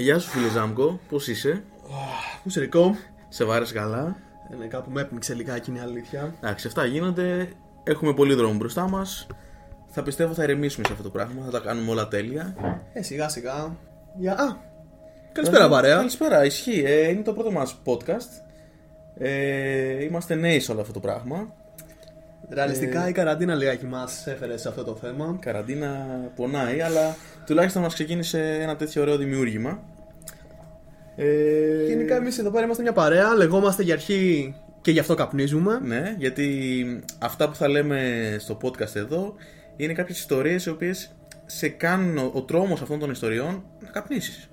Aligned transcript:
Γεια 0.00 0.18
σου 0.18 0.30
φίλε 0.30 0.48
Ζάμκο, 0.48 1.00
πώς 1.08 1.28
είσαι, 1.28 1.62
Πού 2.42 2.48
είσαι 2.48 2.60
Ρικό. 2.60 2.96
σε 3.28 3.44
βάρεσε 3.44 3.74
καλά; 3.74 4.16
Είναι 4.54 4.66
κάπου 4.66 4.90
με 4.90 5.00
έπνιξε 5.00 5.34
λιγάκι 5.34 5.70
είναι 5.70 5.78
η 5.78 5.82
αλήθεια. 5.82 6.34
Εντάξει, 6.42 6.66
αυτά 6.66 6.84
γίνονται, 6.84 7.48
έχουμε 7.84 8.14
πολύ 8.14 8.34
δρόμο 8.34 8.54
μπροστά 8.54 8.88
μας. 8.88 9.26
Θα 9.86 10.02
πιστεύω 10.02 10.34
θα 10.34 10.42
ηρεμήσουμε 10.42 10.86
σε 10.86 10.92
αυτό 10.92 11.04
το 11.04 11.10
πράγμα, 11.10 11.44
θα 11.44 11.50
τα 11.50 11.58
κάνουμε 11.58 11.90
όλα 11.90 12.08
τέλεια. 12.08 12.54
Ε, 12.92 13.02
σιγά 13.02 13.28
σιγά. 13.28 13.76
Για... 14.18 14.32
Α, 14.32 14.56
καλησπέρα 15.32 15.68
παρέα. 15.68 15.96
Καλησπέρα, 15.96 16.44
ισχύει, 16.44 16.82
ε, 16.86 17.08
είναι 17.08 17.22
το 17.22 17.32
πρώτο 17.32 17.50
μας 17.50 17.78
podcast. 17.84 18.42
Ε, 19.18 20.04
είμαστε 20.04 20.34
νέοι 20.34 20.60
σε 20.60 20.72
όλο 20.72 20.80
αυτό 20.80 20.92
το 20.92 21.00
πράγμα. 21.00 21.54
Ρεαλιστικά 22.48 23.08
η 23.08 23.12
καραντίνα 23.12 23.54
λιγάκι 23.54 23.86
μας 23.86 24.26
έφερε 24.26 24.56
σε 24.56 24.68
αυτό 24.68 24.84
το 24.84 24.94
θέμα. 24.94 25.36
Καραντίνα 25.40 26.06
πονάει, 26.36 26.80
αλλά 26.80 27.16
τουλάχιστον 27.46 27.82
μας 27.82 27.94
ξεκίνησε 27.94 28.58
ένα 28.60 28.76
τέτοιο 28.76 29.02
ωραίο 29.02 29.16
δημιούργημα. 29.16 29.82
Ε, 31.22 31.84
Γενικά 31.86 32.16
εμείς 32.16 32.38
εδώ 32.38 32.50
πέρα 32.50 32.64
είμαστε 32.64 32.82
μια 32.82 32.92
παρέα, 32.92 33.34
λεγόμαστε 33.34 33.82
για 33.82 33.94
αρχή 33.94 34.54
και 34.80 34.90
γι' 34.90 34.98
αυτό 34.98 35.14
καπνίζουμε. 35.14 35.80
Ναι, 35.84 36.14
γιατί 36.18 36.84
αυτά 37.18 37.48
που 37.48 37.54
θα 37.54 37.68
λέμε 37.68 38.36
στο 38.38 38.58
podcast 38.62 38.94
εδώ 38.94 39.34
είναι 39.76 39.92
κάποιες 39.92 40.18
ιστορίες 40.18 40.66
οι 40.66 40.70
οποίες 40.70 41.14
σε 41.46 41.68
κάνουν 41.68 42.18
ο, 42.18 42.30
ο 42.34 42.42
τρόμος 42.42 42.82
αυτών 42.82 42.98
των 42.98 43.10
ιστοριών 43.10 43.64
να 43.80 43.90
καπνίσεις. 43.90 44.48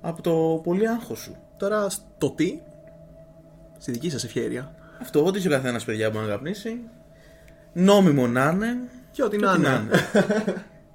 Από 0.00 0.22
το 0.22 0.60
πολύ 0.62 0.88
άγχος 0.88 1.18
σου. 1.18 1.36
Τώρα 1.56 1.88
στο 1.88 2.30
τι, 2.30 2.58
στη 3.78 3.92
δική 3.92 4.10
σας 4.10 4.24
ευχαίρεια. 4.24 4.74
Αυτό, 5.00 5.24
ό,τι 5.24 5.40
και 5.40 5.48
ο 5.48 5.50
καθένας 5.50 5.84
παιδιά 5.84 6.10
μπορεί 6.10 6.24
να 6.26 6.30
καπνίσει. 6.30 6.78
Νόμιμο 7.72 8.26
να 8.26 8.50
είναι. 8.54 8.76
Και 9.10 9.22
ό,τι 9.22 9.36
και 9.36 9.44
να 9.44 9.52
ό,τι 9.52 9.60
είναι. 9.60 9.80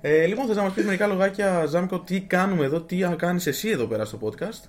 ε, 0.01 0.25
λοιπόν, 0.25 0.45
θες 0.45 0.55
να 0.55 0.61
μας 0.63 0.73
πεις 0.73 0.85
μερικά 0.85 1.07
λογάκια, 1.07 1.65
Ζάμκο, 1.65 1.99
τι 1.99 2.21
κάνουμε 2.21 2.65
εδώ, 2.65 2.81
τι 2.81 2.97
κάνεις 3.17 3.47
εσύ 3.47 3.69
εδώ 3.69 3.85
πέρα 3.85 4.05
στο 4.05 4.19
podcast; 4.21 4.63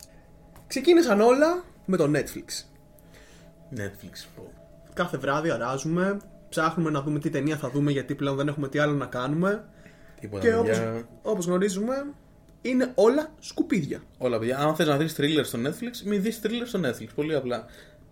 Ξεκίνησαν 0.74 1.20
όλα 1.20 1.64
με 1.84 1.96
το 1.96 2.10
Netflix. 2.14 2.64
Netflix. 3.76 4.26
πω. 4.36 4.52
Κάθε 4.94 5.16
βράδυ 5.18 5.50
αράζουμε, 5.50 6.16
ψάχνουμε 6.48 6.90
να 6.90 7.02
δούμε 7.02 7.18
τι 7.18 7.30
ταινία 7.30 7.56
θα 7.56 7.70
δούμε 7.70 7.90
γιατί 7.90 8.14
πλέον 8.14 8.36
δεν 8.36 8.48
έχουμε 8.48 8.68
τι 8.68 8.78
άλλο 8.78 8.92
να 8.92 9.06
κάνουμε. 9.06 9.64
Τίποτα, 10.20 10.42
Και 10.42 10.54
όπως, 10.54 10.68
παιδιά. 10.68 11.08
όπως 11.22 11.46
γνωρίζουμε, 11.46 12.04
είναι 12.62 12.92
όλα 12.94 13.28
σκουπίδια. 13.38 14.02
Όλα, 14.18 14.38
παιδιά. 14.38 14.58
Αν 14.58 14.74
θες 14.74 14.86
να 14.86 14.96
δεις 14.96 15.14
thriller 15.18 15.40
στο 15.44 15.58
Netflix, 15.64 16.02
μην 16.04 16.22
δεις 16.22 16.40
thriller 16.42 16.66
στο 16.66 16.80
Netflix. 16.84 17.08
Πολύ 17.14 17.34
απλά. 17.34 17.64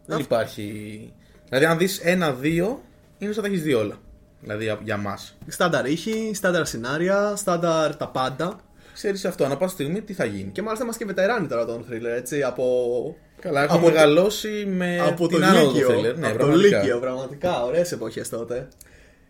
Δεν 0.07 0.19
υπάρχει. 0.19 1.13
Δηλαδή, 1.49 1.65
αν 1.65 1.79
δεις 1.79 1.99
ένα-δύο, 1.99 2.83
είναι 3.19 3.33
σαν 3.33 3.43
να 3.43 3.49
τα 3.49 3.55
έχεις 3.55 3.65
δει 3.65 3.75
όλα. 3.75 3.97
Δηλαδή, 4.41 4.65
για- 4.65 4.81
για 4.85 4.97
μας. 4.97 5.37
Στάνταρ 5.47 5.87
ήχη, 5.87 6.31
στάνταρ 6.35 6.67
σενάρια, 6.67 7.37
στάνταρ 7.37 7.97
τα 7.97 8.09
πάντα. 8.09 8.61
Ξέρεις 8.95 9.25
αυτό, 9.25 9.45
ανά 9.45 9.57
πάσα 9.57 9.73
στιγμή 9.73 10.01
τι 10.03 10.13
θα 10.13 10.25
γίνει. 10.25 10.51
Και 10.53 10.63
μάλιστα 10.63 10.85
είμαστε 10.85 11.05
και 11.05 11.11
βετεράνοι 11.13 11.47
τώρα 11.47 11.65
τον 11.67 11.85
thriller, 11.91 12.17
έτσι, 12.17 12.43
από... 12.43 13.17
Καλά, 13.41 13.63
έχω 13.63 13.75
από 13.77 13.85
το- 13.85 13.91
μεγαλώσει 13.93 14.65
με 14.69 15.01
από 15.01 15.29
το 15.29 15.35
την 15.35 15.45
άνοδο 15.45 15.67
του 15.71 15.75
Λύκειο. 15.77 15.89
thriller. 15.89 16.15
Ναι, 16.19 16.27
από 16.27 16.39
το 16.39 16.45
πραγματικά. 16.45 16.79
Λύκειο, 16.79 16.99
πραγματικά. 16.99 17.63
Ωραίες 17.65 17.93
εποχές 17.93 18.29
τότε. 18.29 18.69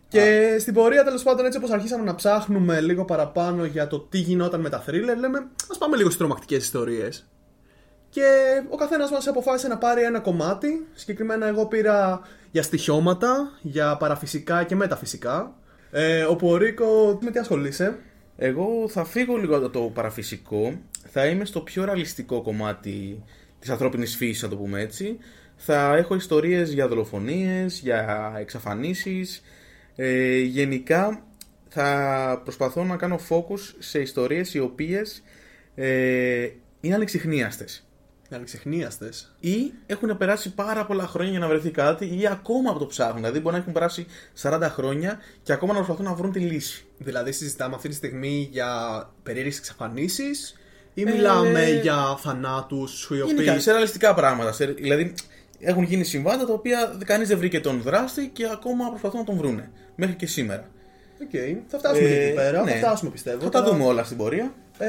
Και 0.07 0.55
στην 0.59 0.73
πορεία, 0.73 1.03
τέλος 1.03 1.23
πάντων, 1.23 1.45
έτσι 1.45 1.57
όπως 1.57 1.71
αρχίσαμε 1.71 2.03
να 2.03 2.15
ψάχνουμε 2.15 2.81
λίγο 2.81 3.05
παραπάνω 3.05 3.65
για 3.65 3.87
το 3.87 3.99
τι 3.99 4.17
γινόταν 4.17 4.59
με 4.61 4.69
τα 4.69 4.83
thriller, 4.87 5.17
λέμε 5.19 5.45
ας 5.71 5.77
πάμε 5.77 5.95
λίγο 5.95 6.07
στις 6.07 6.17
τρομακτικές 6.19 6.63
ιστορίες. 6.63 7.27
Και 8.09 8.23
ο 8.69 8.75
καθένας 8.75 9.11
μας 9.11 9.27
αποφάσισε 9.27 9.67
να 9.67 9.77
πάρει 9.77 10.01
ένα 10.03 10.19
κομμάτι. 10.19 10.87
Συγκεκριμένα, 10.93 11.47
εγώ 11.47 11.65
πήρα 11.67 12.21
για 12.51 12.63
στοιχειώματα, 12.63 13.51
για 13.61 13.97
παραφυσικά 13.97 14.63
και 14.63 14.75
μεταφυσικά. 14.75 15.53
Ε, 15.91 16.23
όπου 16.23 16.47
ο 16.49 16.57
Ρίκο, 16.57 17.19
με 17.21 17.31
τι 17.31 17.39
ασχολείσαι; 17.39 17.95
Εγώ 18.37 18.87
θα 18.89 19.05
φύγω 19.05 19.37
λίγο 19.37 19.57
από 19.57 19.69
το 19.69 19.79
παραφυσικό. 19.79 20.79
Θα 21.11 21.25
είμαι 21.25 21.45
στο 21.45 21.61
πιο 21.61 21.85
ρεαλιστικό 21.85 22.41
κομμάτι 22.41 23.23
της 23.59 23.69
ανθρώπινης 23.69 24.15
φύσης, 24.15 24.41
να 24.41 24.49
το 24.49 24.55
πούμε 24.55 24.81
έτσι. 24.81 25.17
Θα 25.55 25.95
έχω 25.95 26.15
ιστορίες 26.15 26.71
για 26.71 26.87
δολοφονίες, 26.87 27.79
για 27.79 28.33
εξαφανίσεις. 28.39 29.43
Ε, 29.95 30.39
γενικά 30.39 31.23
θα 31.69 32.41
προσπαθώ 32.43 32.83
να 32.83 32.95
κάνω 32.95 33.19
focus 33.29 33.59
σε 33.79 33.99
ιστορίες 33.99 34.53
οι 34.53 34.59
οποίες 34.59 35.23
ε, 35.75 36.49
είναι 36.81 36.95
ανεξιχνίαστες. 36.95 37.87
Ανεξιχνίαστε. 38.35 39.09
Ή 39.39 39.73
έχουν 39.85 40.17
περάσει 40.17 40.53
πάρα 40.53 40.85
πολλά 40.85 41.07
χρόνια 41.07 41.31
για 41.31 41.39
να 41.39 41.47
βρεθεί 41.47 41.69
κάτι 41.69 42.19
ή 42.19 42.27
ακόμα 42.27 42.69
από 42.69 42.79
το 42.79 42.85
ψάχνουν. 42.85 43.15
Δηλαδή 43.15 43.39
μπορεί 43.39 43.55
να 43.55 43.61
έχουν 43.61 43.73
περάσει 43.73 44.05
40 44.41 44.59
χρόνια 44.71 45.19
και 45.43 45.53
ακόμα 45.53 45.71
να 45.73 45.77
προσπαθούν 45.77 46.05
να 46.05 46.13
βρουν 46.13 46.31
τη 46.31 46.39
λύση. 46.39 46.85
Δηλαδή, 46.97 47.31
συζητάμε 47.31 47.75
αυτή 47.75 47.89
τη 47.89 47.95
στιγμή 47.95 48.47
για 48.51 48.69
περίεργες 49.23 49.57
εξαφανίσεις 49.57 50.55
ή 50.93 51.03
μιλάμε 51.03 51.69
για 51.69 52.15
θανάτους 52.19 53.09
οι 53.11 53.21
οποίοι. 53.21 53.35
Γενικά, 53.37 53.59
σε 53.59 53.71
ρεαλιστικά 53.71 54.13
πράγματα. 54.13 54.51
Σε, 54.51 54.65
δηλαδή, 54.65 55.13
έχουν 55.59 55.83
γίνει 55.83 56.03
συμβάντα 56.03 56.45
τα 56.45 56.53
οποία 56.53 56.97
κανείς 57.05 57.27
δεν 57.27 57.37
βρήκε 57.37 57.59
τον 57.59 57.81
δράστη 57.81 58.29
και 58.33 58.47
ακόμα 58.51 58.89
προσπαθούν 58.89 59.19
να 59.19 59.25
τον 59.25 59.35
βρούνε. 59.37 59.71
Μέχρι 59.95 60.15
και 60.15 60.25
σήμερα. 60.25 60.67
Οκ, 61.21 61.29
θα 61.67 61.77
φτάσουμε 61.77 62.07
Ε, 62.07 62.11
και 62.13 62.23
εκεί 62.23 62.33
πέρα. 62.35 62.63
ναι. 62.63 62.71
Θα 62.71 62.77
φτάσουμε 62.77 63.11
πιστεύω. 63.11 63.39
Θα 63.43 63.49
τα 63.49 63.63
Τώρα, 63.63 63.71
δούμε 63.71 63.85
όλα 63.89 64.03
στην 64.03 64.17
πορεία. 64.17 64.53
Ε, 64.77 64.87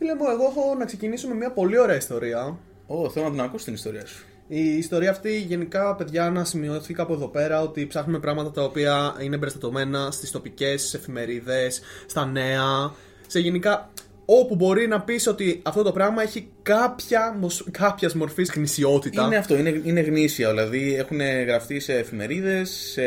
φίλε 0.00 0.14
μου, 0.14 0.24
εγώ 0.30 0.44
έχω 0.44 0.74
να 0.78 0.84
ξεκινήσω 0.84 1.28
με 1.28 1.34
μια 1.34 1.50
πολύ 1.50 1.78
ωραία 1.78 1.96
ιστορία. 1.96 2.58
Ω, 2.86 3.10
θέλω 3.10 3.24
να 3.24 3.30
την 3.30 3.40
ακούσω 3.40 3.64
την 3.64 3.74
ιστορία 3.74 4.06
σου. 4.06 4.24
Η 4.46 4.76
ιστορία 4.76 5.10
αυτή, 5.10 5.40
γενικά, 5.40 5.94
παιδιά, 5.94 6.30
να 6.30 6.44
σημειωθεί 6.44 6.94
κάπου 6.94 7.12
εδώ 7.12 7.28
πέρα 7.28 7.62
ότι 7.62 7.86
ψάχνουμε 7.86 8.18
πράγματα 8.18 8.50
τα 8.50 8.62
οποία 8.62 9.16
είναι 9.20 9.34
εμπεριστατωμένα 9.34 10.10
στις 10.10 10.30
τοπικές 10.30 10.94
εφημερίδες, 10.94 11.80
στα 12.06 12.26
νέα, 12.26 12.92
σε 13.26 13.40
γενικά 13.40 13.90
όπου 14.38 14.54
μπορεί 14.54 14.86
να 14.88 15.00
πεις 15.00 15.26
ότι 15.26 15.60
αυτό 15.62 15.82
το 15.82 15.92
πράγμα 15.92 16.22
έχει 16.22 16.48
κάποια, 16.62 17.36
μοσ- 17.40 17.70
κάποιας 17.70 18.14
μορφής 18.14 18.50
γνησιότητα. 18.54 19.24
Είναι 19.24 19.36
αυτό, 19.36 19.56
είναι, 19.58 19.80
είναι 19.84 20.00
γνήσια. 20.00 20.48
Δηλαδή 20.50 20.94
έχουν 20.98 21.20
γραφτεί 21.46 21.80
σε 21.80 21.94
εφημερίδες, 21.94 22.70
σε, 22.92 23.02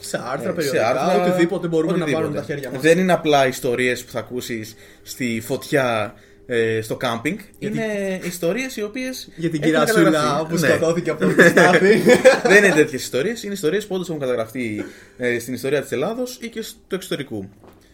Σε 0.00 0.20
άρθρα, 0.32 0.50
ε, 0.50 0.52
περιοδικά, 0.52 1.20
οτιδήποτε 1.26 1.68
μπορούμε 1.68 1.96
να 1.96 2.06
βάλουμε 2.06 2.34
τα 2.36 2.42
χέρια 2.42 2.70
μας. 2.70 2.80
Δεν 2.80 2.98
είναι 2.98 3.12
απλά 3.12 3.46
ιστορίες 3.46 4.04
που 4.04 4.10
θα 4.12 4.18
ακούσεις 4.18 4.74
στη 5.02 5.42
φωτιά 5.46 6.14
ε, 6.46 6.80
στο 6.80 6.96
κάμπινγκ. 6.96 7.38
Είναι 7.58 7.84
ιστορίες 8.24 8.76
οι 8.76 8.82
οποίες. 8.82 9.28
Για 9.36 9.50
την 9.50 9.60
κυρία 9.60 9.86
Σούλα 9.86 10.46
που 10.48 10.56
σκοτώθηκε 10.56 11.10
από 11.10 11.20
τον 11.20 11.34
Στάθη. 11.50 11.98
Δεν 12.42 12.64
είναι 12.64 12.74
τέτοιες 12.74 13.02
ιστορίες. 13.02 13.42
Είναι 13.42 13.52
ιστορίες 13.52 13.86
που 13.86 13.94
όντως 13.94 14.08
έχουν 14.08 14.20
καταγραφεί 14.20 14.84
ε, 15.18 15.38
στην 15.38 15.54
ιστορία 15.54 15.82
της 15.82 15.90
Ελλάδος 15.92 16.38
ή 16.42 16.48
και 16.48 16.60
του 16.88 16.94
εξωτερικού. 16.94 17.48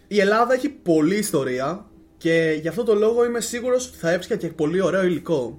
Η 0.08 0.20
Ελλάδα 0.20 0.54
έχει 0.54 0.68
πολλή 0.68 1.16
ιστορία 1.16 1.86
και 2.16 2.58
γι' 2.60 2.68
αυτό 2.68 2.82
το 2.82 2.94
λόγο 2.94 3.24
είμαι 3.24 3.40
σίγουρος 3.40 3.88
ότι 3.88 3.96
θα 3.96 4.10
έβρισκα 4.10 4.36
και 4.36 4.48
πολύ 4.48 4.80
ωραίο 4.80 5.02
υλικό. 5.04 5.58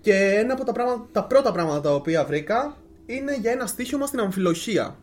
Και 0.00 0.14
ένα 0.14 0.52
από 0.52 0.64
τα, 0.64 0.72
πράγματα, 0.72 1.08
τα 1.12 1.24
πρώτα 1.24 1.52
πράγματα 1.52 1.80
τα 1.80 1.94
οποία 1.94 2.24
βρήκα 2.24 2.76
είναι 3.06 3.36
για 3.36 3.50
ένα 3.50 3.66
στίχημα 3.66 4.06
στην 4.06 4.20
αμφιλοχία. 4.20 4.96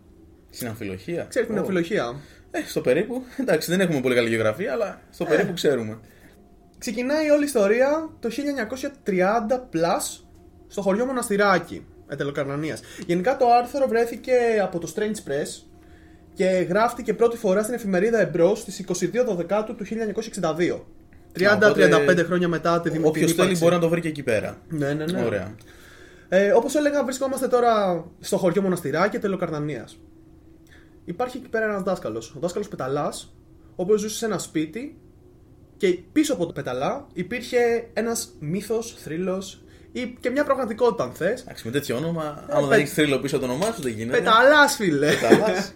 Στην 0.50 0.68
αμφιλοχία; 0.68 1.26
Ξέρεις 1.30 1.48
την 1.48 1.58
Ω. 1.58 1.60
αμφιλοχία; 1.62 2.16
Ε, 2.52 2.60
στο 2.68 2.82
περίπου. 2.82 3.24
Εντάξει, 3.38 3.70
δεν 3.72 3.80
έχουμε 3.82 4.02
πολύ 4.02 4.16
καλή 4.16 4.30
γεωγραφία, 4.30 4.72
αλλά 4.72 5.02
στο 5.10 5.26
Ε. 5.28 5.30
περίπου 5.30 5.54
ξέρουμε. 5.54 6.00
Ξεκινάει 6.78 7.30
όλη 7.30 7.42
η 7.42 7.46
ιστορία 7.46 8.10
το 8.20 8.30
1930 8.30 9.68
plus 9.74 10.22
στο 10.68 10.82
χωριό 10.82 11.06
Μοναστηράκι, 11.06 11.86
Ετελοκαρνανίας. 12.10 12.82
Γενικά 13.06 13.38
το 13.38 13.46
άρθρο 13.62 13.88
βρέθηκε 13.88 14.34
από 14.62 14.80
το 14.80 14.94
Strange 14.96 15.30
Press 15.30 15.67
και 16.38 16.46
γράφτηκε 16.70 17.14
πρώτη 17.14 17.38
φορά 17.38 17.62
στην 17.64 17.74
εφημερίδα 17.76 18.20
Εμπρός 18.20 18.60
στις 18.60 18.86
22 18.88 19.36
Δεκάτου 19.36 19.76
του 19.76 19.86
1962. 19.86 20.80
30-35 21.40 22.24
χρόνια 22.26 22.48
μετά 22.48 22.72
τη 22.72 22.78
Όποιος 22.90 22.94
δημοκρατία. 22.94 23.36
θέλει 23.46 23.58
μπορεί 23.58 23.74
να 23.74 23.80
το 23.80 23.90
βρει 23.90 24.02
και 24.02 24.08
εκεί 24.08 24.24
πέρα. 24.24 24.58
Ναι, 24.70 24.94
ναι, 24.94 25.06
ναι. 25.06 25.24
Ωραία. 25.24 25.56
Ε, 26.30 26.52
Όπως 26.52 26.76
έλεγα, 26.76 27.04
βρισκόμαστε 27.04 27.48
τώρα 27.48 28.04
στο 28.20 28.38
χωριό 28.38 28.62
Μοναστηράκι 28.62 29.20
Τελοκαρνανία. 29.20 29.88
Υπάρχει 31.06 31.38
εκεί 31.38 31.50
πέρα 31.50 31.66
ένας 31.66 31.84
δάσκαλος, 31.84 32.34
ο 32.36 32.40
δάσκαλος 32.40 32.68
Πεταλάς, 32.68 33.34
ο 33.70 33.82
οποίος 33.84 34.00
ζούσε 34.02 34.18
σε 34.18 34.26
ένα 34.26 34.38
σπίτι 34.38 34.98
και 35.78 35.88
πίσω 36.12 36.34
από 36.34 36.46
το 36.46 36.52
Πεταλά 36.54 37.08
υπήρχε 37.14 37.58
ένας 37.94 38.30
μύθος, 38.40 38.96
θρύλος 39.04 39.62
ή 39.92 40.18
και 40.20 40.30
μια 40.30 40.44
πραγματικότητα, 40.44 41.04
αν 41.04 41.12
θες. 41.12 41.42
Εντάξει, 41.42 41.66
με 41.66 41.72
τέτοιο 41.72 41.96
όνομα, 41.98 42.46
άμα 42.50 42.60
πε- 42.60 42.70
δεν 42.70 42.80
έχει 42.80 42.94
θρύλο 42.94 43.20
πίσω 43.20 43.38
από 43.38 43.46
το 43.46 43.52
όνομά 43.52 43.72
σου, 43.72 43.82
δεν 43.82 43.92
γίνεται. 43.92 44.18
Πεταλάς, 44.18 44.76
φίλε! 44.76 45.08
Πεταλάς. 45.14 45.74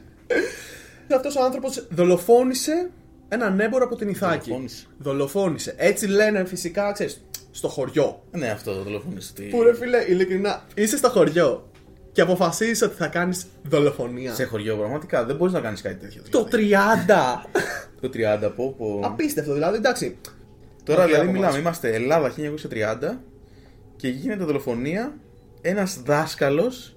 Αυτός 1.16 1.36
ο 1.36 1.44
άνθρωπος 1.44 1.88
δολοφόνησε 1.90 2.90
έναν 3.30 3.60
έμπορο 3.60 3.86
από 3.86 3.96
την 3.96 4.10
Ιθάκη. 4.10 4.44
Δολοφόνησε. 4.50 4.86
Δολοφόνησε. 4.98 5.74
Έτσι 5.78 6.08
λένε 6.08 6.46
φυσικά, 6.46 6.92
ξέρεις, 6.92 7.22
στο 7.52 7.68
χωριό. 7.68 8.24
Ναι, 8.32 8.48
αυτό 8.50 8.74
το 8.74 8.84
δολοφονιστή. 8.84 9.44
Που 9.44 9.64
ρε 9.64 9.76
φίλε, 9.76 10.06
ειλικρινά, 10.08 10.66
είσαι 10.76 10.98
στο 10.98 11.10
χωριό 11.10 11.70
και 12.12 12.22
αποφασίζει 12.22 12.84
ότι 12.84 12.96
θα 12.96 13.08
κάνεις 13.08 13.46
δολοφονία. 13.64 14.34
Σε 14.34 14.44
χωριό, 14.44 14.76
πραγματικά 14.78 15.26
δεν 15.26 15.36
μπορείς 15.36 15.54
να 15.54 15.60
κάνεις 15.60 15.82
κάτι 15.82 15.96
τέτοιο. 15.96 16.22
Το 16.30 16.44
δηλαδή. 16.44 17.04
30! 17.08 17.46
Το 18.02 18.10
30, 18.14 18.52
πω, 18.56 18.76
πω. 18.78 19.00
Απίστευτο 19.04 19.54
δηλαδή, 19.54 19.78
εντάξει. 19.78 20.18
Τώρα 20.84 21.00
Όχι 21.04 21.08
δηλαδή 21.12 21.28
από 21.28 21.36
μιλάμε, 21.36 21.52
μας. 21.54 21.62
είμαστε 21.62 21.94
Ελλάδα 21.94 22.32
1930 22.32 23.18
και 23.96 24.08
γίνεται 24.08 24.44
δολοφονία. 24.44 25.14
Ένας 25.62 26.02
δάσκαλος. 26.06 26.96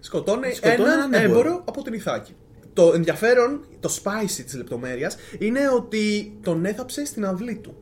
Σκοτώνει, 0.00 0.52
Σκοτώνει 0.52 0.82
έναν 0.82 0.98
έναν 0.98 1.14
έμπορο. 1.14 1.38
έμπορο 1.40 1.62
από 1.68 1.82
την 1.82 1.92
Ιθάκη. 1.92 2.34
Το 2.78 2.92
ενδιαφέρον, 2.94 3.64
το 3.80 3.98
spicy 4.02 4.42
της 4.44 4.54
λεπτομέρειας, 4.54 5.16
είναι 5.38 5.60
ότι 5.76 6.32
τον 6.42 6.64
έθαψε 6.64 7.04
στην 7.04 7.24
αυλή 7.24 7.56
του. 7.56 7.76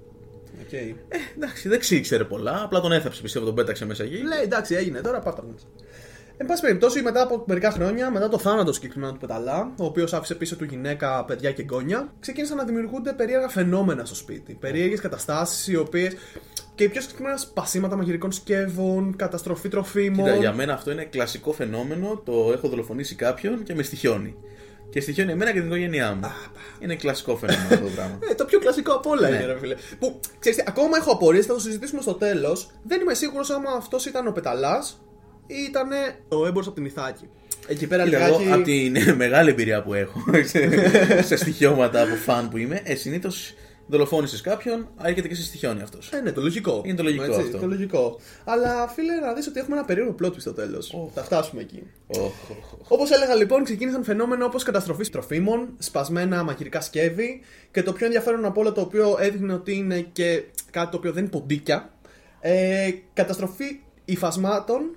Οκ. 0.60 0.72
Ε, 0.72 0.94
εντάξει, 1.36 1.68
δεν 1.68 1.78
ήξερε 1.78 2.24
πολλά. 2.24 2.62
Απλά 2.64 2.80
τον 2.80 2.92
έθαψε, 2.92 3.22
πιστεύω, 3.22 3.44
τον 3.44 3.54
πέταξε 3.54 3.86
μέσα 3.86 4.04
εκεί. 4.04 4.16
Λέει 4.16 4.42
εντάξει, 4.42 4.74
έγινε 4.74 5.00
τώρα, 5.00 5.18
πάτα 5.18 5.42
μέσα. 5.52 5.66
Εν 6.36 6.46
πάση 6.46 6.62
περιπτώσει, 6.62 7.02
μετά 7.02 7.22
από 7.22 7.44
μερικά 7.46 7.70
χρόνια, 7.70 8.10
μετά 8.10 8.28
το 8.28 8.38
θάνατο 8.38 8.72
συγκεκριμένα 8.72 9.12
του 9.12 9.18
Πεταλά, 9.18 9.72
ο 9.78 9.84
οποίος 9.84 10.12
άφησε 10.12 10.34
πίσω 10.34 10.56
του 10.56 10.64
γυναίκα, 10.64 11.24
παιδιά 11.24 11.52
και 11.52 11.62
εγγόνια, 11.62 12.12
ξεκίνησαν 12.20 12.56
να 12.56 12.64
δημιουργούνται 12.64 13.12
περίεργα 13.12 13.48
φαινόμενα 13.48 14.04
στο 14.04 14.14
σπίτι. 14.14 14.56
Περίεργες 14.60 15.00
καταστάσεις, 15.00 15.68
οι 15.68 15.76
οποίες. 15.76 16.12
και 16.74 16.88
πιο 16.88 17.00
συγκεκριμένα 17.00 17.36
σπασίματα 17.36 17.96
μαγειρικών 17.96 18.32
σκεύων, 18.32 19.16
καταστροφή 19.16 19.68
τροφίμων. 19.68 20.24
Κοίτα, 20.24 20.36
για 20.36 20.52
μένα 20.52 20.72
αυτό 20.72 20.90
είναι 20.90 21.04
κλασικό 21.04 21.52
φαινόμενο. 21.52 22.22
Το 22.24 22.52
έχω 22.52 22.68
δολοφονήσει 22.68 23.14
κάποιον 23.14 23.62
και 23.62 23.74
με 23.74 23.82
στοιχειώνει. 23.82 24.36
Και 24.90 25.00
στοιχιώνει 25.00 25.32
εμένα 25.32 25.52
και 25.52 25.58
την 25.58 25.66
οικογένειά 25.66 26.14
μου. 26.14 26.30
Είναι 26.80 26.94
κλασικό 26.94 27.36
φαινόμενο 27.36 27.68
αυτό 27.74 27.84
το 27.84 27.90
πράγμα. 27.94 28.18
Ε, 28.30 28.34
το 28.34 28.44
πιο 28.44 28.58
κλασικό 28.58 28.92
από 28.92 29.10
όλα 29.10 29.28
Ναι. 29.28 29.36
είναι, 29.36 29.44
ρε 29.46 29.58
φίλε. 29.58 29.74
Που 29.98 30.20
ξέρεις, 30.38 30.58
τι, 30.58 30.64
ακόμα 30.66 30.96
έχω 30.96 31.12
απορίες, 31.12 31.46
θα 31.46 31.54
το 31.54 31.60
συζητήσουμε 31.60 32.00
στο 32.02 32.14
τέλος. 32.14 32.70
Δεν 32.82 33.00
είμαι 33.00 33.14
σίγουρος 33.14 33.50
άμα 33.50 33.70
αυτός 33.76 34.06
ήταν 34.06 34.26
ο 34.26 34.30
Πεταλάς 34.32 35.00
ή 35.46 35.54
ήταν 35.68 35.88
ο 36.28 36.46
έμπορος 36.46 36.66
από 36.66 36.76
την 36.76 36.84
Ιθάκη. 36.84 37.28
Εκεί 37.66 37.86
πέρα 37.86 38.04
Κοίτα, 38.04 38.26
εγώ 38.26 38.38
λιγάκι. 38.38 38.52
από 38.52 38.62
την 38.62 39.16
μεγάλη 39.22 39.50
εμπειρία 39.50 39.82
που 39.82 39.94
έχω 39.94 40.24
σε, 40.44 40.68
σε 41.28 41.36
στοιχειώματα 41.36 42.02
από 42.02 42.14
φαν 42.14 42.48
που 42.48 42.56
είμαι, 42.56 42.80
ε, 42.84 42.94
συνήθως 42.94 43.54
δολοφόνησες 43.86 44.40
κάποιον, 44.40 44.88
έρχεται 45.02 45.28
και 45.28 45.34
σε 45.34 45.42
στοιχιώνει 45.42 45.82
αυτός. 45.82 46.10
Ε, 46.12 46.20
ναι, 46.20 46.32
το 46.32 46.40
λογικό. 46.40 46.82
Είναι 46.84 46.96
το 46.96 47.02
λογικό 47.02 47.34
αυτό. 47.34 47.58
Το 47.58 47.66
λογικό. 47.66 48.20
Αλλά 48.44 48.88
φίλε, 48.88 49.14
να 49.14 49.32
δεις 49.32 49.46
ότι 49.46 49.60
έχουμε 49.60 49.76
ένα 49.76 49.84
περίεργο 49.84 50.14
plot 50.22 50.26
twist 50.26 50.40
στο 50.40 50.52
τέλος. 50.52 50.94
Θα 51.14 51.22
φτάσουμε 51.22 51.60
εκεί. 51.60 51.82
Όπως 52.88 53.10
έλεγα 53.10 53.34
λοιπόν, 53.34 53.64
ξεκίνησαν 53.64 54.04
φαινόμενα 54.04 54.44
όπως 54.44 54.62
καταστροφή 54.62 55.10
τροφίμων, 55.10 55.68
σπασμένα 55.78 56.44
μαγειρικά 56.44 56.80
σκεύη 56.80 57.40
και 57.70 57.82
το 57.82 57.92
πιο 57.92 58.06
ενδιαφέρον 58.06 58.44
από 58.44 58.60
όλα 58.60 58.72
το 58.72 58.80
οποίο 58.80 59.16
έδειχνε 59.20 59.52
ότι 59.52 59.76
είναι 59.76 60.00
και 60.00 60.44
κάτι 60.70 60.90
το 60.90 60.96
οποίο 60.96 61.12
δεν 61.12 61.22
είναι 61.22 61.30
ποντίκια. 61.30 61.90
Ε, 62.40 62.90
καταστροφή 63.12 63.80
υφασμάτων 64.04 64.96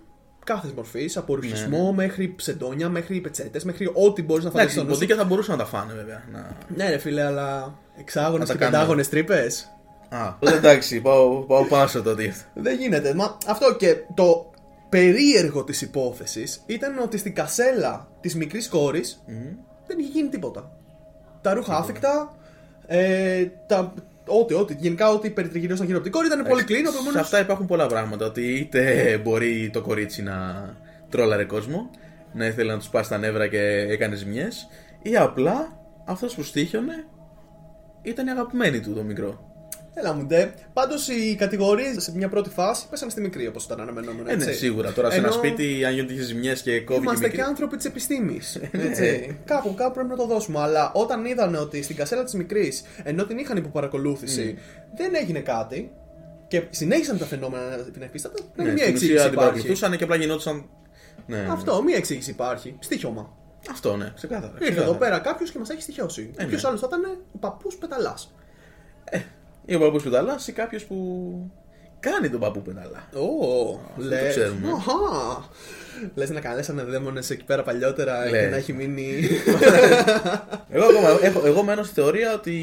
κάθε 0.54 0.72
μορφής, 0.76 1.18
από 1.18 1.36
ρουχισμό 1.36 1.94
μέχρι 1.94 2.34
ψεντόνια, 2.36 2.90
μέχρι 2.90 3.20
πετσέτες, 3.20 3.64
μέχρι 3.64 3.92
ό,τι 3.94 4.24
μπορείς 4.24 4.44
να 4.44 4.50
φανταστείς. 4.50 4.76
Εντάξει, 4.76 4.92
οι 4.92 4.94
ποντίκια 4.94 5.16
θα 5.16 5.24
μπορούσαν 5.24 5.58
να 5.58 5.64
τα 5.64 5.70
φάνε 5.70 5.94
βέβαια. 5.94 6.24
Να... 6.32 6.58
Ναι, 6.76 6.90
ρε 6.90 6.98
φίλε, 6.98 7.24
αλλά 7.24 7.76
εξάγονε 8.00 8.40
Να 8.40 8.46
τα 8.46 8.54
και 8.54 8.60
κάνουμε. 8.60 8.78
πεντάγονε 8.78 9.04
τρύπες. 9.04 9.70
Α, 10.10 10.34
τότε 10.40 10.56
εντάξει, 10.56 11.02
πάω, 11.02 11.40
πάω 11.40 11.66
πάσο 11.66 12.02
τότε. 12.02 12.36
Δεν 12.54 12.80
γίνεται. 12.80 13.14
Μα 13.14 13.38
αυτό 13.48 13.76
και 13.76 13.96
το 14.14 14.52
περίεργο 14.90 15.64
της 15.64 15.82
υπόθεσης 15.82 16.62
ήταν 16.66 17.00
ότι 17.00 17.18
στην 17.18 17.36
κασέλα 17.36 18.08
της 18.22 18.36
μικρής 18.36 18.70
κόρης 18.70 19.24
δεν 19.88 20.00
είχε 20.00 20.10
γίνει 20.12 20.30
τίποτα. 20.30 20.72
Τα 21.42 21.54
ρούχα 21.54 21.78
άφικτα, 21.78 22.38
ε, 22.88 23.46
τα, 23.68 23.94
ό,τι, 24.30 24.54
ό,τι, 24.54 24.76
γενικά 24.80 25.10
ό,τι 25.10 25.30
περιτριγυριώσαν 25.30 25.86
γύρω 25.86 25.98
από 25.98 26.06
την 26.10 26.16
κόρη 26.16 26.28
ήταν 26.28 26.46
πολύ 26.48 26.64
clean, 26.68 26.90
Σε 26.92 26.96
επομένως 26.96 27.22
αυτά 27.22 27.40
υπάρχουν 27.40 27.66
πολλά 27.66 27.88
πράγματα. 27.88 28.26
Ότι 28.26 28.42
είτε 28.42 29.18
μπορεί 29.24 29.70
το 29.74 29.82
κορίτσι 29.82 30.24
να 30.24 30.36
τρόλαρε 31.10 31.44
κόσμο, 31.44 31.90
να 32.34 32.46
ήθελε 32.46 32.72
να 32.72 32.78
τους 32.78 32.90
πάσει 32.90 33.10
τα 33.10 33.18
νεύρα 33.18 33.48
και 33.48 33.62
έκανε 33.90 34.16
ζημιές, 34.16 34.68
ή 35.02 35.16
απλά 35.16 35.80
αυτός 36.06 36.36
που 36.36 36.44
στήχιωνε 36.44 37.06
ήταν 38.02 38.28
η 38.28 38.30
αγαπημένη 38.30 38.80
του 38.80 38.94
το 38.94 39.04
μικρό. 39.04 39.49
Έλα 39.94 40.14
μου 40.14 40.24
ντε. 40.26 40.54
Πάντως 40.74 41.08
οι 41.08 41.36
κατηγορίες 41.36 42.04
σε 42.04 42.16
μια 42.16 42.30
πρώτη 42.30 42.50
φάση 42.50 42.88
πέσανε 42.90 43.12
στη 43.12 43.22
μικρή 43.22 43.48
όπως 43.48 43.64
ήταν 43.66 43.80
αναμενόμενο. 43.82 44.30
Ε, 44.30 44.36
ναι, 44.36 44.44
έτσι. 44.44 44.58
σίγουρα. 44.58 44.92
Τώρα 44.94 45.10
σε 45.12 45.18
ένα 45.18 45.28
Ενώ 45.28 45.36
σπίτι, 45.36 45.86
αν 45.86 45.94
γίνονται 45.94 46.14
ζημιές 46.14 46.62
και 46.62 46.80
κόβει 46.82 47.00
και 47.00 47.06
Είμαστε 47.06 47.26
μικρή. 47.26 47.42
και 47.42 47.48
άνθρωποι 47.48 47.76
της 47.78 47.86
επιστήμης. 47.86 48.60
Ναι. 48.72 48.82
κάπου, 49.46 49.74
κάπου 49.74 49.94
πρέπει 49.94 50.10
να 50.10 50.16
το 50.16 50.26
δώσουμε. 50.26 50.60
Αλλά 50.60 50.92
όταν 50.94 51.26
είδαν 51.26 51.56
ότι 51.56 51.82
στην 51.82 51.96
κασέλα 51.96 52.24
της 52.24 52.34
μικρής, 52.34 52.84
ενώ 53.04 53.26
την 53.26 53.38
είχαν 53.38 53.58
υποπαρακολούθηση, 53.58 54.58
δεν 54.96 55.16
έγινε 55.16 55.40
κάτι 55.40 55.92
και 56.48 56.64
συνέχισαν 56.70 57.18
τα 57.18 57.26
φαινόμενα 57.26 57.78
να 57.78 57.84
την 57.84 58.02
εφίσταται, 58.02 58.42
δεν 58.56 58.66
Ναι, 58.66 58.72
μία 58.74 58.84
στην 58.84 58.96
ουσία 58.96 59.08
εξήγηση 59.08 59.24
την 59.24 59.34
υπάρχει. 59.34 59.36
παρακολουθούσαν 59.52 59.98
και 59.98 60.04
απλά 60.04 60.16
γινόντουσαν. 60.16 60.70
Ναι, 61.28 61.48
Αυτό, 61.52 61.84
μία 61.84 61.96
εξήγηση 61.98 62.30
υπάρχει. 62.32 62.76
Στίχιωμα. 62.80 63.38
Αυτό, 63.72 63.96
ναι, 63.96 64.12
ξεκάθαρα. 64.16 64.52
Ήρθε 64.54 64.64
ξεκάθαρα. 64.64 64.90
εδώ 64.90 65.00
πέρα 65.00 65.20
κάποιος 65.20 65.52
και 65.52 65.60
μας 65.60 65.70
έχει 65.70 65.82
στοιχειώσει. 65.82 66.32
Ε, 66.38 66.46
Ποιος 66.46 66.62
ναι. 66.62 66.68
άλλος 66.68 66.80
θα 66.82 66.88
ήταν 66.90 67.02
ο 67.32 67.38
παππούς 67.38 67.76
Πεταλάς. 67.76 68.34
Ή 69.66 69.76
ο 69.76 69.80
παππούς 69.80 70.04
πεταλά 70.04 70.40
ή 70.48 70.52
κάποιος 70.52 70.84
που 70.86 71.52
κάνει 72.00 72.30
τον 72.30 72.40
παππού 72.40 72.62
πεταλά. 72.62 73.10
Ω, 73.14 73.80
λε. 73.98 74.20
το 74.20 74.28
ξέρουμε. 74.30 74.68
Λες 76.16 76.30
να 76.30 76.40
καλέσανε 76.40 76.84
δαίμονες 76.84 77.30
εκεί 77.30 77.44
πέρα 77.44 77.64
παλιότερα 77.64 78.24
και 78.26 78.30
Λες. 78.32 78.50
να 78.52 78.56
έχει 78.58 78.74
μείνει. 78.74 79.14
Εγώ, 80.72 80.86
ακόμα, 80.86 81.18
έχω, 81.22 81.46
εγώ 81.46 81.64
μένω 81.64 81.84
στη 81.84 81.94
θεωρία 81.94 82.34
ότι 82.34 82.54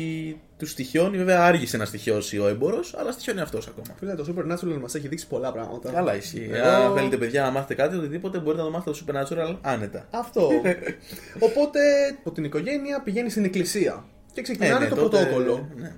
του 0.58 0.66
στοιχιώνει, 0.66 1.16
βέβαια 1.16 1.42
άργησε 1.44 1.76
να 1.76 1.84
στοιχιώσει 1.84 2.38
ο 2.38 2.48
έμπορο, 2.48 2.80
αλλά 2.96 3.12
στοιχιώνει 3.12 3.40
αυτός 3.40 3.66
ακόμα. 3.68 3.86
Φίλε, 3.98 4.14
το 4.14 4.26
Supernatural 4.28 4.78
μας 4.80 4.94
έχει 4.94 5.08
δείξει 5.08 5.26
πολλά 5.26 5.52
πράγματα. 5.52 5.90
Καλά, 5.92 6.16
ισχύει. 6.16 6.48
Εγώ- 6.52 6.66
Αν 6.68 6.94
θέλετε, 6.96 7.16
παιδιά, 7.16 7.42
να 7.42 7.50
μάθετε 7.50 7.74
κάτι, 7.74 7.96
οτιδήποτε 7.96 8.38
μπορείτε 8.38 8.62
να 8.62 8.68
το 8.68 8.74
μάθετε 8.74 8.96
στο 8.96 9.04
Supernatural 9.06 9.56
άνετα. 9.60 10.06
Αυτό. 10.10 10.48
Οπότε 11.48 11.80
από 12.18 12.30
την 12.30 12.44
οικογένεια 12.44 13.00
πηγαίνει 13.04 13.30
στην 13.30 13.44
εκκλησία. 13.44 14.04
Και 14.32 14.42
ξεκινάνε 14.42 14.84
ναι, 14.84 14.88
το 14.90 14.94
τότε- 14.94 15.20
πρωτόκολλο. 15.22 15.68
Ναι. 15.76 15.92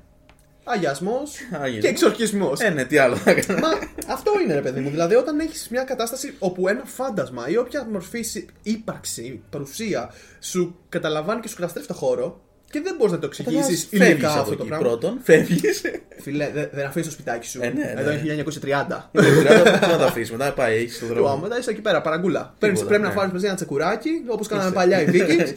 Αγιασμός 0.73 1.33
Αγιασμός. 1.53 1.81
και 1.81 1.89
εξορκισμός. 1.89 2.61
Ε, 2.61 2.69
ναι, 2.71 2.85
τι 2.85 2.99
άλλο 2.99 3.17
θα 3.17 3.33
κάνω. 3.33 3.59
Μα 3.61 3.69
αυτό 4.13 4.33
είναι 4.45 4.55
ρε 4.55 4.61
παιδί 4.61 4.81
μου. 4.81 4.91
Δηλαδή, 4.91 5.15
όταν 5.15 5.41
έχεις 5.41 5.69
μια 5.71 5.83
κατάσταση 5.83 6.35
όπου 6.39 6.69
ένα 6.69 6.83
φάντασμα 6.85 7.49
ή 7.49 7.57
όποια 7.57 7.87
μορφή 7.93 8.23
συ- 8.23 8.49
ύπαρξη, 8.63 9.43
παρουσία 9.51 10.11
σου 10.41 10.79
καταλαμβάνει 10.89 11.41
και 11.41 11.49
σου 11.49 11.55
καταστρέφει 11.57 11.87
το 11.87 11.95
χώρο 11.95 12.41
και 12.71 12.81
δεν 12.81 12.95
μπορείς 12.99 13.13
να 13.13 13.19
το 13.19 13.27
εξηγήσεις 13.27 13.87
Φεύγεις 13.91 14.09
υλικά 14.09 14.31
από 14.31 14.41
αυτό 14.41 14.51
το 14.57 14.57
εκεί 14.61 14.69
πράγμα. 14.69 14.87
πρώτον, 14.87 15.19
φεύγεις. 15.23 15.81
Φιλέ, 16.21 16.51
δεν 16.55 16.69
δεν 16.73 16.87
αφήνεις 16.87 17.07
το 17.07 17.13
σπιτάκι 17.13 17.47
σου. 17.49 17.59
Ε, 17.63 17.69
ναι, 17.69 17.95
Εδώ 17.97 18.11
ναι. 18.11 18.21
είναι 18.33 18.45
1930. 18.63 19.11
Δεν 19.13 19.79
θα 19.81 19.97
τα 19.97 20.05
αφήσεις, 20.05 20.31
μετά 20.31 20.53
πάει, 20.53 20.77
έχεις 20.77 20.99
τον 20.99 21.09
Του 21.09 21.15
δρόμο. 21.15 21.37
μετά 21.37 21.59
είσαι 21.59 21.71
εκεί 21.71 21.81
πέρα, 21.81 22.01
παραγκούλα. 22.01 22.55
Παίρνεις, 22.59 22.85
πρέπει 22.85 23.03
ναι. 23.03 23.09
να 23.09 23.15
φάρει 23.15 23.31
ένα 23.43 23.55
τσεκουράκι, 23.55 24.11
όπως 24.27 24.47
κάναμε 24.49 24.71
παλιά 24.71 25.03
οι 25.03 25.07
Vikings. 25.13 25.53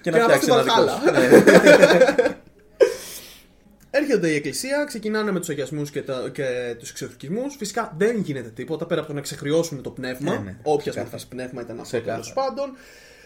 Και 0.00 0.10
να 0.10 0.18
πας 0.18 0.38
φτιάξεις 0.38 0.42
στη 0.42 0.52
ένα 0.52 0.62
δικό 0.62 0.74
Βαλχάλα. 0.74 0.92
σου. 0.92 1.10
Ναι. 1.12 2.34
Έρχονται 4.00 4.30
η 4.30 4.34
εκκλησία, 4.34 4.84
ξεκινάνε 4.84 5.30
με 5.32 5.38
τους 5.38 5.48
αγιασμούς 5.48 5.90
και, 5.90 6.02
τα- 6.02 6.28
και 6.32 6.74
τους 6.78 6.90
εξορκισμούς. 6.90 7.56
Φυσικά 7.56 7.94
δεν 7.98 8.16
γίνεται 8.20 8.48
τίποτα 8.48 8.86
πέρα 8.86 9.00
από 9.00 9.08
το 9.08 9.14
να 9.14 9.20
ξεχρειώσουν 9.20 9.82
το 9.82 9.90
πνεύμα. 9.90 10.32
Ναι, 10.32 10.38
ναι. 10.38 10.56
Όποια 10.62 10.76
Ξεκάθαρα. 10.90 11.02
μορφής 11.10 11.26
πνεύμα 11.26 11.60
ήταν 11.62 11.80
αυτό 11.80 12.00
τέλος 12.00 12.20
Ξεκάθαρα. 12.20 12.48
πάντων. 12.48 12.76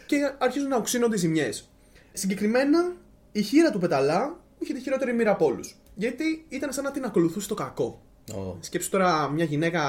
Και 0.06 0.16
αρχίζουν 0.38 0.68
να 0.68 0.76
οξύνονται 0.76 1.14
οι 1.14 1.18
ζημιές. 1.18 1.68
Συγκεκριμένα, 2.12 2.92
η 3.32 3.42
χείρα 3.42 3.70
του 3.70 3.78
Πεταλά 3.78 4.36
είχε 4.58 4.72
τη 4.72 4.80
χειρότερη 4.80 5.12
μοίρα 5.14 5.30
από 5.30 5.44
όλους. 5.44 5.76
Γιατί 5.94 6.44
ήταν 6.48 6.72
σαν 6.72 6.84
να 6.84 6.90
την 6.90 7.04
ακολουθούσε 7.04 7.48
το 7.48 7.54
κακό. 7.54 8.02
Ω. 8.34 8.56
Σκέψου 8.60 8.90
τώρα 8.90 9.30
μια 9.30 9.44
γυναίκα 9.44 9.80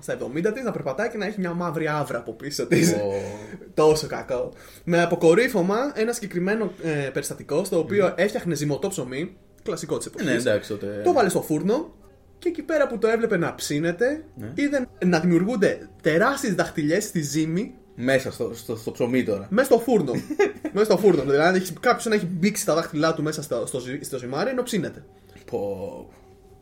στα 0.00 0.12
70 0.12 0.52
της 0.54 0.64
να 0.64 0.70
περπατάει 0.70 1.08
και 1.08 1.16
να 1.18 1.26
έχει 1.26 1.40
μια 1.40 1.52
μαύρη 1.52 1.88
άβρα 1.88 2.18
από 2.18 2.32
πίσω 2.32 2.66
της. 2.66 2.92
Ω. 2.92 3.12
Τόσο 3.74 4.06
κακό. 4.06 4.52
Με 4.84 5.02
αποκορύφωμα 5.02 5.76
ένα 5.94 6.12
συγκεκριμένο 6.12 6.72
ε, 6.82 6.88
περιστατικό 7.12 7.64
στο 7.64 7.78
οποίο 7.78 8.14
έφτιαχνε 8.16 8.54
ζυμωτό 8.54 8.88
ψωμί. 8.88 9.36
Κλασικό 9.62 9.96
της 9.96 10.06
εποχής. 10.06 10.26
Ναι, 10.28 10.34
εντάξει 10.34 10.68
τότε. 10.68 11.00
Το 11.04 11.12
βάλε 11.12 11.28
στο 11.28 11.42
φούρνο 11.42 11.94
και 12.38 12.48
εκεί 12.48 12.62
πέρα 12.62 12.86
που 12.86 12.98
το 12.98 13.08
έβλεπε 13.08 13.36
να 13.36 13.54
ψήνεται, 13.54 14.24
Ναι. 14.36 14.52
είδε 14.54 14.86
να 15.04 15.20
δημιουργούνται 15.20 15.88
τεράστιες 16.02 16.54
δαχτυλιές 16.54 17.04
στη 17.04 17.20
ζύμη 17.22 17.74
Μέσα 17.94 18.32
στο, 18.32 18.50
στο, 18.54 18.76
στο 18.76 18.90
ψωμί 18.90 19.24
τώρα. 19.24 19.46
μέσα 19.50 19.64
στο 19.64 19.78
φούρνο. 19.80 20.12
μέσα 20.72 20.84
στο 20.84 20.96
φούρνο. 20.98 21.22
Δηλαδή, 21.22 21.62
κάποιος 21.80 22.04
να 22.06 22.14
έχει 22.14 22.26
μπήξει 22.26 22.64
τα 22.66 22.74
δάχτυλά 22.74 23.14
του 23.14 23.22
μέσα 23.22 23.42
στο, 23.42 23.66
στο, 23.66 23.78
ζυ- 23.80 24.04
στο 24.04 24.18
ζυμάρι 24.18 24.50
ενώ 24.50 24.62
ψήνεται. 24.62 25.04
Πω. 25.50 26.08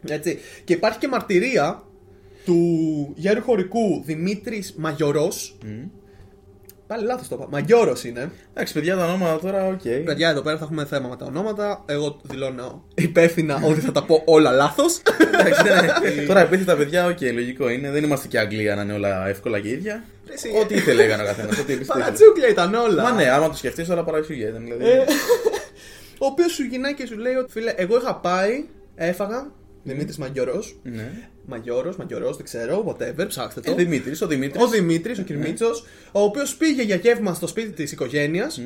Έτσι. 0.09 0.39
Και 0.65 0.73
υπάρχει 0.73 0.99
και 0.99 1.09
μαρτυρία 1.09 1.83
του 2.45 2.57
γέρου 3.17 3.43
χωρικού 3.43 4.03
Δημήτρης 4.05 4.75
Μαγιορός. 4.77 5.59
Πάλι 6.89 7.05
λάθος 7.05 7.29
το 7.29 7.37
είπα. 7.39 7.49
Μαγιόρος 7.51 8.05
είναι. 8.05 8.31
Εντάξει, 8.55 8.73
παιδιά, 8.73 8.97
τα 8.97 9.05
ονόματα 9.05 9.39
τώρα, 9.39 9.67
οκ. 9.67 10.05
Παιδιά, 10.05 10.29
εδώ 10.29 10.41
πέρα 10.41 10.59
θα 10.59 10.65
έχουμε 10.65 10.85
θέμα 10.85 11.09
με 11.09 11.17
τα 11.17 11.25
ονόματα. 11.25 11.85
Εγώ 11.87 12.21
δηλώνω 12.23 12.85
υπεύθυνα 12.95 13.61
ότι 13.65 13.81
θα 13.81 13.93
τα 13.93 14.05
πω 14.05 14.23
όλα 14.25 14.51
λάθος. 14.51 15.03
Εντάξει, 15.33 15.63
ναι. 15.63 16.23
Τώρα 16.27 16.41
επίθετα 16.41 16.77
παιδιά, 16.77 17.07
οκ, 17.07 17.21
λογικό 17.21 17.69
είναι. 17.69 17.91
Δεν 17.91 18.05
είμαστε 18.05 18.29
και 18.29 18.39
Αγγλία 18.39 18.75
να 18.75 18.83
είναι 18.83 18.93
όλα 18.93 19.29
εύκολα 19.29 19.61
και 19.61 19.69
ίδια. 19.69 20.05
Εσύ. 20.33 20.53
Ό,τι 20.63 20.75
ήθελε 20.75 21.03
έκανε 21.03 21.23
ο 21.23 21.27
καθένας. 21.27 21.59
Ό,τι 21.59 21.73
εμπιστεύεται. 21.73 22.05
Παρατσούκλια 22.05 22.49
ήταν 22.49 22.75
όλα. 22.75 23.03
Μα 23.03 23.13
ναι, 23.13 23.31
άμα 23.31 23.49
το 23.49 23.57
σκεφτείς, 23.57 23.89
όλα 23.89 24.05
παραξηγία 24.05 24.49
ήταν. 24.49 24.65
Δηλαδή. 24.65 24.85
Ε, 24.85 25.05
ο 26.19 26.27
οποίος 26.27 26.53
σου 26.53 26.63
γυρνάει 26.63 26.95
και 26.95 27.07
σου 27.07 27.19
λέει 27.19 27.35
ότι 27.35 27.53
φίλε, 27.53 27.73
εγώ 27.77 27.97
είχα 27.97 28.17
πάει, 28.17 28.65
έφαγα, 28.95 29.51
Δημήτρης 29.83 30.17
Μαγιορό, 30.17 30.63
Ναι. 31.49 31.57
Μαγιώρο, 31.57 31.95
Μαγιωρό, 31.99 32.33
δεν 32.33 32.45
ξέρω, 32.45 32.85
whatever, 32.89 33.25
ψάξτε 33.29 33.61
το. 33.61 33.71
Ο 33.71 33.75
Δημήτρης, 33.75 34.23
ο 34.23 34.27
Δημήτρης. 34.27 34.63
Ο 34.63 34.67
Δημήτρης, 34.69 35.19
ο 35.19 35.23
Κυρμίτσο, 35.23 35.71
ο 36.13 36.21
οποίος 36.23 36.55
πήγε 36.57 36.83
για 36.83 36.97
γεύμα 36.97 37.35
στο 37.35 37.47
σπίτι 37.47 37.71
της 37.71 37.93
οικογένειας 37.93 38.61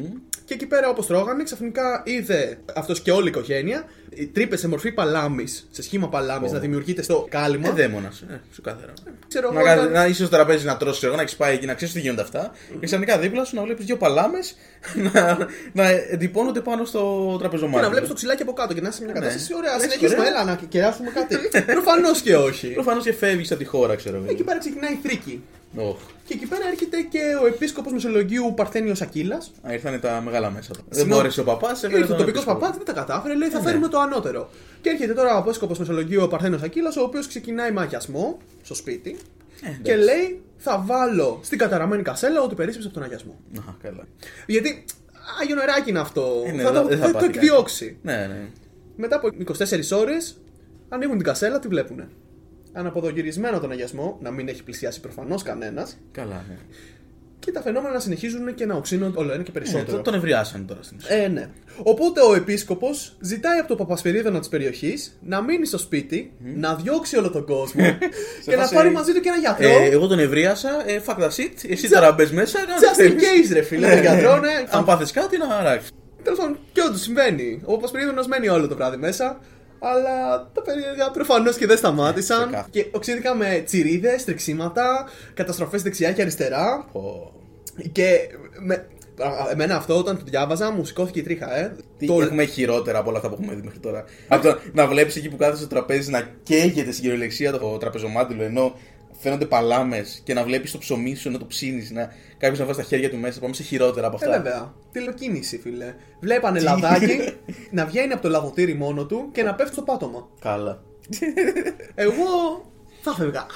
και 0.44 0.54
εκεί 0.54 0.66
πέρα 0.66 0.88
όπως 0.88 1.06
τρώγανε, 1.06 1.42
ξαφνικά 1.42 2.02
είδε 2.04 2.58
αυτός 2.74 3.00
και 3.00 3.10
όλη 3.12 3.26
η 3.26 3.28
οικογένεια 3.28 3.84
τρύπε 4.32 4.56
σε 4.56 4.68
μορφή 4.68 4.92
παλάμης, 4.92 5.68
σε 5.70 5.82
σχήμα 5.82 6.08
παλάμης 6.08 6.52
να 6.52 6.58
δημιουργείται 6.58 7.02
στο 7.02 7.26
κάλυμα. 7.30 7.68
Ε, 7.68 7.72
δαίμονας. 7.72 8.20
Ε, 8.30 8.40
ξεκάθαρα. 8.50 8.92
Ξέρω 9.28 9.48
εγώ, 9.52 9.58
Να, 9.58 9.62
κάνει- 9.64 9.80
ήταν- 9.80 9.92
να 9.92 10.06
είσαι 10.06 10.24
στο 10.24 10.36
τραπέζι 10.36 10.64
να 10.66 10.76
τρώσει, 10.76 11.06
εγώ 11.06 11.16
να 11.16 11.22
έχεις 11.22 11.36
πάει 11.36 11.54
εκεί 11.54 11.66
να 11.66 11.74
ξέρεις 11.74 11.94
τι 11.94 12.00
γίνονται 12.00 12.20
αυτά. 12.22 12.50
Και 12.80 12.86
ξαφνικά 12.86 13.18
δίπλα 13.18 13.44
σου 13.44 13.56
να 13.56 13.62
βλέπεις 13.62 13.84
δύο 13.84 13.96
παλάμες 13.96 14.56
να, 15.12 15.48
να 15.72 15.88
εντυπώνονται 15.88 16.60
πάνω 16.60 16.84
στο 16.84 17.36
τραπεζομάτι. 17.38 17.76
Και 17.76 17.82
να 17.84 17.90
βλέπεις 17.90 18.08
το 18.08 18.14
ξυλάκι 18.14 18.42
από 18.42 18.52
κάτω 18.52 18.74
και 18.74 18.80
να 18.80 18.88
είσαι 18.88 18.96
σε 18.98 19.04
μια 19.04 19.12
κατάσταση. 19.12 19.54
Ωραία, 19.54 19.70
Εντάξει, 19.74 19.88
συνεχίσουμε, 19.90 20.20
ωραία. 20.28 20.32
έλα 20.42 20.44
να 20.44 20.60
κεράσουμε 20.68 21.10
κάτι. 21.10 21.36
Προφανώς 21.72 22.20
και 22.20 22.36
όχι. 22.36 22.71
Προφανώς 22.74 23.04
και 23.04 23.12
φεύγει 23.12 23.52
από 23.52 23.62
τη 23.62 23.68
χώρα, 23.68 23.94
ξέρω 23.94 24.16
εγώ. 24.16 24.26
Εκεί 24.28 24.44
πέρα 24.44 24.58
ξεκινάει 24.58 24.92
η 24.92 24.98
θρήκη. 25.02 25.42
Οχ. 25.76 25.96
Και 26.24 26.34
εκεί 26.34 26.46
πέρα 26.46 26.68
έρχεται 26.70 27.00
και 27.00 27.18
ο 27.42 27.46
επίσκοπος 27.46 27.92
Μεσολογίου 27.92 28.52
Παρθένιος 28.56 29.00
Ακύλας. 29.00 29.52
Α, 29.68 29.72
ήρθανε 29.72 29.98
τα 29.98 30.20
μεγάλα 30.24 30.50
μέσα. 30.50 30.72
του. 30.72 30.84
Δεν 30.88 30.98
Συγγνώμη. 30.98 31.20
μπόρεσε 31.20 31.40
ο 31.40 31.44
παπάς, 31.44 31.82
Ήρθε 31.82 32.12
ο 32.12 32.16
τοπικός 32.16 32.44
παπάς, 32.44 32.76
δεν 32.76 32.84
τα 32.84 32.92
κατάφερε, 32.92 33.34
λέει 33.34 33.48
θα 33.48 33.58
ναι. 33.58 33.64
φέρουμε 33.64 33.88
το 33.88 33.98
ανώτερο. 33.98 34.50
Και 34.80 34.88
έρχεται 34.90 35.12
τώρα 35.12 35.36
ο 35.36 35.38
επίσκοπος 35.38 35.78
Μεσολογίου 35.78 36.22
ο 36.22 36.28
Παρθένιος 36.28 36.62
Ακύλας, 36.62 36.96
ο 36.96 37.02
οποίος 37.02 37.26
ξεκινάει 37.26 37.72
αγιασμό 37.76 38.38
στο 38.62 38.74
σπίτι 38.74 39.16
και 39.82 39.96
λέει 39.96 40.40
θα 40.56 40.82
βάλω 40.86 41.40
στην 41.42 41.58
καταραμένη 41.58 42.02
κασέλα 42.02 42.42
ότι 42.42 42.54
περίσσεψε 42.54 42.86
από 42.86 42.96
τον 42.96 43.04
αγιασμό. 43.06 43.36
Α, 43.58 43.72
καλά. 43.82 44.06
Γιατί 44.46 44.84
Άγιο 45.40 45.54
νεράκι 45.54 45.90
είναι 45.90 45.98
αυτό. 45.98 46.42
Ε, 46.46 46.52
ναι, 46.52 46.62
θα 46.62 46.72
το, 46.72 46.86
δεν 46.86 46.98
θα 46.98 47.04
θα 47.04 47.10
το 47.10 47.18
πάθει 47.18 47.26
κάτι. 47.26 47.38
εκδιώξει. 47.38 47.96
Ναι, 48.02 48.12
ναι. 48.16 48.48
Μετά 48.96 49.16
από 49.16 49.28
24 49.92 49.98
ώρες 49.98 50.36
ανοίγουν 50.88 51.16
την 51.16 51.26
κασέλα, 51.26 51.58
τη 51.58 51.68
βλέπουν. 51.68 52.08
Αναποδογυρισμένο 52.72 53.60
τον 53.60 53.70
αγιασμό, 53.70 54.18
να 54.22 54.30
μην 54.30 54.48
έχει 54.48 54.62
πλησιάσει 54.62 55.00
προφανώς 55.00 55.42
κανένας. 55.42 55.96
Καλά, 56.12 56.44
ναι. 56.48 56.56
Και 57.38 57.52
τα 57.52 57.62
φαινόμενα 57.62 57.94
να 57.94 58.00
συνεχίζουν 58.00 58.54
και 58.54 58.66
να 58.66 58.74
οξύνονται 58.74 59.18
όλο 59.18 59.32
ένα 59.32 59.42
και 59.42 59.50
Ε, 59.50 59.58
περισσότερο. 59.58 60.02
τον 60.02 60.14
ευριάσανε 60.14 60.64
τώρα 60.64 60.82
στην 60.82 60.96
ουσία. 61.00 61.16
Ε, 61.16 61.28
ναι. 61.28 61.48
Οπότε 61.82 62.20
ο 62.20 62.34
επίσκοπος 62.34 63.16
ζητάει 63.20 63.58
από 63.58 63.68
το 63.68 63.76
παπασπερίδωνα 63.76 64.38
της 64.38 64.48
περιοχής 64.48 65.18
να 65.22 65.42
μείνει 65.42 65.66
στο 65.66 65.78
σπίτι, 65.78 66.32
να 66.56 66.74
διώξει 66.74 67.16
όλο 67.16 67.30
τον 67.30 67.44
κόσμο 67.46 67.82
και 68.46 68.56
να 68.56 68.62
φάση- 68.62 68.74
πάρει 68.74 68.90
μαζί 68.90 69.12
του 69.12 69.20
και 69.20 69.28
ένα 69.28 69.38
γιατρό. 69.38 69.82
Ε, 69.82 69.88
εγώ 69.90 70.06
τον 70.06 70.18
ευρίασα, 70.18 70.70
ε, 70.86 71.00
fuck 71.06 71.16
the 71.18 71.28
shit, 71.28 71.68
εσύ 71.68 71.88
τώρα 71.90 72.12
μπες 72.12 72.30
μέσα, 72.32 72.58
κάνε 72.58 72.72
Just 72.80 72.92
ό,τι 72.92 73.14
in 73.14 73.20
θέλεις. 73.20 73.50
case, 73.50 73.54
ρε 73.54 73.62
φίλε, 73.62 73.88
τον 73.90 74.00
γιατρό, 74.00 74.38
ναι. 74.38 74.64
Αν 74.70 74.84
πάθεις 74.84 75.10
κάτι 75.10 75.38
να 75.38 75.46
αράξει. 75.56 75.90
Τέλος 76.22 76.38
πάντων, 76.38 76.58
και 76.72 76.80
όντως 76.86 77.00
συμβαίνει. 77.00 77.60
Ο 77.64 77.72
παπασπερίδωνα 77.74 78.28
μένει 78.28 78.48
όλο 78.48 78.68
το 78.68 78.74
βράδυ 78.76 78.96
μέσα. 78.96 79.38
Αλλά 79.84 80.50
τα 80.54 80.62
περίεργα 80.62 81.10
προφανώς 81.10 81.56
και 81.56 81.66
δεν 81.66 81.76
σταμάτησαν. 81.76 82.38
ξεκάθαρα. 82.38 82.68
και 82.70 82.86
οξύδηκαν 82.92 83.36
με 83.36 83.62
τσιρίδες, 83.64 84.24
τριξίματα, 84.24 85.08
καταστροφές 85.34 85.82
δεξιά 85.82 86.12
και 86.12 86.22
αριστερά. 86.22 86.88
Πω. 86.92 87.32
Και 87.92 88.18
με... 88.60 88.74
α, 88.74 89.50
εμένα 89.52 89.76
αυτό 89.76 89.96
όταν 89.98 90.16
το 90.18 90.22
διάβαζα 90.26 90.70
μου 90.70 90.84
σηκώθηκε 90.84 91.18
η 91.18 91.22
τρίχα, 91.22 91.56
ε. 91.56 91.76
Τι 91.98 92.06
Το- 92.06 92.22
έχουμε 92.22 92.44
χειρότερα 92.44 92.98
από 92.98 93.08
όλα 93.08 93.18
αυτά 93.18 93.28
που 93.30 93.36
έχουμε 93.40 93.54
δει 93.54 93.62
μέχρι 93.62 93.78
τώρα. 93.78 94.04
Από 94.28 94.42
το 94.42 94.58
να 94.72 94.86
βλέπεις 94.86 95.16
εκεί 95.16 95.28
που 95.28 95.36
κάθεσαι 95.36 95.58
στο 95.58 95.68
τραπέζι 95.68 96.10
να 96.10 96.28
καίγεται 96.42 96.90
στην 96.90 97.02
κυριολεξία 97.02 97.52
το 97.52 97.76
τραπεζομάντιλο 97.78 98.42
ενώ 98.42 98.74
φαίνονται 99.22 99.44
παλάμες 99.44 100.20
και 100.24 100.34
να 100.34 100.42
βλέπεις 100.44 100.70
το 100.72 100.78
ψωμί 100.78 101.14
σου 101.14 101.30
να 101.30 101.38
το 101.38 101.46
ψήνεις. 101.46 101.90
Να... 101.90 102.08
Κάποιος 102.38 102.58
να 102.58 102.64
βάζει 102.64 102.78
τα 102.78 102.84
χέρια 102.84 103.10
του 103.10 103.16
μέσα. 103.16 103.40
Πάμε 103.40 103.54
σε 103.54 103.62
χειρότερα 103.62 104.06
από 104.06 104.18
Ε, 104.20 104.26
αυτά. 104.26 104.40
βέβαια. 104.42 104.72
Τηλεκίνηση, 104.92 105.58
φίλε. 105.58 105.94
Βλέπανε 106.20 106.60
λαδάκι 106.60 107.18
να 107.70 107.84
βγαίνει 107.86 108.12
από 108.12 108.22
το 108.22 108.28
λαδοτήρι 108.28 108.74
μόνο 108.74 109.04
του 109.06 109.28
και 109.32 109.42
να 109.42 109.54
πέφτει 109.54 109.72
στο 109.72 109.82
πάτωμα. 109.82 110.28
Καλά. 110.40 110.82
Εγώ 111.94 112.24
θα 113.00 113.14
φεύγα. 113.14 113.46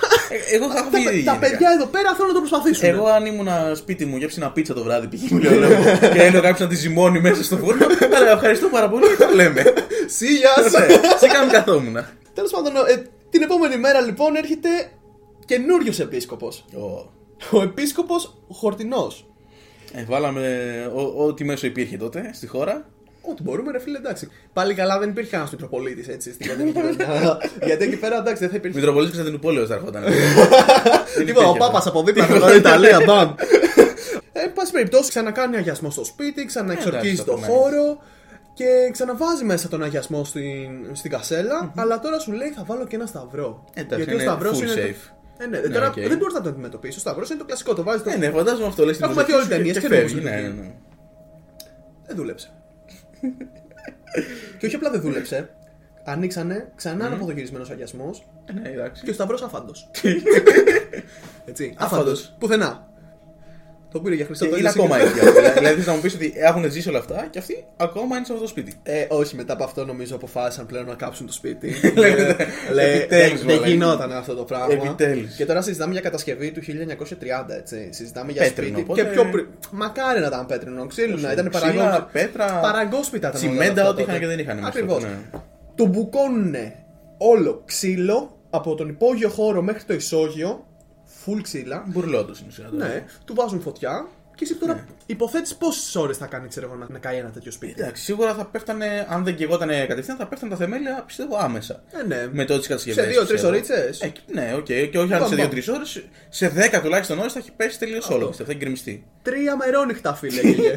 Ε, 0.51 0.55
εγώ 0.55 0.69
θα 0.69 0.75
τα, 0.75 0.81
έχω 0.81 0.91
τα 0.91 0.99
ήδη 0.99 1.11
γενικά. 1.11 1.37
παιδιά 1.39 1.69
εδώ 1.75 1.87
πέρα 1.87 2.15
θέλουν 2.15 2.27
να 2.27 2.33
το 2.35 2.39
προσπαθήσουν. 2.39 2.89
Εγώ 2.89 3.07
αν 3.07 3.27
ήμουν 3.27 3.49
σπίτι 3.77 4.05
μου 4.05 4.17
για 4.17 4.29
ένα 4.37 4.51
πίτσα 4.53 4.75
το 4.75 4.83
βράδυ 4.83 5.07
π.χ. 5.17 5.31
μου 5.31 5.39
λέω, 5.39 5.69
και 6.13 6.23
έλεγα 6.23 6.41
κάποιος 6.41 6.59
να 6.61 6.67
τη 6.67 6.75
ζυμώνει 6.77 7.21
μέσα 7.21 7.45
στο 7.45 7.57
φούρνο, 7.57 7.87
θα 7.95 8.17
έλεγα 8.17 8.31
ευχαριστώ 8.33 8.69
πάρα 8.69 8.89
πολύ 8.89 9.07
και 9.09 9.17
τα 9.17 9.35
λέμε. 9.35 9.63
Σίγια! 10.17 10.51
Ναι, 10.63 10.69
Σε 11.19 11.27
κάμι 11.33 11.51
καθόμουν. 11.51 11.97
Τέλος 12.35 12.51
πάντων, 12.51 12.73
ε, 12.77 13.03
την 13.31 13.43
επόμενη 13.43 13.77
μέρα 13.77 14.01
λοιπόν 14.01 14.37
έρχεται 14.37 14.69
καινούριος 15.47 16.01
επίσκοπος. 16.01 16.65
Ω. 16.75 17.11
Ο 17.51 17.63
επίσκοπος 17.63 18.35
Χορτινός. 18.49 19.27
Ε, 19.93 20.05
βάλαμε 20.05 20.49
ό- 20.95 21.25
ό,τι 21.27 21.45
μέσο 21.45 21.67
υπήρχε 21.67 21.97
τότε 21.97 22.31
στη 22.35 22.47
χώρα. 22.47 22.87
Ό,τι 23.31 23.43
μπορούμε, 23.43 23.73
ρε 23.73 23.79
φίλε, 23.81 23.99
εντάξει. 23.99 24.31
Πάλι 24.53 24.75
καλά 24.75 24.99
δεν 24.99 25.09
υπήρχε 25.09 25.31
κανένας 25.31 25.53
Μητροπολίτης 25.53 26.09
έτσι 26.09 26.33
στην 26.33 26.47
κατοικία. 26.49 26.83
Γιατί 27.67 27.85
εκεί 27.85 27.97
πέρα 27.97 28.17
εντάξει 28.17 28.41
δεν 28.43 28.51
θα 28.51 28.57
υπήρχε. 28.57 28.77
Μητροπολίτης 28.79 29.15
Κωνσταντινούπολεω 29.15 29.67
θα 29.67 29.75
έρχονταν. 29.75 30.05
Τίποτα, 31.27 31.49
ο 31.49 31.57
Πάπας 31.57 31.87
από 31.87 32.03
δίπλα 32.03 32.29
με 32.29 32.39
την 32.39 32.57
Ιταλία, 32.65 33.01
μπαμ. 33.07 33.35
Ε, 34.33 34.41
εν 34.41 34.53
πάση 34.53 34.73
περιπτώσει, 34.73 35.09
ξανακάνει 35.09 35.57
αγιασμός 35.57 35.93
στο 35.93 36.05
σπίτι, 36.05 36.45
ξαναεξορκίζει 36.45 37.13
εντάξει, 37.13 37.25
το 37.25 37.39
θα 37.39 37.47
απομένεις. 37.47 37.57
χώρο 37.81 37.99
και 38.55 38.65
ξαναβάζει 38.93 39.45
μέσα 39.45 39.69
τον 39.69 39.83
αγιασμό 39.83 40.25
στην, 40.25 40.71
στην 40.93 41.11
κασέλα. 41.11 41.73
Αλλά 41.77 42.01
τώρα 42.01 42.19
σου 42.19 42.33
λέει 42.33 42.49
θα 42.49 42.65
βάλω 42.67 42.87
και 42.87 42.97
ένα 42.97 43.07
σταυρό. 43.07 43.65
Εντάξει, 43.75 43.97
Γιατί 43.97 44.11
ο 44.11 44.15
είναι 44.15 44.23
σταυρός 44.23 44.59
full 44.59 44.63
είναι. 44.63 44.97
Το- 45.39 45.45
safe. 45.45 45.45
Ε, 45.45 45.47
ναι, 45.47 45.59
Ναι, 45.59 45.69
τώρα 45.75 45.87
οκ. 45.89 45.95
δεν 45.95 46.19
μπορείς 46.19 46.35
να 46.35 46.41
το 46.41 46.49
αντιμετωπίσεις. 46.49 46.97
Ο 46.97 47.01
σταυρός 47.01 47.29
είναι 47.29 47.39
το 47.39 47.45
κλασικό, 47.45 47.75
το 47.75 47.83
βάζεις. 47.83 48.03
Το... 48.03 48.11
Ε, 48.11 48.17
ναι, 48.17 48.31
φαντάζομαι 48.31 48.67
αυτό 48.67 48.85
λέει 48.85 48.93
στην 48.95 49.05
Έχουμε 49.05 49.23
μουσική 49.23 49.41
δει 49.41 49.47
όλες 49.49 49.65
σου 49.67 49.73
τις 49.73 49.73
ταινίες 49.73 49.77
και 49.77 49.89
και 49.89 49.95
φεύγει. 49.95 50.15
νομίζω. 50.15 50.35
Ναι, 50.35 50.49
ναι, 50.49 50.63
ναι. 50.63 50.75
Δεν 52.07 52.17
δούλεψε. 52.17 52.49
και 54.59 54.67
όχι 54.67 54.75
απλά 54.75 54.91
δεν 54.91 55.01
δούλεψε. 55.01 55.51
Ανοίξανε 56.05 56.73
ξανά 56.75 57.07
ένα 57.07 57.15
αναποδογυρισμένο 57.15 57.65
αγιασμός 57.71 58.27
Ε, 58.45 58.53
Ναι, 58.53 58.69
εντάξει. 58.69 59.05
και 59.05 59.11
ο 59.11 59.13
σταυρός 59.13 59.43
άφαντο. 59.43 59.73
Έτσι. 61.51 61.75
Άφαντος. 61.79 62.21
Άφαντο. 62.21 62.37
Πουθενά. 62.39 62.89
Το 63.97 64.03
πήρε 64.03 64.15
για 64.15 64.25
Χριστό. 64.25 64.45
Και 64.45 64.51
το 64.51 64.57
είναι 64.57 64.69
έζησε 64.69 64.83
ακόμα 64.85 64.99
και- 65.01 65.07
εκεί. 65.09 65.19
αυτό. 65.21 65.53
Δηλαδή 65.59 65.77
θες 65.77 65.87
να 65.87 65.93
μου 65.95 66.01
πεις 66.01 66.15
ότι 66.15 66.33
έχουν 66.37 66.71
ζήσει 66.71 66.89
όλα 66.89 66.99
αυτά 66.99 67.27
και 67.31 67.39
αυτοί 67.39 67.65
ακόμα 67.77 68.17
είναι 68.17 68.25
σε 68.25 68.33
αυτό 68.33 68.45
το 68.45 68.51
σπίτι. 68.51 68.75
Ε, 68.83 69.07
όχι, 69.09 69.37
μετά 69.37 69.53
από 69.53 69.65
αυτό 69.65 69.85
νομίζω 69.85 70.15
αποφάσισαν 70.15 70.67
πλέον 70.67 70.87
να 70.87 70.95
κάψουν 70.95 71.27
το 71.27 71.33
σπίτι. 71.33 71.75
Λέγεται, 71.97 72.37
Ε, 72.69 72.73
λέει, 72.73 72.91
επιτέλους, 72.97 73.39
δεν 73.41 73.47
μαλάκα. 73.55 73.69
γινόταν 73.69 74.13
αυτό 74.13 74.35
το 74.35 74.43
πράγμα. 74.45 74.73
Επιτέλους. 74.75 75.35
Και 75.35 75.47
τώρα 75.47 75.63
συζητάμε 75.63 75.93
για 75.93 76.01
κατασκευή 76.01 76.51
του 76.53 76.61
1930, 76.61 77.55
έτσι. 77.59 77.89
Συζητάμε 77.93 78.33
για 78.33 78.43
Πέτρινο, 78.43 78.69
σπίτι. 78.69 78.83
οπότε- 78.91 79.03
Και 79.03 79.13
πιο 79.13 79.25
πριν. 79.31 79.47
Μακάρι 79.71 80.21
να 80.21 80.27
ήταν 80.27 80.47
πέτρινο, 80.47 80.87
ξύλινα. 80.87 81.33
Ήταν 81.33 81.51
Ξύλα, 81.51 81.73
παραγκό... 81.75 82.09
πέτρα, 82.13 82.59
παραγκόσπιτα. 82.63 83.29
ήταν 83.29 83.41
όλα 83.43 83.51
τσιμέντα, 83.53 83.81
αυτά 83.81 83.89
ό,τι 83.89 84.03
είχαν 84.03 84.15
τότε. 84.15 84.25
και 84.27 84.31
δεν 84.31 84.39
είχαν 84.39 84.57
μέσα. 84.57 84.69
Ακριβώς. 84.69 85.03
Ναι. 85.03 85.19
Το 85.75 85.85
μπουκώνουνε 85.87 86.75
όλο 87.19 87.63
ξύλο 87.67 88.37
από 88.51 88.75
τον 88.75 88.89
υπόγειο 88.89 89.29
χώρο 89.29 89.63
μέχρι 89.63 89.83
το 89.83 89.95
ισόγειο. 89.95 90.67
Full 91.27 91.41
ξύλα. 91.43 91.85
Μπουρλότο 91.89 92.35
στην 92.35 92.47
ουσία. 92.49 92.69
τώρα. 92.71 92.87
Ναι, 92.87 93.05
του 93.25 93.35
βάζουν 93.35 93.61
φωτιά. 93.61 94.07
Και 94.35 94.45
εσύ 94.45 94.55
τώρα 94.55 94.75
Ναι. 94.75 94.85
υποθέτεις 95.07 95.55
πόσες 95.55 95.95
ώρες 95.97 96.17
θα 96.17 96.27
κάνει 96.27 96.49
ξέρω, 96.49 96.67
εγώ, 96.67 96.77
να, 96.77 96.87
να 96.91 96.99
καεί 96.99 97.17
ένα 97.17 97.29
τέτοιο 97.31 97.51
σπίτι; 97.53 97.75
Εντάξει, 97.83 98.03
σίγουρα 98.05 98.35
θα 98.35 98.45
πέφτανε, 98.47 99.07
αν 99.11 99.25
δεν 99.25 99.37
καιγότανε 99.37 99.87
κατευθείαν, 99.87 100.17
θα 100.17 100.27
πέφτανε 100.27 100.51
τα 100.53 100.59
θεμέλια 100.59 101.03
πιστεύω 101.07 101.37
άμεσα. 101.37 101.83
Ε, 101.93 102.07
ναι. 102.07 102.29
Με 102.33 102.45
τότε 102.45 102.59
τις 102.59 102.69
κατασκευές. 102.69 103.05
Σε 103.05 103.11
δύο-τρεις 103.11 103.43
ωρίτσες. 103.45 103.91
Ε, 104.01 104.11
ναι, 104.33 104.55
οκ. 104.57 104.65
Και 104.65 104.99
όχι 104.99 105.13
αν 105.13 105.21
Μπαμ, 105.21 105.29
σε 105.29 105.35
μπαμ. 105.37 105.49
2-3 105.51 105.69
ώρες, 105.75 106.05
σε 106.29 106.49
10 106.49 106.81
τουλάχιστον 106.83 107.19
ώρες 107.19 107.33
θα 107.33 107.39
έχει 107.39 107.53
πέσει 107.53 107.79
τελείως 107.79 108.11
όλο. 108.11 108.27
Πιστεύω, 108.27 108.45
θα 108.49 108.51
έχει 108.55 108.61
γκρεμιστεί. 108.61 109.07
Τρία 109.23 109.57
μερόνυχτα, 109.57 110.15
φίλε. 110.15 110.41
γίγε. 110.41 110.75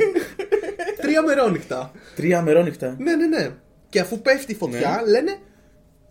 Τρία 1.01 1.21
μερόνυχτα. 1.23 1.91
Τρία 2.15 2.41
μερόνυχτα. 2.41 2.95
Ναι, 2.99 3.15
ναι, 3.15 3.25
ναι. 3.27 3.49
Και 3.89 3.99
αφού 3.99 4.21
πέφτει 4.21 4.51
η 4.51 4.55
φωτιά, 4.55 5.03
λένε. 5.07 5.37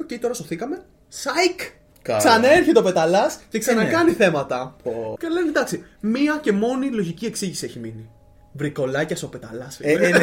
Οκ, 0.01 0.19
τώρα 0.21 0.35
σωθήκαμε. 0.35 0.83
Σάικ! 1.09 1.61
Καλά. 2.09 2.19
Ξαναέρχεται 2.19 2.79
ο 2.79 2.83
Πεταλάς 2.83 3.39
και 3.49 3.59
ξανακάνει 3.59 4.11
θέματα. 4.13 4.77
Πω. 4.83 5.17
Και 5.21 5.29
λένε 5.29 5.49
εντάξει, 5.49 5.85
μία 6.01 6.39
και 6.43 6.53
μόνη 6.53 6.87
λογική 6.91 7.27
εξήγηση 7.27 7.65
έχει 7.65 7.79
μείνει. 7.79 8.11
Βρικολάκιασε 8.53 9.23
ο 9.23 9.29
Πεταλάς. 9.29 9.79
Ε, 9.81 9.93
ναι, 9.95 9.99
ναι, 9.99 10.07
γιατί- 10.09 10.21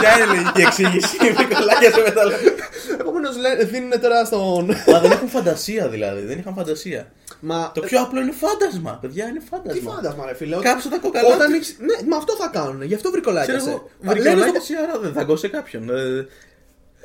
Ποια 0.00 0.10
είναι 0.18 0.32
η 0.32 0.36
λογική 0.36 0.60
εξήγηση; 0.60 1.16
Βρικολάκιασε 1.48 1.90
ο 1.92 2.00
Πεταλάς. 2.00 2.34
Επομένως 3.00 3.34
δίνουν 3.70 4.00
τώρα 4.00 4.24
στον. 4.24 4.66
Μα 4.92 5.00
δεν 5.00 5.10
έχουν 5.10 5.28
φαντασία 5.28 5.88
δηλαδή. 5.88 6.20
Δεν 6.20 6.38
είχαν 6.38 6.54
φαντασία. 6.54 7.12
Μα. 7.40 7.70
Το 7.74 7.80
πιο 7.80 8.00
απλό 8.00 8.20
είναι 8.20 8.32
φάντασμα. 8.32 8.98
Παιδιά 9.00 9.26
είναι 9.28 9.38
Τι 9.38 9.44
φάντασμα. 9.50 9.92
φάντασμα, 9.94 10.26
ρε 10.26 10.34
φίλε. 10.34 10.56
Κάψε 10.56 10.88
τα 10.88 10.98
κοκαλά 10.98 11.28
Όταν 11.34 11.46
τους. 11.46 11.54
έχεις- 11.54 11.76
Ναι, 11.80 12.08
μα 12.08 12.16
αυτό 12.16 12.34
θα 12.36 12.48
κάνουν. 12.52 12.82
Γι' 12.82 12.94
αυτό 12.94 13.10
βρικολάκιας. 13.10 13.56
Ξέρω 13.56 13.70
σε. 13.70 13.76
εγώ, 13.82 13.90
Μα 14.00 14.12
λένε 14.12 14.22
βρικολάκιας 14.22 14.64
στο- 14.64 14.74
σίγουρα 14.74 14.98
δεν 14.98 15.12
θα 15.12 15.22
δαγκώσει 15.22 15.48
κάποιον. 15.48 15.90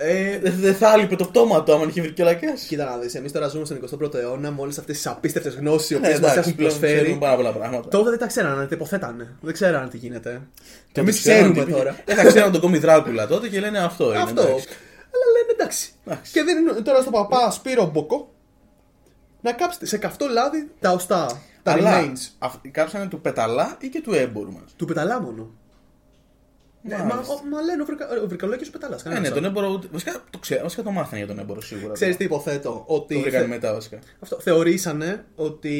Ε, 0.04 0.32
Ε, 0.32 0.40
Δεν 0.40 0.54
δεν 0.60 0.76
θα 0.76 0.90
άλειπε 0.90 1.16
το 1.16 1.26
πτώμα 1.26 1.64
του 1.64 1.74
άμα 1.74 1.86
είχε 1.90 2.02
βρικολάκια. 2.02 2.54
Κοίτα 2.68 2.86
να 2.86 2.98
δεις, 2.98 3.16
εμείς 3.16 3.32
τώρα 3.32 3.48
ζούμε 3.48 3.66
στον 3.66 3.78
21ο 3.78 4.14
αιώνα 4.16 4.52
με 4.52 4.62
όλε 4.62 4.70
αυτές 4.70 4.96
τις 4.96 5.08
απίστευτες 5.08 5.56
γνώσεις 5.56 5.90
οι 5.90 5.94
Ναι, 5.94 6.00
οποίες 6.00 6.20
μας 6.20 6.32
εντάξει, 6.32 6.40
έχουν 6.40 6.56
πλέον 6.56 6.72
ξέρουν 6.72 6.94
προσφέρει. 6.96 7.18
πάρα 7.20 7.36
πολλά 7.36 7.52
πράγματα. 7.52 7.88
Τότε 7.90 8.10
δεν 8.10 8.20
τα 8.20 8.28
ξέρανε, 8.28 8.66
τα 8.66 8.76
υποθέτανε. 8.76 9.36
Δεν 9.42 9.54
ξέρανε 9.54 9.88
τι 9.88 9.98
γίνεται. 9.98 10.42
Τότε 10.88 11.00
Εμείς 11.02 11.20
ξέρουν 11.20 11.52
ξέρουμε 11.54 11.66
τι- 11.72 11.78
τώρα. 11.78 11.96
Δεν 12.06 12.16
θα 12.16 12.24
ξέραν 12.26 12.52
τον 12.52 12.62
κόμι 12.62 12.78
Δράκουλα 12.78 13.28
τότε 13.28 13.48
και 13.50 13.60
λένε 13.60 13.80
αυτό 13.80 14.06
είναι. 14.10 14.18
Αυτό. 14.22 14.42
εντάξει. 14.42 14.68
Αλλά 15.14 15.26
λένε 15.38 15.52
εντάξει. 15.60 15.92
Εντάξει. 16.06 16.32
Και 16.32 16.42
δίνουν 16.44 16.84
τώρα 16.84 17.02
στον 17.02 17.14
παπά 17.14 17.52
Σπύρο 17.52 17.90
Μποκό 17.94 18.34
να 19.42 19.52
κάψετε 19.54 19.86
σε 19.86 19.98
καυτό 19.98 20.28
λάδι 20.28 20.72
τα 20.80 20.92
οστά. 20.92 21.42
Τα 21.64 21.72
Αλλά 21.72 22.02
remains. 22.02 22.30
αυ- 22.40 22.68
κάψανε 22.72 23.06
του 23.08 23.22
πεταλά 23.22 23.78
ή 23.80 23.88
και 23.88 24.02
του 24.02 24.14
έμπορου 24.14 24.52
μας. 24.52 24.64
Του 24.76 24.86
πεταλά 24.86 25.22
μόνο. 25.22 25.50
Ναι, 26.84 26.96
μα, 26.98 27.16
ο- 27.28 27.48
μα 27.52 27.62
λένε 27.62 27.82
ο, 27.82 27.86
Βρυκα, 27.86 28.08
ο 28.24 28.28
Βρυκολάκης 28.28 28.68
ο 28.68 28.72
Πεταλάς. 28.72 29.02
Ε, 29.02 29.04
κανένας 29.04 29.22
ναι, 29.30 29.36
τον 29.36 29.46
άλλος. 29.46 29.58
έμπορο. 29.66 29.82
Βασικά 29.92 30.24
το, 30.30 30.38
ξέρω, 30.40 30.62
βασικά 30.62 30.84
το 30.84 30.92
μάθανε 30.92 31.18
για 31.18 31.28
τον 31.28 31.40
έμπορο 31.40 31.62
σίγουρα. 31.62 31.94
Ξέρεις 31.94 32.18
τι 32.18 32.24
υποθέτω, 32.24 32.84
ότι 32.88 33.14
Το 33.16 33.20
βρήκανε 33.22 33.44
θε- 33.44 33.54
μετά 33.54 33.74
βασικά. 33.74 34.00
αυτό, 34.20 34.40
θεωρήσανε 34.40 35.26
ότι 35.36 35.76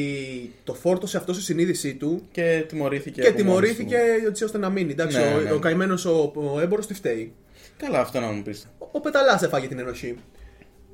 το 0.64 0.74
φόρτωσε 0.74 1.16
αυτό 1.16 1.32
στη 1.32 1.42
συνείδησή 1.42 1.94
του 1.94 2.22
Και 2.32 2.64
τιμωρήθηκε. 2.68 3.20
και 3.20 3.28
από 3.28 3.36
τιμωρήθηκε 3.36 3.96
μόνος 3.96 4.20
του. 4.22 4.26
έτσι 4.28 4.44
ώστε 4.44 4.58
να 4.58 4.68
μείνει. 4.70 4.92
Εντάξει, 4.92 5.16
Ναι, 5.18 5.34
ο, 5.34 5.40
ναι. 5.40 5.52
ο 5.52 5.58
καημένος 5.58 6.04
ο, 6.04 6.32
ο 6.54 6.60
έμπορο 6.60 6.82
τι 6.84 6.94
φταίει. 6.94 7.34
Καλά, 7.76 8.00
αυτό 8.00 8.20
να 8.20 8.26
μου 8.26 8.42
πεις. 8.42 8.66
Ο, 8.78 8.86
ο 8.92 9.00
Πεταλάς 9.00 9.42
έφαγε 9.42 9.66
την 9.68 9.78
ενοχή. 9.78 10.16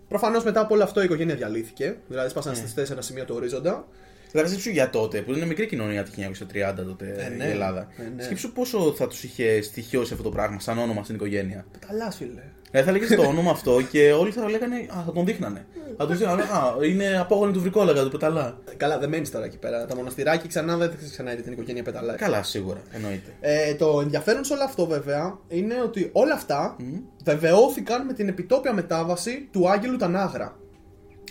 Προφανώς 0.08 0.44
μετά 0.44 0.60
από 0.60 0.74
όλο 0.74 0.82
αυτό 0.82 1.00
η 1.00 1.04
οικογένεια 1.04 1.34
διαλύθηκε. 1.34 1.96
Δηλαδή 2.08 2.28
σπάσαν 2.28 2.52
Ναι. 2.52 2.58
στις 2.58 2.74
τέσσερα 2.74 3.00
σημεία 3.02 3.24
του 3.24 3.34
ορίζοντα. 3.36 3.86
Δηλαδή, 4.30 4.48
σκέψου 4.50 4.70
για 4.70 4.90
τότε, 4.90 5.20
που 5.20 5.32
είναι 5.32 5.46
μικρή 5.46 5.66
κοινωνία 5.66 6.04
το 6.04 6.10
1930 6.16 6.74
τότε 6.84 7.14
Ε, 7.18 7.28
ναι. 7.36 7.44
η 7.44 7.50
Ελλάδα. 7.50 7.88
Ε, 7.96 8.02
ναι. 8.16 8.22
Σκέψου 8.22 8.52
πόσο 8.52 8.92
θα 8.96 9.06
τους 9.06 9.22
είχε 9.24 9.62
στοιχειώσει 9.62 10.12
αυτό 10.12 10.24
το 10.24 10.30
πράγμα 10.30 10.60
σαν 10.60 10.78
όνομα 10.78 11.02
στην 11.02 11.14
οικογένεια. 11.14 11.66
Πεταλά, 11.80 12.10
φίλε. 12.10 12.42
Δηλαδή 12.70 12.86
θα 12.90 12.92
λέγες 12.98 13.16
το 13.16 13.22
όνομα 13.28 13.50
αυτό 13.50 13.82
και 13.90 14.12
όλοι 14.12 14.30
θα 14.30 14.48
λέγανε 14.50 14.76
Α, 14.76 15.02
θα 15.06 15.12
τον 15.12 15.24
δείχνανε. 15.24 15.66
θα 15.96 16.06
τον 16.06 16.16
δείχνανε. 16.16 16.42
Α, 16.42 16.74
είναι 16.84 17.18
απόγονοι 17.18 17.52
του 17.52 17.60
Βρικόλαγα, 17.60 18.02
του 18.02 18.10
Πεταλά. 18.10 18.58
Καλά, 18.76 18.98
δεν 18.98 19.08
μένεις 19.08 19.30
τώρα 19.30 19.44
εκεί 19.44 19.58
πέρα. 19.58 19.86
Τα 19.86 19.96
μοναστηράκια 19.96 20.48
ξανά 20.48 20.76
δεν 20.76 20.90
θα 20.90 20.96
ξανά 21.10 21.32
είδε 21.32 21.42
την 21.42 21.52
οικογένεια 21.52 21.82
Πεταλά. 21.82 22.14
Καλά, 22.14 22.42
σίγουρα, 22.42 22.80
εννοείται. 22.92 23.30
Ε, 23.40 23.74
το 23.74 24.00
ενδιαφέρον 24.02 24.44
σε 24.44 24.52
όλο 24.52 24.62
αυτό 24.62 24.86
βέβαια 24.86 25.38
είναι 25.48 25.74
ότι 25.84 26.10
όλα 26.12 26.34
αυτά 26.34 26.76
βεβαιώθηκαν 27.24 28.06
με 28.06 28.12
την 28.12 28.28
επιτόπια 28.28 28.72
μετάβαση 28.72 29.48
του 29.52 29.70
Άγγελου 29.70 29.96
Τανάγρα. 29.96 30.56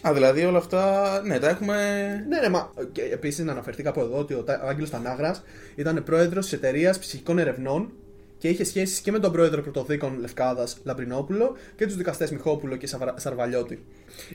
Α, 0.02 0.14
δηλαδή 0.14 0.46
όλα 0.46 0.58
αυτά, 0.58 1.22
ναι, 1.26 1.40
τα 1.40 1.50
έχουμε. 1.50 1.76
Ναι, 2.30 2.40
ναι, 2.40 2.50
μα 2.50 2.72
επίσης 3.12 3.46
να 3.46 3.52
αναφερθεί 3.52 3.84
κάπου 3.84 4.00
εδώ 4.00 4.18
ότι 4.18 4.34
ο 4.34 4.44
Τα- 4.44 4.62
ο 4.66 4.68
Άγγελος 4.68 4.90
Τανάγρας 4.90 5.44
ήταν 5.76 6.04
πρόεδρος 6.04 6.44
της 6.44 6.54
εταιρείας 6.54 7.00
ψυχικών 7.00 7.40
ερευνών 7.40 7.92
και 8.38 8.48
είχε 8.48 8.64
σχέσεις 8.64 9.00
και 9.00 9.12
με 9.12 9.20
τον 9.20 9.32
πρόεδρο 9.32 9.62
πρωτοδίκων 9.62 10.18
Λευκάδας 10.20 10.78
Λαμπρινόπουλο 10.84 11.56
και 11.76 11.86
τους 11.86 11.96
δικαστές 11.96 12.32
Μιχόπουλο 12.32 12.76
και 12.76 12.88
Σαβρα- 12.88 13.14
Σαρβαλιώτη. 13.18 13.84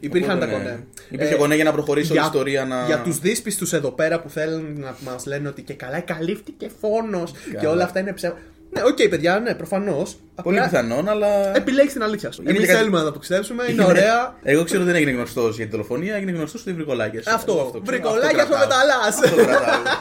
Υπήρχαν 0.01 0.37
Οπότε, 0.37 0.53
τα 0.53 0.59
ναι. 0.59 0.65
κονέ. 0.65 0.87
Υπήρχε 1.11 1.35
Ε, 1.35 1.37
κονέ 1.37 1.55
για 1.55 1.65
να 1.65 1.73
προχωρήσει 1.73 2.11
όλη 2.11 2.19
η 2.19 2.23
για, 2.23 2.31
ιστορία 2.33 2.65
να. 2.65 2.85
για 2.87 3.03
τους 3.03 3.19
δύσπιστους 3.19 3.73
εδώ 3.73 3.91
πέρα 3.91 4.21
που 4.21 4.29
θέλουν 4.29 4.81
να 4.81 4.97
μας 5.05 5.27
λένε 5.27 5.49
ότι 5.49 5.63
και 5.63 5.75
καλά 5.75 6.01
καλύφθηκε 6.01 6.71
φόνος 6.81 7.33
και 7.61 7.67
όλα 7.67 7.85
αυτά 7.85 8.01
είναι 8.01 8.13
ψέμα. 8.13 8.37
Ναι, 8.75 8.83
οκ, 8.85 9.09
παιδιά, 9.09 9.39
ναι, 9.41 9.55
προφανώς. 9.55 10.17
Πολύ 10.43 10.61
πιθανόν, 10.61 11.09
αλλά. 11.09 11.57
Επιλέγεις 11.57 11.93
την 11.93 12.03
αλήθεια 12.03 12.31
σου. 12.33 12.41
Είναι 12.43 12.51
Εμείς 12.51 12.63
και 12.63 12.67
κάτι- 12.69 12.79
θέλουμε 12.79 13.03
να 13.03 13.13
το 13.13 13.19
πιστέψουμε, 13.19 13.65
είναι 13.71 13.85
ωραία. 13.85 14.35
Εγώ 14.43 14.65
ξέρω 14.65 14.81
ότι 14.83 14.91
δεν 14.91 15.01
έγινε 15.01 15.17
γνωστός 15.17 15.57
για 15.57 15.65
την 15.65 15.71
δολοφονία, 15.73 16.15
έγινε 16.15 16.31
γνωστός 16.33 16.61
ότι 16.61 16.73
βρικολάκιασε. 16.73 17.23
Αυτό. 17.27 17.81
Βρικολάκιασε 17.85 18.45
ο 18.45 18.57
Πεταλάς. 18.59 19.07
Αυτό 19.07 19.37
κρατάω. 19.37 19.83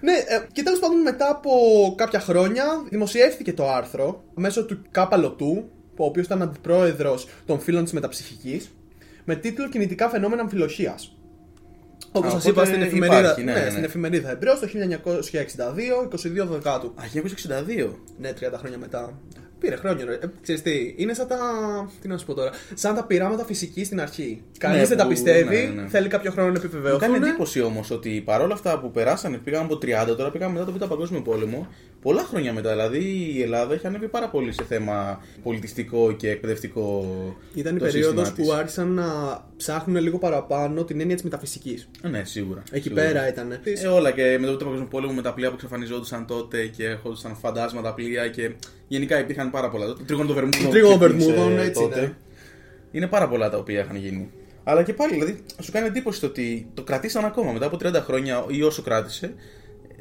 Ναι, 0.00 0.12
ε, 0.12 0.46
και 0.52 0.62
τέλος 0.62 0.78
πάντων 0.78 1.00
μετά 1.00 1.28
από 1.30 1.50
κάποια 1.96 2.20
χρόνια 2.20 2.64
δημοσιεύθηκε 2.90 3.52
το 3.52 3.70
άρθρο 3.70 4.24
μέσω 4.34 4.64
του 4.64 4.82
Κάπαλωτού, 4.90 5.70
ο 5.96 6.04
οποίος 6.04 6.26
ήταν 6.26 6.42
αντιπρόεδρος 6.42 7.28
των 7.46 7.60
φίλων 7.60 7.82
της 7.84 7.92
μεταψυχικής, 7.92 8.70
με 9.24 9.34
τίτλο 9.36 9.68
Κινητικά 9.68 10.08
φαινόμενα 10.08 10.42
αμφιλοχίας. 10.42 11.17
Όπως 12.12 12.34
Α, 12.34 12.40
σας 12.40 12.44
οπότε 12.46 12.60
είπα 12.60 12.64
στην 12.70 12.82
εφημερίδα, 12.82 13.20
υπάρχει, 13.20 13.42
ναι, 13.42 13.52
ναι, 13.52 13.60
ναι. 13.60 13.70
στην 13.70 13.84
εφημερίδα 13.84 14.30
Εμπρός 14.30 14.58
το 14.58 14.66
1962, 14.66 16.08
22 16.44 16.46
Δεκάτου. 16.50 16.86
Α, 16.96 17.02
1962. 17.04 17.94
Ναι, 18.18 18.32
30 18.40 18.58
χρόνια 18.58 18.78
μετά. 18.78 19.18
Πήρε 19.60 19.76
χρόνια, 19.76 20.04
ρε. 20.04 20.14
Ε, 20.14 20.18
ξέρεις 20.42 20.62
τι, 20.62 20.94
είναι 20.96 21.14
σαν 21.14 21.26
τα. 21.26 21.36
Τι 22.00 22.08
να 22.08 22.18
σου 22.18 22.26
πω 22.26 22.34
τώρα. 22.34 22.50
Σαν 22.74 22.94
τα 22.94 23.04
πειράματα 23.04 23.44
φυσικής 23.44 23.86
στην 23.86 24.00
αρχή. 24.00 24.42
Κανείς 24.58 24.80
Ναι, 24.80 24.86
δεν 24.86 24.96
τα 24.96 25.02
που- 25.02 25.08
πιστεύει, 25.08 25.72
ναι, 25.74 25.82
ναι. 25.82 25.88
θέλει 25.88 26.08
κάποιο 26.08 26.30
χρόνο 26.30 26.48
να 26.52 26.58
Μου 26.58 26.64
επιβεβαιωθούν. 26.64 27.00
κάνει 27.12 27.16
εντύπωση 27.28 27.60
όμως 27.60 27.90
ότι 27.90 28.22
παρόλα 28.24 28.54
αυτά 28.54 28.78
που 28.80 28.90
περάσανε, 28.90 29.36
πήγαμε 29.36 29.64
από 29.64 29.78
30, 29.78 30.14
τώρα 30.16 30.30
πήγαμε 30.30 30.52
μετά 30.58 30.64
τον 30.64 30.74
Β' 30.74 30.84
Παγκόσμιο 30.84 31.20
Πόλεμο. 31.20 31.66
Πολλά 32.02 32.22
χρόνια 32.22 32.52
μετά. 32.52 32.70
Δηλαδή 32.70 33.32
η 33.36 33.42
Ελλάδα 33.42 33.74
έχει 33.74 33.86
ανέβει 33.86 34.08
πάρα 34.08 34.28
πολύ 34.28 34.52
σε 34.52 34.64
θέμα 34.68 35.22
πολιτιστικό 35.42 36.12
και 36.12 36.30
εκπαιδευτικό. 36.30 37.04
Ήταν 37.54 37.76
η 37.76 37.78
το 37.78 37.84
περίοδος 37.84 38.26
σύστημά 38.26 38.36
που 38.36 38.50
της. 38.52 38.60
άρχισαν 38.60 38.88
να 38.88 39.04
ψάχνουν 39.56 40.02
λίγο 40.02 40.18
παραπάνω 40.18 40.84
την 40.84 41.00
έννοια 41.00 41.14
της 41.14 41.24
μεταφυσικής. 41.24 41.88
Ε, 42.02 42.08
Ναι, 42.08 42.24
σίγουρα. 42.24 42.62
Εκεί 42.70 42.82
σίγουρα. 42.82 43.02
πέρα 43.04 43.28
ήταν. 43.28 43.52
Ε, 43.82 43.86
όλα 43.86 44.10
και 44.10 44.36
με 44.40 44.46
τον 44.46 44.56
Β' 44.56 44.62
Παγκόσμιο 44.62 44.86
Πόλεμο 44.90 45.12
με 45.12 45.22
τα 45.22 45.34
πλοία 45.34 45.48
που 45.48 45.54
εξαφανιζόντουσαν 45.54 46.26
τότε 46.26 46.66
και 46.66 46.84
έρχονταν 46.84 47.36
φαντάσματα 47.36 47.94
πλοία 47.94 48.28
και 48.28 48.50
γενικά 48.88 49.18
υπήρχαν 49.18 49.50
πάρα 49.50 49.68
πολλά. 49.70 49.86
Το 49.86 50.04
τρίγωνο 50.06 50.26
των 50.26 50.34
Βερμούδων. 50.34 50.64
Το 50.64 50.68
τρίγωνο 50.68 50.98
των 50.98 51.08
ξεκίνησε 51.08 51.30
Βερμούδων, 51.30 51.58
έτσι, 51.66 51.82
τότε. 51.82 52.00
ναι. 52.00 52.12
Είναι 52.90 53.06
πάρα 53.06 53.28
πολλά 53.28 53.50
τα 53.50 53.58
οποία 53.58 53.80
είχαν 53.80 53.96
γίνει. 53.96 54.30
Αλλά 54.64 54.82
και 54.82 54.92
πάλι, 54.92 55.12
δηλαδή, 55.12 55.44
σου 55.60 55.72
κάνει 55.72 55.86
εντύπωση 55.86 56.20
το 56.20 56.26
ότι 56.26 56.70
το 56.74 56.82
κρατήσαν 56.82 57.24
ακόμα 57.24 57.52
μετά 57.52 57.66
από 57.66 57.76
30 57.76 57.92
χρόνια 57.94 58.44
ή 58.48 58.62
όσο 58.62 58.82
κράτησε. 58.82 59.34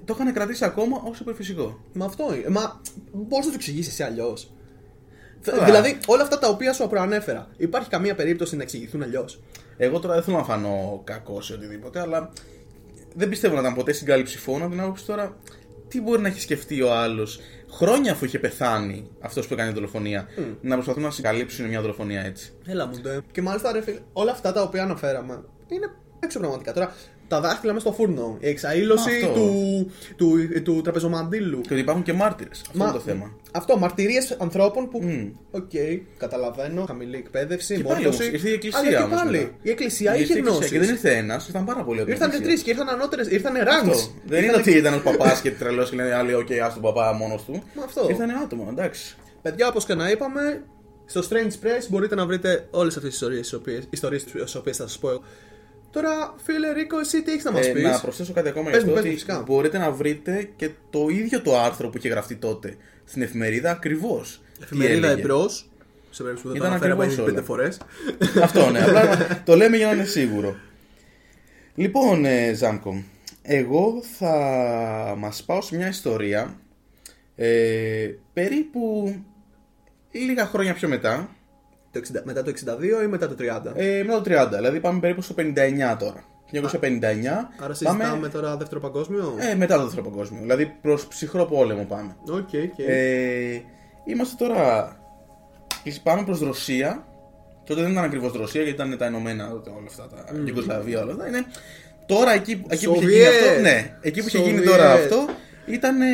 Το 0.06 0.18
είχαν 0.20 0.34
κρατήσει 0.34 0.66
ακόμα 0.66 0.98
ω 0.98 1.12
υπερφυσικό. 1.22 1.80
Μα 1.94 2.06
αυτό 2.06 2.36
είναι. 2.36 2.50
Μα 2.50 2.82
μπορείς 3.12 3.46
να 3.46 3.52
το 3.52 3.58
εξηγήσεις 3.58 3.94
εσύ 3.94 4.04
αλλιώς. 4.04 4.52
Καλά. 5.42 5.66
Δηλαδή, 5.66 5.98
όλα 6.08 6.24
αυτά 6.24 6.40
τα 6.40 6.50
οποία 6.50 6.74
σου 6.74 6.88
προανέφερα, 6.88 7.48
υπάρχει 7.58 7.90
καμία 7.90 8.16
περίπτωση 8.16 8.56
να 8.56 8.62
εξηγηθούν 8.62 9.04
αλλιώς; 9.04 9.42
Εγώ 9.78 10.00
τώρα 10.00 10.14
δεν 10.14 10.24
θέλω 10.24 10.38
να 10.38 10.44
φανώ 10.44 11.02
κακό 11.04 11.42
ή 11.50 11.54
οτιδήποτε, 11.54 12.00
αλλά 12.00 12.32
δεν 13.14 13.30
πιστεύω 13.30 13.54
να 13.56 13.62
ήταν 13.62 13.74
ποτέ 13.74 13.92
συγκάλυψη 13.92 14.38
φόνου. 14.38 14.64
Από 14.64 14.72
την 14.72 14.82
άποψη 14.82 15.06
τώρα, 15.06 15.38
τι 15.88 16.02
μπορεί 16.02 16.22
να 16.22 16.28
έχει 16.28 16.42
σκεφτεί 16.42 16.82
ο 16.82 16.94
άλλος 16.94 17.40
χρόνια 17.72 18.12
αφού 18.12 18.26
είχε 18.26 18.40
πεθάνει 18.40 19.10
αυτός 19.20 19.48
που 19.48 19.54
έκανε 19.54 19.70
τη 19.70 19.76
δολοφονία, 19.76 20.28
να 20.62 20.74
προσπαθούν 20.76 21.04
να 21.04 21.12
συγκαλύψουν 21.12 21.68
μια 21.68 21.82
δολοφονία 21.82 22.22
έτσι. 22.26 22.54
Έλα 22.66 22.86
μου 22.86 23.00
ντε. 23.02 23.20
Και 23.32 23.42
μάλιστα, 23.42 23.72
ρε 23.72 23.82
φίλε, 23.82 24.00
όλα 24.14 24.32
αυτά 24.32 24.52
τα 24.52 24.62
οποία 24.62 24.84
αναφέραμε 24.84 25.44
είναι 25.68 25.90
έξω 26.20 26.40
πραγματικά. 26.40 26.74
Τώρα, 26.74 26.96
τα 27.28 27.42
δάχτυλα 27.42 27.74
μέσα 27.74 27.86
στο 27.86 27.96
φούρνο, 27.96 28.38
η 28.40 28.48
εξαήλωση 28.48 29.10
Αυτό. 29.24 29.34
του, 29.34 29.92
του, 30.16 30.62
του, 30.64 30.82
τραπεζομαντήλου. 30.82 31.62
Και 31.62 31.68
ότι 31.72 31.82
υπάρχουν 31.82 32.04
και 32.04 32.14
μάρτυρες. 32.14 32.62
Αυτό 32.68 32.78
Μα- 32.78 32.86
είναι 32.86 32.94
το 32.94 33.00
θέμα. 33.00 33.36
Αυτό, 33.52 33.78
μαρτυρίες 33.78 34.36
ανθρώπων 34.40 34.90
που. 34.90 35.00
Μμ. 35.04 35.30
Οκ, 35.52 35.72
καταλαβαίνω. 36.18 36.84
Χαμηλή 36.88 37.16
εκπαίδευση, 37.16 37.76
Και 37.76 37.84
πάλι 37.84 38.04
μόρφωση. 38.04 38.22
όμως, 38.24 38.34
ήρθε 38.34 38.50
η 38.50 38.54
εκκλησία 38.54 38.80
Αλλά 38.80 38.90
και 38.90 38.96
όμως 38.96 39.20
πάλι. 39.22 39.38
μετά. 39.38 39.52
Η 39.62 39.70
εκκλησία 39.70 40.16
Γιατί 40.16 40.24
είχε 40.24 40.34
η 40.34 40.38
εκκλησία- 40.38 40.58
γνώση. 40.60 40.74
Και 40.74 40.80
δεν 40.80 40.90
ήρθε 40.90 41.18
ένας, 41.18 41.46
ήρθαν 41.48 41.66
πάρα 41.66 41.84
πολλοί 41.84 41.98
από 41.98 42.06
την 42.06 42.14
Ήρθαν 42.14 42.30
εκκλησία. 42.30 42.52
τρεις 42.54 42.64
και 42.64 42.70
ήρθαν 42.70 42.90
ανώτερες. 42.90 43.28
Ήρθαν 43.28 43.54
ranks. 43.56 43.90
Αυτό. 43.92 44.12
Δεν 44.26 44.44
είναι 44.44 44.56
ότι 44.56 44.72
ήταν 44.72 44.94
ο 44.94 45.02
παπάς 45.04 45.42
και 45.42 45.52
τρελός 45.52 45.90
και 45.90 45.96
λένε 45.96 46.14
άλλοι, 46.14 46.34
οκ, 46.34 46.52
ας 46.64 46.74
τον 46.74 46.82
παπά 46.82 47.14
μόνος 47.14 47.44
του. 47.44 47.64
Μα 47.76 47.84
αυτό. 47.84 48.06
Ήρθαν 48.10 48.30
άτομα, 48.44 48.66
εντάξει. 48.70 49.16
Παιδιά, 49.42 49.68
όπως 49.68 49.86
και 49.86 49.94
να 49.94 50.10
είπαμε, 50.10 50.64
στο 51.06 51.22
Strange 51.30 51.52
Press 51.66 51.86
μπορείτε 51.90 52.16
να 52.16 52.26
βρείτε 52.26 52.68
όλες 52.72 52.98
αυτές 52.98 53.18
τις 53.18 53.52
ιστορίες 53.92 54.24
τις 54.24 54.56
οποίες 54.56 54.78
θα 54.78 54.88
σας 54.88 54.98
πω 54.98 55.10
εγώ. 55.10 55.22
Τώρα, 55.92 56.34
φίλε 56.44 56.72
Ρίκο, 56.72 57.00
εσύ 57.00 57.22
τι 57.24 57.32
έχεις 57.32 57.44
να 57.44 57.52
μας 57.52 57.68
Ε, 57.68 57.72
πεις; 57.72 57.84
να 57.84 58.00
προσθέσω 58.00 58.34
κάτι 58.34 58.50
ακόμα 58.50 58.70
Πες 58.70 58.84
για 58.84 58.92
μου, 58.92 58.98
αυτό 58.98 59.02
πες 59.02 59.12
μου, 59.12 59.18
ότι 59.20 59.26
φυσικά. 59.26 59.44
μπορείτε 59.48 59.78
να 59.78 59.92
βρείτε 59.92 60.50
και 60.56 60.70
το 60.90 61.08
ίδιο 61.10 61.42
το 61.42 61.58
άρθρο 61.60 61.90
που 61.90 61.98
είχε 61.98 62.10
γραφτεί 62.10 62.36
τότε 62.36 62.78
στην 63.06 63.22
εφημερίδα 63.22 63.72
ακριβώς. 63.72 64.42
Εφημερίδα 64.62 65.08
εμπρός. 65.10 65.70
Σε 66.10 66.24
περίπτωση 66.24 66.48
που 66.48 66.52
δεν 66.54 66.62
το 66.62 66.66
Ήταν 66.66 66.70
αναφέραμε 66.72 67.04
ακριβώς 67.04 67.14
ήδη 67.14 67.22
όλα. 67.22 67.32
πέντε 67.32 67.46
φορές. 67.46 67.78
Αυτό 68.44 68.70
ναι, 68.70 68.80
απλά 68.84 69.18
το 69.46 69.56
λέμε 69.56 69.78
για 69.78 69.86
να 69.88 69.94
είναι 69.94 70.04
σίγουρο. 70.04 70.56
Λοιπόν, 71.76 72.26
ε, 72.26 72.54
Ζάμκο, 72.54 73.04
εγώ 73.42 74.02
θα 74.18 74.34
μας 75.18 75.44
πάω 75.44 75.62
σε 75.62 75.76
μια 75.76 75.88
ιστορία 75.88 76.60
ε, 77.36 78.10
περίπου 78.34 79.16
λίγα 80.12 80.46
χρόνια 80.46 80.74
πιο 80.74 80.88
μετά, 80.88 81.36
μετά 82.24 82.44
το 82.44 82.52
62 83.00 83.04
ή 83.04 83.08
μετά 83.08 83.28
το 83.28 83.36
30. 83.40 83.72
ε, 83.76 84.04
μετά 84.04 84.22
το 84.22 84.32
30, 84.44 84.48
δηλαδή 84.56 84.80
πάμε 84.80 85.00
περίπου 85.00 85.22
στο 85.22 85.36
59 85.38 85.96
τώρα. 86.00 86.24
1959. 86.52 86.56
Άρα 87.60 87.74
συζητάμε 87.74 88.30
τώρα 88.30 88.58
δεύτερο 88.58 88.80
παγκόσμιο; 88.80 89.36
Ε, 89.52 89.56
μετά 89.56 89.76
το 89.78 89.84
δεύτερο 89.84 90.10
παγκόσμιο, 90.10 90.42
δηλαδή 90.42 90.66
προς 90.82 91.08
ψυχρό 91.08 91.46
πόλεμο 91.46 91.84
πάμε. 91.84 92.16
Οκ, 92.30 92.38
οκ. 92.38 92.80
Ε, 92.88 93.62
είμαστε 94.06 94.36
τώρα 94.46 94.96
πάμε 96.04 96.24
προς 96.24 96.40
Ρωσία. 96.40 97.06
Τότε 97.66 97.82
δεν 97.82 97.92
ήταν 97.92 98.04
ακριβώς 98.04 98.32
Ρωσία 98.34 98.62
γιατί 98.62 98.82
ήταν 98.82 98.98
τα 98.98 99.06
Ηνωμένα 99.06 99.48
όλα 99.52 99.62
αυτά, 99.88 100.08
τα 100.08 100.24
Mm. 100.34 100.48
Ιουγκοσλαβία 100.48 101.02
όλα 101.02 101.12
αυτά. 101.12 101.28
Είναι, 101.28 101.46
τώρα 102.06 102.32
εκεί, 102.34 102.64
εκεί 102.68 102.86
που 102.86 102.96
είχε 102.96 103.06
γίνει 103.06 103.12
Soviet. 103.24 103.48
αυτό, 103.50 103.62
ναι, 103.62 103.98
εκεί 104.02 104.22
που 104.22 104.28
είχε 104.28 104.38
γίνει 104.38 104.50
Soviet. 104.58 104.70
τώρα 104.70 104.92
αυτό 104.94 105.26
ήταν, 105.66 106.02
ε, 106.02 106.08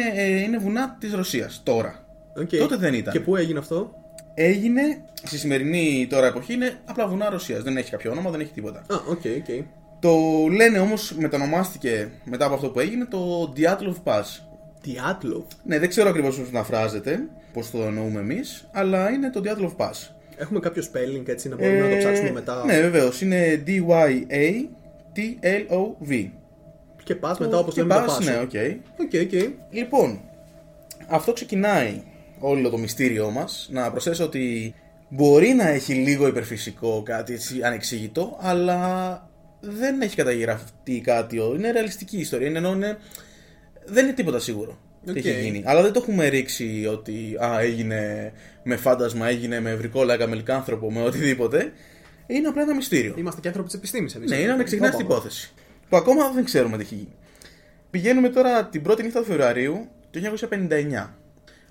είναι 0.45 0.57
βουνά 0.57 0.97
της 0.99 1.13
Ρωσίας 1.13 1.61
τώρα. 1.63 2.05
Οκ. 2.37 2.49
τότε 2.49 2.75
δεν 2.75 2.93
ήταν. 2.93 3.13
Και 3.13 3.19
πού 3.19 3.35
έγινε 3.35 3.59
αυτό; 3.59 3.93
Έγινε 4.33 4.81
στη 5.23 5.37
σημερινή 5.37 6.07
τώρα 6.09 6.27
εποχή 6.27 6.53
είναι 6.53 6.73
απλά 6.85 7.07
βουνά 7.07 7.29
Ρωσίας. 7.29 7.63
Δεν 7.63 7.77
έχει 7.77 7.91
κάποιο 7.91 8.11
όνομα, 8.11 8.29
δεν 8.31 8.39
έχει 8.39 8.51
τίποτα. 8.53 8.79
Α, 8.79 8.95
οκ, 9.09 9.21
οκ. 9.37 9.63
Το 9.99 10.17
λένε 10.51 10.79
όμως, 10.79 11.15
μετανομάστηκε 11.19 12.11
μετά 12.23 12.45
από 12.45 12.55
αυτό 12.55 12.69
που 12.69 12.79
έγινε 12.79 13.05
το 13.05 13.53
Dyatlov 13.57 13.95
Pass. 14.03 14.23
Dyatlov. 14.81 15.47
Ναι, 15.63 15.79
δεν 15.79 15.89
ξέρω 15.89 16.09
ακριβώς 16.09 16.39
πώς 16.39 16.51
εκφράζεται, 16.51 17.19
πώς 17.53 17.71
το 17.71 17.81
εννοούμε 17.81 18.19
εμείς, 18.19 18.67
αλλά 18.71 19.09
είναι 19.09 19.29
το 19.29 19.41
Dyatlov 19.45 19.75
Pass. 19.77 20.09
Έχουμε 20.37 20.59
κάποιο 20.59 20.83
spelling 20.83 21.27
έτσι 21.27 21.49
να 21.49 21.55
μπορούμε 21.55 21.79
να 21.79 21.89
το 21.89 21.97
ψάξουμε 21.97 22.31
μετά; 22.31 22.65
Ναι, 22.65 22.81
βεβαίως. 22.81 23.21
Είναι 23.21 23.63
D-Y-A-T-L-O-V. 25.15 26.29
Και 27.03 27.15
pass 27.15 27.39
μετά 27.39 27.57
όπως 27.57 27.73
Και 27.73 27.81
λέμε 27.81 27.93
το 27.93 27.99
pass, 27.99 28.15
πάσο. 28.17 28.29
ναι, 28.31 28.37
οκ. 28.39 28.51
Οκ, 28.99 29.11
οκ. 29.21 29.51
Λοιπόν, 29.71 30.19
αυτό 31.07 31.33
ξεκινάει 31.33 32.01
όλο 32.45 32.69
το 32.69 32.77
μυστήριό 32.77 33.31
μας. 33.31 33.69
Να 33.71 33.91
προσθέσω 33.91 34.23
ότι 34.23 34.75
μπορεί 35.09 35.47
να 35.47 35.67
έχει 35.67 35.93
λίγο 35.93 36.27
υπερφυσικό 36.27 37.03
κάτι 37.05 37.33
έτσι 37.33 37.63
ανεξήγητο, 37.63 38.37
αλλά 38.41 39.29
δεν 39.59 40.01
έχει 40.01 40.15
καταγραφεί 40.15 41.01
κάτι. 41.03 41.35
Είναι 41.55 41.71
ρεαλιστική 41.71 42.17
ιστορία. 42.17 42.47
Είναι, 42.47 42.57
ενώ 42.57 42.73
είναι... 42.73 42.97
Δεν 43.85 44.05
είναι 44.05 44.13
τίποτα 44.13 44.39
σίγουρο. 44.39 44.77
τι 45.05 45.11
Οκ. 45.11 45.15
έχει 45.15 45.41
γίνει. 45.41 45.63
Αλλά 45.65 45.81
δεν 45.81 45.91
το 45.91 45.99
έχουμε 46.01 46.27
ρίξει 46.27 46.87
ότι 46.91 47.37
α, 47.43 47.59
έγινε 47.59 48.31
με 48.63 48.75
φάντασμα, 48.75 49.27
έγινε 49.27 49.59
με 49.59 49.75
βρικόλακα, 49.75 50.27
με 50.27 50.35
λυκάνθρωπο, 50.35 50.91
με 50.91 51.01
οτιδήποτε. 51.01 51.71
Είναι 52.27 52.47
απλά 52.47 52.61
ένα 52.61 52.75
μυστήριο. 52.75 53.13
Είμαστε 53.17 53.41
και 53.41 53.47
άνθρωποι 53.47 53.67
της 53.69 53.77
επιστήμης 53.77 54.15
εμείς. 54.15 54.29
Ναι, 54.29 54.35
είναι 54.35 54.51
ανεξιχνάστη 54.51 55.01
υπόθεση. 55.01 55.51
Που 55.89 55.97
ακόμα 55.97 56.31
δεν 56.31 56.43
ξέρουμε 56.43 56.77
τι 56.77 56.83
έχει 56.83 56.95
γίνει. 56.95 57.15
Πηγαίνουμε 57.89 58.29
τώρα 58.29 58.65
την 58.65 58.81
πρώτη 58.81 59.03
νύχτα 59.03 59.19
του 59.19 59.25
Φεβρουαρίου 59.25 59.87
του 60.11 60.21
1959. 60.49 61.22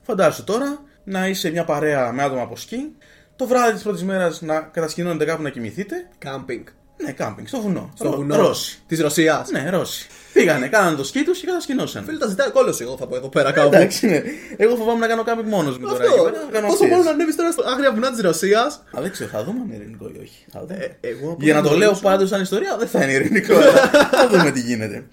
Φαντάσου 0.03 0.45
τώρα 0.45 0.83
να 1.05 1.27
είσαι 1.29 1.51
μια 1.51 1.65
παρέα 1.65 2.13
με 2.13 2.23
άτομα 2.23 2.43
από 2.43 2.57
σκι, 2.57 2.93
το 3.37 3.47
βράδυ 3.47 3.73
της 3.73 3.83
πρώτης 3.83 4.03
μέρας 4.03 4.41
να 4.43 4.61
κατασκηνώνετε 4.61 5.25
κάπου 5.25 5.43
να 5.43 5.51
κοιμηθείτε. 5.51 5.95
Κάμπινγκ. 6.19 6.65
Ναι, 7.05 7.13
κάμπινγκ, 7.13 7.47
στο 7.47 7.61
βουνό. 7.61 7.93
Στο 7.95 8.05
Ρο- 8.11 8.17
βουνό 8.17 8.37
Ρώσοι. 8.37 8.79
της 8.87 9.01
Ρωσίας. 9.01 9.51
Ναι, 9.51 9.71
Ρώσοι. 9.71 10.07
Πήγανε, 10.33 10.69
κάνανε 10.69 10.97
το 10.97 11.05
σκι 11.05 11.23
τους 11.25 11.39
και 11.41 11.47
κατασκηνώσαν. 11.47 12.05
Φίλε, 12.05 12.19
τα 12.19 12.27
ζητάει 12.27 12.51
κόλωση, 12.51 12.83
εγώ 12.83 12.97
θα 12.97 13.07
πω 13.07 13.17
εδώ 13.17 13.29
πέρα 13.29 13.53
κάπου. 13.53 13.75
Εντάξει, 13.75 14.07
ναι. 14.07 14.23
Εγώ 14.57 14.77
φοβάμαι 14.77 14.99
να 15.01 15.07
κάνω 15.07 15.23
κάμπινγκ 15.23 15.49
μόνος 15.49 15.79
μου 15.79 15.87
τώρα. 15.87 16.05
εκεί 16.05 16.13
Αυτό. 16.13 16.23
πέρα, 16.25 16.45
να 16.45 16.51
κάνω 16.51 16.67
Πόσο 16.67 16.75
αυτές. 16.79 16.91
μόνο 16.91 17.03
να 17.03 17.11
ανέβεις 17.11 17.37
τώρα 17.37 17.51
στα 17.53 17.63
άγρια 17.71 17.93
βουνά 17.93 18.11
της 18.11 18.21
Ρωσίας; 18.21 18.75
Α, 18.97 19.01
δεν 19.01 19.11
ξέρω, 19.11 19.31
θα 19.31 19.45
δούμε 19.45 19.59
αν 19.61 19.67
είναι 19.67 19.75
ειρηνικό 19.75 20.07
ή 20.17 20.19
όχι. 20.23 20.45
Θα 20.53 20.61
δούμε. 20.61 20.97
Εγώ 21.01 21.37
Για 21.41 21.55
να 21.55 21.63
το 21.63 21.77
λέω 21.77 21.93
πάντως 22.03 22.29
σαν 22.29 22.41
ιστορία, 22.43 22.77
δεν 22.79 22.89
θα 22.89 23.03
είναι 23.03 23.13
ειρηνικό. 23.13 23.55
αλλά 23.57 23.91
θα 24.11 24.29
δούμε 24.29 24.51
τι 24.51 24.61
γίνεται. 24.61 25.05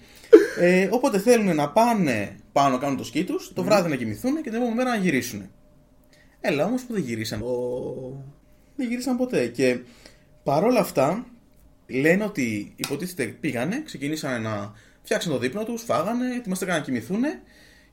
Ε, 0.58 0.88
οπότε 0.90 1.18
θέλουν 1.18 1.54
να 1.54 1.70
πάνε 1.70 2.36
πάνω, 2.52 2.78
κάνουν 2.78 2.96
το 2.96 3.04
σκι 3.04 3.24
τους, 3.24 3.52
το 3.52 3.62
βράδυ 3.62 3.88
να 3.88 3.96
κοιμηθούν 3.96 4.34
και 4.34 4.42
την 4.42 4.54
επόμενη 4.54 4.74
μέρα 4.74 4.90
να 4.90 4.96
γυρίσουν. 4.96 5.50
Έλα 6.40 6.64
όμως 6.64 6.82
που 6.82 6.92
δεν 6.92 7.02
γυρίσαν. 7.02 7.42
Δεν 8.76 8.88
γύρισαν 8.88 9.16
ποτέ. 9.16 9.46
Και 9.46 9.80
παρόλα 10.42 10.80
αυτά, 10.80 11.26
λένε 11.86 12.24
ότι 12.24 12.72
υποτίθεται 12.76 13.24
πήγανε, 13.24 13.82
ξεκινήσανε 13.82 14.38
να 14.38 14.72
φτιάξουν 15.02 15.32
το 15.32 15.38
δείπνο 15.38 15.64
τους, 15.64 15.82
φάγανε, 15.82 16.34
ετοιμαστήκαν 16.34 16.76
να 16.76 16.82
κοιμηθούν 16.82 17.22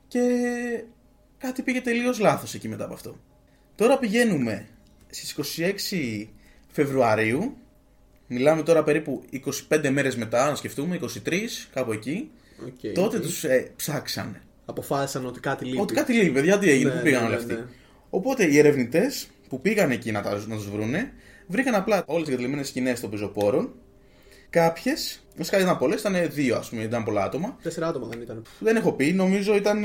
και 0.08 0.20
κάτι 1.38 1.62
πήγε 1.62 1.80
τελείως 1.80 2.18
λάθος 2.18 2.54
εκεί 2.54 2.68
μετά 2.68 2.84
από 2.84 2.94
αυτό. 2.94 3.18
Τώρα 3.74 3.98
πηγαίνουμε 3.98 4.68
στις 5.10 5.58
26 5.58 6.26
Φεβρουαρίου. 6.68 7.56
Μιλάμε 8.28 8.62
τώρα 8.62 8.82
περίπου 8.82 9.22
25 9.70 9.88
μέρες 9.90 10.16
μετά, 10.16 10.48
να 10.48 10.54
σκεφτούμε, 10.54 10.98
23, 11.02 11.06
κάπου 11.72 11.92
εκεί. 11.92 12.30
Οκ, 12.66 12.92
Τότε 12.94 13.16
οκ. 13.16 13.22
τους 13.22 13.44
ε, 13.44 13.70
ψάξανε. 13.76 14.42
Αποφάσισαν 14.64 15.26
ότι 15.26 15.40
κάτι 15.40 15.64
λείπει. 15.64 15.80
Ότι 15.80 15.94
κάτι 15.94 16.12
λείπει, 16.12 16.30
παιδιά, 16.30 16.58
τι 16.58 16.70
έγινε, 16.70 16.90
Ναι, 16.90 16.96
πού 16.96 17.02
πήγαν 17.02 17.20
ναι, 17.20 17.26
όλοι 17.26 17.36
ναι, 17.36 17.40
αυτοί. 17.42 17.54
ναι. 17.54 17.64
Οπότε 18.10 18.44
οι 18.44 18.58
ερευνητές 18.58 19.28
που 19.48 19.60
πήγαν 19.60 19.90
εκεί 19.90 20.12
να, 20.12 20.22
τα, 20.22 20.42
να 20.46 20.56
τους 20.56 20.70
βρούνε, 20.70 21.12
βρήκαν 21.46 21.74
απλά 21.74 22.02
όλες 22.06 22.22
τις 22.24 22.28
εγκαταλελειμμένες 22.32 22.66
σκηνές 22.66 23.00
των 23.00 23.10
πεζοπόρων. 23.10 23.72
Κάποιες, 24.50 25.26
βασικά 25.36 25.58
ήταν 25.60 25.78
πολλές, 25.78 26.00
ήταν 26.00 26.28
δύο 26.30 26.56
ας 26.56 26.68
πούμε, 26.68 26.82
ήταν 26.82 27.04
πολλά 27.04 27.22
άτομα. 27.24 27.56
Τέσσερα 27.62 27.86
άτομα 27.88 28.06
δεν 28.06 28.20
ήταν. 28.20 28.42
Δεν 28.58 28.76
έχω 28.76 28.92
πει, 28.92 29.12
νομίζω 29.12 29.54
ήταν 29.56 29.84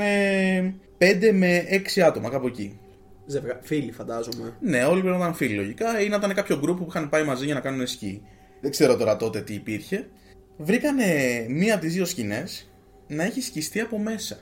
5 0.98 1.30
με 1.32 1.64
6 1.96 2.00
άτομα 2.00 2.28
κάπου 2.30 2.46
εκεί. 2.46 2.78
Ζευγα... 3.26 3.58
Φίλοι, 3.62 3.92
φαντάζομαι. 3.92 4.56
Ναι, 4.60 4.84
όλοι 4.84 5.00
πρέπει 5.00 5.16
να 5.16 5.22
ήταν 5.22 5.34
φίλοι 5.34 5.54
λογικά 5.54 6.00
ή 6.00 6.08
να 6.08 6.16
ήταν 6.16 6.34
κάποιο 6.34 6.58
γκρουπ 6.58 6.78
που 6.78 6.86
είχαν 6.88 7.08
πάει 7.08 7.24
μαζί 7.24 7.44
για 7.44 7.54
να 7.54 7.60
κάνουν 7.60 7.86
σκι. 7.86 8.22
Δεν 8.60 8.70
ξέρω 8.70 8.96
τώρα 8.96 9.16
τότε 9.16 9.40
τι 9.40 9.54
υπήρχε. 9.54 10.08
Βρήκανε 10.56 11.04
μία 11.48 11.74
από 11.74 11.82
τις 11.82 11.94
δύο 11.94 12.04
σκηνές 12.04 12.72
να 13.06 13.24
έχει 13.24 13.40
σκιστεί 13.40 13.80
από 13.80 13.98
μέσα. 13.98 14.38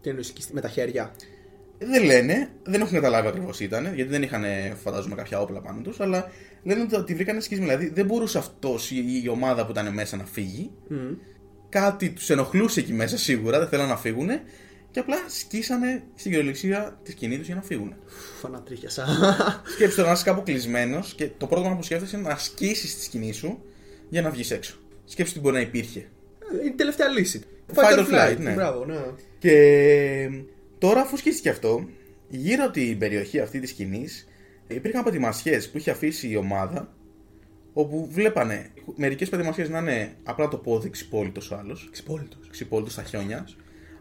Τι 0.00 0.08
εννοείς 0.08 0.32
με 0.52 0.60
τα 0.60 0.68
χέρια; 0.68 1.14
Δεν 1.78 2.04
λένε, 2.04 2.48
δεν 2.62 2.80
έχουν 2.80 2.92
καταλάβει 2.94 3.28
ακριβώς 3.28 3.56
τι 3.56 3.64
ήταν, 3.64 3.94
γιατί 3.94 4.10
δεν 4.10 4.22
είχαν 4.22 4.44
φαντάζομαι 4.82 5.14
κάποια 5.14 5.40
όπλα 5.40 5.60
πάνω 5.60 5.80
τους, 5.80 6.00
αλλά 6.00 6.30
λένε 6.62 6.86
ότι 6.92 7.14
βρήκανε 7.14 7.40
σκίσμα. 7.40 7.64
Δηλαδή 7.64 7.88
δεν 7.88 8.06
μπορούσε 8.06 8.38
αυτός 8.38 8.90
η, 8.90 9.20
η 9.24 9.28
ομάδα 9.28 9.64
που 9.64 9.70
ήταν 9.70 9.92
μέσα 9.94 10.16
να 10.16 10.24
φύγει. 10.24 10.70
Μμ. 10.88 10.96
Κάτι 11.68 12.10
τους 12.10 12.30
ενοχλούσε 12.30 12.80
εκεί 12.80 12.92
μέσα 12.92 13.18
σίγουρα, 13.18 13.58
δεν 13.58 13.68
θέλανε 13.68 13.88
να 13.88 13.96
φύγουν. 13.96 14.28
Και 14.92 15.00
απλά 15.00 15.16
σκίσανε 15.28 16.02
στην 16.14 16.30
κυριολεξία 16.30 17.00
τη 17.02 17.10
σκηνή 17.10 17.36
τους 17.38 17.46
για 17.46 17.54
να 17.54 17.62
φύγουν. 17.62 17.94
Φανατρίχιασα. 18.40 19.06
Σκέψτε 19.74 19.96
τώρα 19.96 20.08
να 20.08 20.14
είσαι 20.14 20.24
κάπου 20.24 20.42
κλεισμένος 20.42 21.14
και 21.14 21.26
το 21.38 21.46
πρώτο 21.46 21.60
πράγμα 21.60 21.76
που 21.76 21.82
σκέφτεσαι 21.82 22.16
είναι 22.16 22.28
να 22.28 22.36
σκίσεις 22.36 22.96
τη 22.98 23.04
σκηνή 23.04 23.32
σου 23.32 23.62
για 24.08 24.22
να 24.22 24.30
βγεις 24.30 24.50
έξω. 24.50 24.76
Σκέψτε 25.04 25.34
τι 25.34 25.40
μπορεί 25.40 25.54
να 25.54 25.60
υπήρχε. 25.60 26.08
Είναι 26.52 26.64
η 26.64 26.70
τελευταία 26.70 27.08
λύση. 27.08 27.42
Fight 27.74 27.98
or 27.98 28.06
flight, 28.12 28.36
ναι. 28.38 28.52
Μπράβο, 28.52 28.84
ναι. 28.84 28.94
Και 29.38 30.44
τώρα, 30.78 31.00
αφού 31.00 31.16
σκίστηκε 31.16 31.48
αυτό, 31.48 31.88
γύρω 32.28 32.64
από 32.64 32.72
την 32.72 32.98
περιοχή 32.98 33.40
αυτή 33.40 33.60
της 33.60 33.70
σκηνής 33.70 34.28
υπήρχαν 34.68 35.04
πατημασιέ 35.04 35.58
που 35.60 35.78
είχε 35.78 35.90
αφήσει 35.90 36.28
η 36.28 36.36
ομάδα. 36.36 36.94
Όπου 37.72 38.08
βλέπανε 38.10 38.70
μερικές 38.96 39.28
πατημασιέ 39.28 39.68
να 39.68 39.78
είναι 39.78 40.14
απλά 40.22 40.48
το 40.48 40.56
πόδι 40.56 40.90
ξυπόλυτος 40.90 41.50
ο 41.50 41.56
άλλος, 41.56 41.88
Ξυπόλυτος. 41.92 42.48
ξυπόλυτος 42.50 42.92
στα 42.92 43.02
χιόνια. 43.02 43.48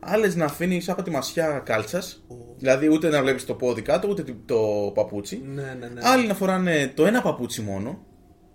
Άλλες 0.03 0.35
να 0.35 0.45
αφήνει 0.45 0.81
σαν 0.81 0.95
πατημασιά 0.95 1.61
κάλτσας, 1.65 2.23
δηλαδή 2.57 2.87
ούτε 2.91 3.09
να 3.09 3.21
βλέπεις 3.21 3.45
το 3.45 3.53
πόδι 3.53 3.81
κάτω, 3.81 4.07
ούτε 4.07 4.23
το 4.45 4.91
παπούτσι. 4.93 5.41
Ναι, 5.45 5.75
ναι, 5.79 5.87
ναι. 5.87 6.01
Άλλοι 6.03 6.27
να 6.27 6.33
φοράνε 6.33 6.91
το 6.95 7.05
ένα 7.05 7.21
παπούτσι 7.21 7.61
μόνο, 7.61 8.05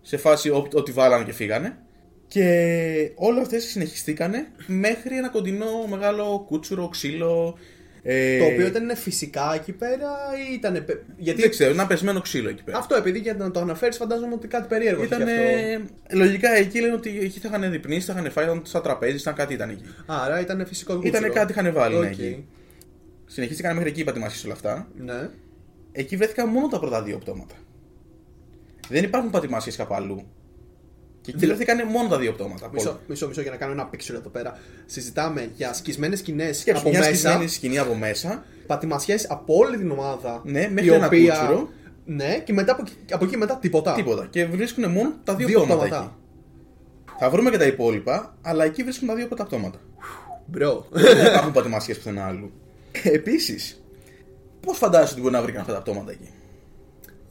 σε 0.00 0.16
φάση 0.16 0.50
ό- 0.50 0.68
ό,τι 0.74 0.92
βάλανε 0.92 1.24
και 1.24 1.32
φύγανε. 1.32 1.78
Και 2.28 3.12
όλα 3.14 3.40
αυτές 3.40 3.64
συνεχιστήκανε 3.64 4.46
μέχρι 4.66 5.16
ένα 5.16 5.28
κοντινό 5.28 5.86
μεγάλο 5.88 6.44
κούτσουρο, 6.46 6.88
ξύλο. 6.88 7.58
Ε, 8.08 8.38
Το 8.38 8.44
οποίο 8.44 8.66
ήταν 8.66 8.96
φυσικά 8.96 9.54
εκεί 9.54 9.72
πέρα 9.72 10.10
ή 10.50 10.54
ήταν. 10.54 10.84
Γιατί 11.16 11.40
Δεν 11.40 11.50
ξέρω, 11.50 11.70
ένα 11.70 11.86
πεσμένο 11.86 12.20
ξύλο 12.20 12.48
εκεί 12.48 12.62
πέρα. 12.64 12.78
αυτό 12.78 12.94
επειδή 12.96 13.18
για 13.18 13.34
να 13.34 13.50
το 13.50 13.60
αναφέρεις, 13.60 13.96
φαντάζομαι 13.96 14.34
ότι 14.34 14.48
κάτι 14.48 14.68
περίεργο 14.68 15.04
είχε 15.04 15.14
Ήταν. 15.14 15.28
αυτό. 15.28 16.16
Λογικά 16.16 16.50
εκεί 16.54 16.80
λένε 16.80 16.92
ότι 16.94 17.18
εκεί 17.22 17.38
θα 17.40 17.48
είχαν 17.48 17.70
δειπνήσει, 17.70 18.06
θα 18.06 18.12
είχαν 18.18 18.30
φάει, 18.30 18.44
ήταν 18.44 18.60
στα 18.64 18.80
τραπέζι, 18.80 19.16
ήταν 19.16 19.34
κάτι 19.34 19.54
ήταν 19.54 19.70
εκεί. 19.70 19.84
Άρα 20.06 20.40
ήταν 20.40 20.66
φυσικό 20.66 20.94
κούτσουρο. 20.94 21.18
Ήταν 21.18 21.32
κάτι 21.32 21.52
είχαν 21.52 21.72
βάλει 21.72 21.94
ναι, 21.98 22.06
Οκ. 22.06 22.12
εκεί. 22.12 22.46
Συνεχίστηκαν 23.26 23.74
μέχρι 23.74 23.90
εκεί 23.90 24.00
οι 24.00 24.04
πατημασίε 24.04 24.40
όλα 24.44 24.52
αυτά. 24.54 24.88
Ναι. 24.98 25.28
Εκεί 25.92 26.16
βρέθηκαν 26.16 26.48
μόνο 26.48 26.68
τα 26.68 26.78
πρώτα 26.78 27.02
δύο 27.02 27.18
πτώματα. 27.18 27.54
Δεν 28.88 29.04
υπάρχουν 29.04 29.30
πατημασίε 29.30 29.72
κάπου 29.76 29.94
αλλού. 29.94 30.26
Και 31.26 31.32
εκεί 31.32 31.40
Δηλα- 31.40 31.54
βρέθηκαν 31.54 31.88
μόνο 31.88 32.08
τα 32.08 32.18
δύο 32.18 32.32
πτώματα. 32.32 32.66
από 32.66 32.74
όλα. 32.80 32.90
Μισό, 32.90 33.00
μισό, 33.08 33.28
μισό 33.28 33.40
για 33.40 33.50
να 33.50 33.56
κάνω 33.56 33.72
ένα 33.72 33.90
picture 33.92 34.14
εδώ 34.14 34.28
πέρα. 34.28 34.58
Συζητάμε 34.86 35.50
για 35.54 35.72
σκισμένες 35.72 36.18
σκηνές 36.18 36.58
Σκέψου, 36.58 36.80
από 36.80 36.90
μια 36.90 36.98
μέσα. 36.98 37.12
σκισμένη 37.12 37.48
σκηνή 37.48 37.78
από 37.78 37.94
μέσα. 37.94 38.44
Πατημασιές 38.66 39.26
από 39.30 39.54
όλη 39.56 39.76
την 39.76 39.90
ομάδα. 39.90 40.40
Ναι, 40.44 40.68
μέχρι 40.72 40.90
η 40.90 40.92
ένα 40.94 41.06
οποία... 41.06 41.36
κούτσουρο. 41.38 41.68
Ναι, 42.04 42.38
και 42.44 42.52
μετά 42.52 42.72
από, 42.72 42.82
εκεί- 42.86 43.14
από 43.14 43.24
εκεί 43.24 43.36
μετά 43.36 43.56
τίποτα. 43.56 43.92
Τίποτα. 43.94 44.26
Και 44.30 44.44
βρίσκουν 44.46 44.90
μόνο 44.90 45.12
τα 45.24 45.34
δύο, 45.34 45.46
Δύο 45.46 45.58
πτώματα 45.60 45.86
πτώματα. 45.86 46.04
εκεί. 47.06 47.16
Θα 47.18 47.30
βρούμε 47.30 47.50
και 47.50 47.58
τα 47.58 47.66
υπόλοιπα, 47.66 48.36
αλλά 48.42 48.64
εκεί 48.64 48.82
βρίσκουν 48.82 49.08
τα 49.08 49.14
δύο 49.14 49.26
πρώτα 49.26 49.44
πτώματα. 49.44 49.78
Μπρο. 50.46 50.86
Δεν 50.90 51.26
υπάρχουν 51.26 51.52
πατημασιές 51.52 51.96
πουθενά 51.96 52.26
άλλου. 52.26 52.50
Επίσης, 53.02 53.82
πώς 54.60 54.78
φαντάζεσαι 54.78 55.12
ότι 55.12 55.20
μπορεί 55.22 55.34
να 55.34 55.42
βρήκαν 55.42 55.60
αυτά 55.60 55.72
τα 55.72 55.80
πτώματα 55.82 56.10
εκεί; 56.10 56.28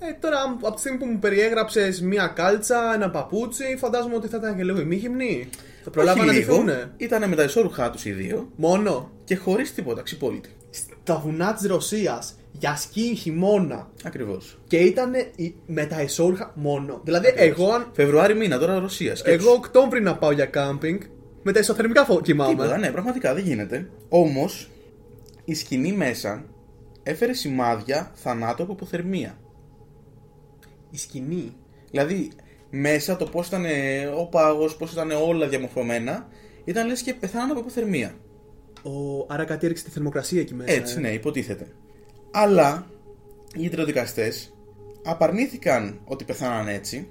Ε, 0.10 0.14
τώρα, 0.20 0.38
από 0.62 0.74
τη 0.74 0.80
στιγμή 0.80 0.98
που 0.98 1.06
μου 1.06 1.20
περιέγραψες 1.20 2.02
μία 2.02 2.28
κάλτσα, 2.28 2.94
ένα 2.94 3.10
παπούτσι, 3.10 3.76
φαντάζομαι 3.78 4.16
ότι 4.16 4.28
θα 4.28 4.38
ήταν 4.38 4.56
και 4.58 4.64
λίγο 4.64 4.80
ημίχυμνη. 4.80 5.50
Θα 5.84 5.90
προλάβανε 5.90 6.26
να 6.26 6.32
Όχι 6.32 6.40
λίγο, 6.40 6.54
ντυθούνε. 6.54 6.92
Ήταν 6.98 7.30
με 7.30 7.36
τα 7.36 7.44
ισόρουχά 7.44 7.90
τους 7.90 8.06
οι 8.06 8.12
δύο 8.12 8.52
Μόνο 8.56 9.12
και 9.24 9.36
χωρίς 9.36 9.74
τίποτα, 9.74 10.02
ξυπόλυτοι. 10.02 10.50
στα 11.04 11.20
βουνά 11.26 11.54
της 11.54 11.68
Ρωσίας 11.68 12.36
για 12.52 12.76
σκι 12.76 13.16
χειμώνα. 13.16 13.88
Ακριβώς. 14.04 14.58
Και 14.68 14.78
ήταν 14.78 15.12
με 15.66 15.86
τα 15.86 16.00
εσόρουχα 16.00 16.52
μόνο. 16.56 17.02
Δηλαδή, 17.04 17.34
εγώ, 17.36 17.72
αν, 17.72 17.90
Φεβρουάρι 17.94 18.36
μήνα 18.36 18.58
τώρα 18.60 18.80
Ρωσίας. 18.80 19.22
εγώ 19.26 19.52
Οκτώβρη 19.52 20.02
να 20.02 20.18
πάω 20.18 20.32
για 20.32 20.46
κάμπινγκ, 20.46 21.00
με 21.44 21.52
τα 21.52 21.60
ισοθερμικά 21.60 22.06
φω- 22.06 22.22
κοιμάμαι. 22.22 22.50
Τίποτα, 22.52 22.78
ναι, 22.78 22.90
πραγματικά 22.92 23.34
δεν 23.34 23.44
γίνεται. 23.44 23.90
Όμως, 24.10 24.70
η 25.46 25.54
σκηνή 25.56 25.92
μέσα 25.94 26.44
έφερε 27.04 27.34
σημάδια 27.34 28.12
θανάτου 28.16 28.64
από 28.64 28.72
υποθερμία. 28.74 29.38
Η 30.96 30.98
σκηνή. 30.98 31.54
Δηλαδή, 31.92 32.32
μέσα 32.70 33.16
το 33.16 33.26
πώς 33.26 33.48
ήταν 33.48 33.66
ε, 33.66 34.06
ο 34.06 34.26
πάγος, 34.26 34.76
πώς 34.76 34.92
ήταν 34.92 35.12
όλα 35.12 35.48
διαμορφωμένα, 35.48 36.28
ήταν 36.66 36.88
λες 36.88 37.02
και 37.02 37.14
πεθάναν 37.14 37.50
από 37.52 37.60
υποθερμία. 37.60 38.16
Ο... 38.84 39.26
Άρα 39.28 39.44
κάτι 39.46 39.66
έριξε 39.66 39.84
τη 39.84 39.90
θερμοκρασία 39.90 40.42
εκεί 40.42 40.54
μέσα. 40.54 40.72
Έτσι, 40.74 40.96
ε. 40.98 41.00
ναι, 41.00 41.10
υποτίθεται. 41.10 41.68
Αλλά 42.32 42.88
οι 43.56 43.64
ιδρυοδικαστέ 43.64 44.32
απαρνήθηκαν 45.04 46.00
ότι 46.06 46.24
πεθάναν 46.24 46.68
έτσι, 46.68 47.08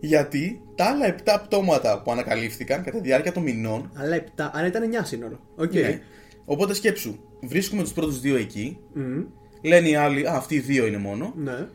γιατί 0.00 0.60
τα 0.74 0.84
άλλα 0.84 1.14
7 1.24 1.38
πτώματα 1.44 2.02
που 2.02 2.12
ανακαλύφθηκαν 2.12 2.82
κατά 2.82 3.00
τη 3.00 3.06
διάρκεια 3.06 3.32
των 3.32 3.42
μηνών. 3.42 3.90
Αλλά 3.94 4.24
7, 4.36 4.50
άρα 4.52 4.66
ήταν 4.66 4.82
9 4.82 5.00
σύνολο. 5.02 5.40
Οκ. 5.56 5.72
Ναι, 5.72 6.00
οπότε 6.44 6.74
σκέψου, 6.74 7.16
βρίσκουμε 7.42 7.82
τους 7.82 7.92
πρώτους 7.92 8.20
δύο 8.20 8.36
εκεί, 8.36 8.78
Μμμ. 8.92 9.24
λένε 9.62 9.88
οι 9.88 9.94
άλλοι, 9.94 10.26
Α, 10.28 10.34
αυτοί 10.34 10.54
οι 10.54 10.60
δύο 10.60 10.86
είναι 10.86 10.98
μόνο, 10.98 11.32
Ναι. 11.36 11.68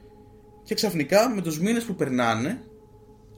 Και 0.71 0.77
ξαφνικά 0.77 1.29
με 1.29 1.41
τους 1.41 1.60
μήνες 1.60 1.84
που 1.84 1.95
περνάνε, 1.95 2.62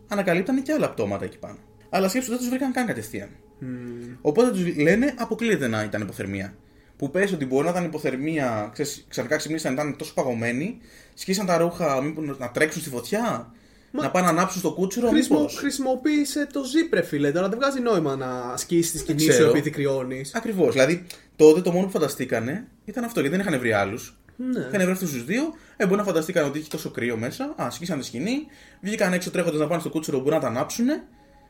ανακαλύπτανε 0.08 0.62
και 0.62 0.74
άλλα 0.74 0.90
πτώματα 0.90 1.26
εκεί 1.26 1.38
πάνω. 1.38 1.58
Αλλά 1.90 2.10
σκέψου, 2.10 2.30
δεν 2.30 2.38
τους 2.38 2.50
βρήκαν 2.50 2.72
καν 2.72 2.86
κατευθείαν. 2.86 3.30
Μμμ. 3.60 4.16
Οπότε 4.22 4.52
τους 4.52 4.76
λένε 4.76 5.14
αποκλείεται 5.18 5.68
να 5.68 5.84
ήταν 5.84 6.02
υποθερμία. 6.02 6.54
Που 6.98 7.10
πες 7.10 7.32
ότι 7.32 7.46
μπορεί 7.46 7.64
να 7.64 7.70
ήταν 7.70 7.84
υποθερμία, 7.84 8.70
ξέρεις, 8.74 9.06
ξαφνικά 9.10 9.38
ξυπνήσαν, 9.38 9.74
ήταν 9.74 9.96
τόσο 9.98 10.14
παγωμένοι, 10.14 10.78
σκίσαν 11.14 11.46
τα 11.46 11.58
ρούχα, 11.58 12.02
μήπως 12.02 12.38
να 12.40 12.52
τρέξουν 12.52 12.82
στη 12.82 12.90
φωτιά. 12.90 13.54
Να 13.92 14.12
πάνε 14.12 14.26
να 14.26 14.32
ανάψουν 14.32 14.60
στο 14.60 14.74
κούτσουρο, 14.74 15.10
Χρησιμο... 15.10 15.40
μήπως. 15.40 15.58
Χρησιμοποίησε 15.58 16.48
το 16.54 16.64
ζύπρε, 16.64 17.02
φίλε. 17.02 17.32
Τώρα 17.32 17.50
δεν 17.50 17.58
βγάζει 17.58 17.80
νόημα 17.80 18.16
να 18.16 18.28
ασκήσει 18.28 18.92
τη 18.92 18.98
σκηνή 18.98 19.20
σου 19.20 19.28
ξέρω. 19.28 19.50
επειδή 19.50 19.70
κρυώνεις. 19.70 20.36
Ακριβώς. 20.36 20.74
Δηλαδή, 20.74 21.06
τότε 21.36 21.62
το 21.62 21.72
μόνο 21.72 21.86
που 21.86 21.92
φανταστήκανε 21.92 22.68
ήταν 22.86 23.04
αυτό, 23.04 23.20
γιατί 23.20 23.36
δεν 23.38 23.46
είχαν 23.48 23.60
βρει 23.60 23.72
άλλους. 23.72 24.18
Ναι. 24.36 24.60
Είχαν 24.60 24.82
βρει 24.82 24.92
αυτού 24.92 25.06
του 25.06 25.24
δύο. 25.24 25.44
Ε, 25.78 25.86
μπορεί 25.86 25.98
να 25.98 26.04
φανταστήκαν 26.04 26.46
ότι 26.46 26.60
είχε 26.60 26.68
τόσο 26.70 26.92
κρύο 26.92 27.18
μέσα. 27.18 27.54
Α, 27.62 27.70
σκίσαν 27.70 28.00
τη 28.00 28.06
σκηνή. 28.06 28.46
Βγήκαν 28.82 29.14
έξω 29.14 29.32
τρέχοντας 29.32 29.60
να 29.60 29.68
πάνε 29.68 29.80
στο 29.80 29.90
κούτσουρο 29.90 30.18
που 30.18 30.24
μπορεί 30.24 30.36
να 30.36 30.42
τα 30.42 30.48
ανάψουν. 30.48 30.86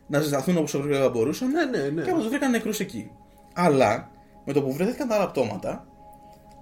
Να 0.08 0.20
ζεσταθούν 0.20 0.58
όπως 0.58 0.74
γρήγορα 0.74 1.10
μπορούσαν. 1.10 1.52
Ναι, 1.52 1.66
ναι, 1.66 1.90
ναι. 1.90 2.02
Και 2.02 2.10
από 2.10 2.22
του 2.22 2.30
βρήκαν 2.30 2.52
νεκρούς 2.52 2.80
εκεί. 2.80 3.12
Αλλά 3.54 4.12
με 4.46 4.54
το 4.54 4.62
που 4.62 4.74
βρέθηκαν 4.74 5.08
τα 5.08 5.16
άλλα 5.16 5.28
πτώματα, 5.28 5.88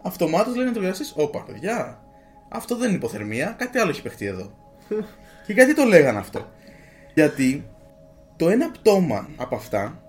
αυτομάτως 0.04 0.56
λένε 0.56 0.70
οι 0.70 0.74
ιατροδικαστές: 0.74 1.04
Όπα, 1.16 1.44
παιδιά, 1.44 2.04
αυτό 2.50 2.76
δεν 2.76 2.88
είναι 2.88 2.98
υποθερμία, 2.98 3.56
κάτι 3.58 3.78
άλλο 3.78 3.90
έχει 3.90 4.02
παιχτεί 4.02 4.26
εδώ. 4.26 4.52
και 5.46 5.54
γιατί 5.54 5.76
το 5.76 5.84
λέγανε 5.84 6.18
αυτό. 6.20 6.52
Γιατί 7.14 7.70
το 8.36 8.50
ένα 8.50 8.72
πτώμα 8.72 9.30
από 9.38 9.56
αυτά 9.56 10.02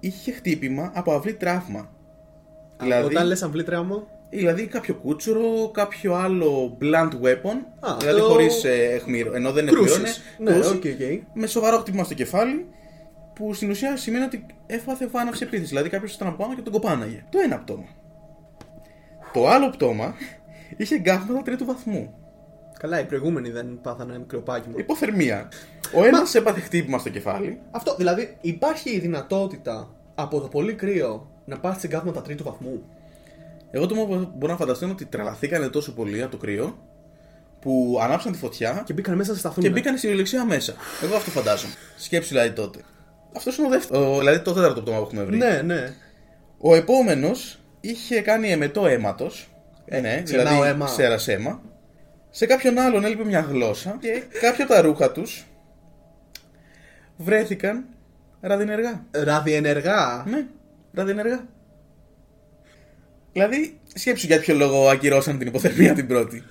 είχε 0.00 0.32
χτύπημα 0.32 0.90
από 0.94 1.12
αμβλύ 1.12 1.34
τραύμα. 1.34 1.90
Δηλαδή, 2.78 3.06
Όταν 3.14 3.26
λες 3.26 3.42
αμβλύ 3.42 3.64
τραύμα. 3.64 4.06
Δηλαδή 4.36 4.66
κάποιο 4.66 4.94
κούτσουρο, 4.94 5.70
κάποιο 5.74 6.14
άλλο 6.14 6.78
blunt 6.80 7.10
weapon, 7.24 7.56
Α, 7.80 7.96
δηλαδή 7.98 8.20
το- 8.20 8.26
χωρίς 8.26 8.64
ε, 8.64 8.84
αιχμηρό, 8.94 9.34
ενώ 9.34 9.52
δεν 9.52 9.66
αιχμήρωνε, 9.68 9.90
Κρούση. 9.90 10.20
Ναι, 10.38 10.50
κρούση, 10.52 10.68
οκ, 10.74 10.84
οκ. 10.84 11.22
με 11.34 11.46
σοβαρό 11.46 11.78
χτύπημα 11.78 12.04
στο 12.04 12.14
κεφάλι, 12.14 12.66
που 13.34 13.54
στην 13.54 13.70
ουσία 13.70 13.96
σημαίνει 13.96 14.24
ότι 14.24 14.46
έπαθε 14.66 15.06
βάναυση 15.06 15.42
επίθεση. 15.44 15.68
Δηλαδή 15.68 15.88
κάποιος 15.88 16.14
ήταν 16.14 16.28
από 16.28 16.36
πάνω 16.42 16.54
και 16.54 16.62
τον 16.62 16.72
κοπάναγε. 16.72 17.24
Το 17.30 17.38
ένα 17.44 17.58
πτώμα. 17.58 17.84
Το 19.32 19.48
άλλο 19.48 19.70
πτώμα 19.70 20.14
είχε 20.76 20.94
εγκάβματα 20.94 21.42
τρίτου 21.42 21.64
βαθμού. 21.64 22.14
Καλά, 22.78 23.00
οι 23.00 23.04
προηγούμενοι 23.04 23.50
δεν 23.50 23.78
πάθανε 23.82 24.18
μικροπάκι 24.18 24.68
μου. 24.68 24.74
Υποθερμία. 24.78 25.48
Ο 25.94 26.04
ένας 26.04 26.34
έπαθε 26.34 26.60
χτύπημα 26.60 26.98
στο 26.98 27.08
κεφάλι. 27.10 27.58
Αυτό, 27.70 27.94
δηλαδή, 27.96 28.36
υπάρχει 28.40 28.90
η 28.90 28.98
δυνατότητα 28.98 29.88
από 30.14 30.40
το 30.40 30.48
πολύ 30.48 30.74
κρύο 30.74 31.30
να 31.44 31.58
πάθει 31.58 31.86
εγκάβματα 31.86 32.22
τρίτου 32.22 32.44
βαθμού; 32.44 32.82
Εγώ 33.76 33.86
το 33.86 33.94
μόνο 33.94 34.24
που 34.26 34.32
μπορώ 34.36 34.52
να 34.52 34.58
φανταστώ 34.58 34.84
είναι 34.84 34.94
ότι 34.94 35.04
τρελαθήκανε 35.04 35.68
τόσο 35.68 35.92
πολύ 35.94 36.22
από 36.22 36.30
το 36.30 36.36
κρύο 36.36 36.78
που 37.60 37.98
ανάψαν 38.02 38.32
τη 38.32 38.38
φωτιά 38.38 38.82
Και 38.86 38.92
μπήκαν 38.92 39.16
μέσα 39.16 39.32
να 39.32 39.38
σταθούν. 39.38 39.62
και 39.62 39.70
μπήκαν 39.70 39.96
στη 39.98 40.06
βιολεξία 40.06 40.44
μέσα. 40.44 40.74
Εγώ 41.02 41.16
αυτό 41.16 41.30
φαντάζομαι. 41.30 41.72
Σκέψου 41.96 42.28
δηλαδή 42.28 42.50
τότε. 42.50 42.78
Αυτός 43.36 43.56
είναι 43.58 43.66
ο 43.66 43.70
δεύτερο. 43.70 44.18
Δηλαδή 44.18 44.40
το 44.40 44.52
τέταρτο 44.52 44.80
πτώμα 44.82 44.98
που 44.98 45.04
έχουμε 45.04 45.22
βρει. 45.24 45.36
Ναι, 45.36 45.62
ναι. 45.64 45.94
Ο 46.58 46.74
επόμενος 46.74 47.58
είχε 47.80 48.20
κάνει 48.20 48.50
εμετό 48.50 48.86
αίματος. 48.86 49.48
Ε, 49.84 50.00
ναι, 50.00 50.22
ξερνάω 50.22 50.52
δηλαδή 50.54 50.68
αίμα. 50.70 50.86
ξέρας 50.86 51.28
αίμα. 51.28 51.62
Σε 52.30 52.46
κάποιον 52.46 52.78
άλλον 52.78 53.04
έλειπε 53.04 53.24
μια 53.24 53.40
γλώσσα 53.40 53.96
και 54.00 54.22
κάποια 54.40 54.64
από 54.64 54.72
τα 54.72 54.80
ρούχα 54.80 55.12
τους 55.12 55.46
βρέθηκαν 57.16 57.84
ραδιενεργά. 58.40 59.04
Ραδιενεργά; 59.10 60.24
Ναι, 60.28 60.46
ραδιενεργά. 60.92 61.46
Δηλαδή, 63.36 63.78
σκέψου 63.94 64.26
για 64.26 64.40
ποιο 64.40 64.54
λόγο 64.54 64.88
ακυρώσαν 64.88 65.38
την 65.38 65.46
υποθερμία 65.46 65.92
την 65.94 66.06
πρώτη. 66.06 66.42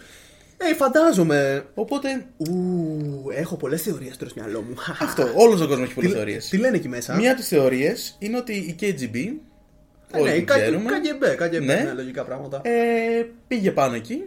Ε, 0.57 0.73
φαντάζομαι. 0.75 1.65
Οπότε, 1.73 2.25
Ου, 2.37 3.29
έχω 3.35 3.55
πολλές 3.55 3.81
θεωρίες 3.81 4.17
τώρα 4.17 4.29
στο 4.31 4.41
μυαλό 4.41 4.61
μου. 4.61 4.73
αυτό, 5.01 5.31
όλος 5.35 5.61
ο 5.61 5.67
κόσμος 5.67 5.85
έχει 5.85 5.93
πολλές 5.93 6.11
Τι- 6.11 6.17
θεωρίες. 6.17 6.47
Τι 6.49 6.57
λένε 6.57 6.75
εκεί 6.77 6.87
μέσα; 6.89 7.15
Μία 7.15 7.29
από 7.31 7.39
τις 7.39 7.47
θεωρίες 7.49 8.15
είναι 8.19 8.37
ότι 8.37 8.53
η 8.53 8.75
KGB, 8.81 9.15
Ε, 10.11 10.19
όλοι 10.19 10.29
ναι, 10.29 10.35
την 10.35 10.45
κα- 10.45 10.55
ξέρουμε, 10.59 10.89
καγκεμπέ, 10.91 11.35
καγκεμπέ, 11.35 11.65
Ναι. 11.75 11.81
ναι, 11.83 11.93
λογικά 11.93 12.23
πράγματα. 12.23 12.61
ε, 12.63 12.71
πήγε 13.47 13.71
πάνω 13.71 13.95
εκεί 13.95 14.23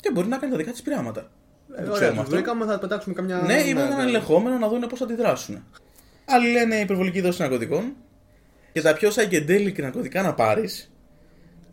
και 0.00 0.10
μπορεί 0.12 0.28
να 0.28 0.36
κάνει 0.36 0.52
τα 0.52 0.58
δικά 0.58 0.70
της 0.70 0.82
πειράματα. 0.82 1.20
Ε, 1.20 1.24
Δεν 1.68 1.76
το 1.76 1.82
ωραία, 1.82 1.94
ξέρουμε 1.94 2.12
τους 2.16 2.22
αυτό. 2.22 2.34
βρήκαμε, 2.34 2.64
θα 2.72 2.78
πετάξουμε 2.78 3.14
καμιά. 3.14 3.36
Ναι, 3.36 3.54
ήταν 3.60 3.86
ένα 3.86 3.96
ναι. 3.96 4.02
ελεγχόμενο 4.02 4.58
να 4.58 4.68
δουν 4.68 4.80
πώς 4.80 5.00
αντιδράσουν. 5.00 5.64
Άλλοι 6.24 6.52
λένε 6.52 6.76
υπερβολική 6.76 7.20
δόση 7.20 7.40
ναρκωτικών. 7.40 7.92
Και 8.72 8.80
τα 8.82 8.94
πιο 8.94 9.10
psychedelic 9.10 9.80
ναρκωτικά 9.80 10.22
να 10.22 10.34
πάρεις. 10.34 10.90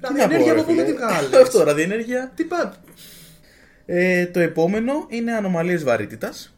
Ραδιενέργεια 0.04 0.52
από 0.52 0.64
πού 0.64 0.74
δεν 0.80 0.86
τη 0.86 0.94
βγάλεις. 0.94 1.34
Αυτό, 1.34 1.64
ραδιενέργεια. 1.64 2.32
Τι 2.36 2.44
πα. 2.44 2.76
Ε, 3.86 4.26
το 4.26 4.40
επόμενο 4.40 5.06
είναι 5.10 5.32
ανομαλίες 5.34 5.84
βαρύτητας. 5.84 6.56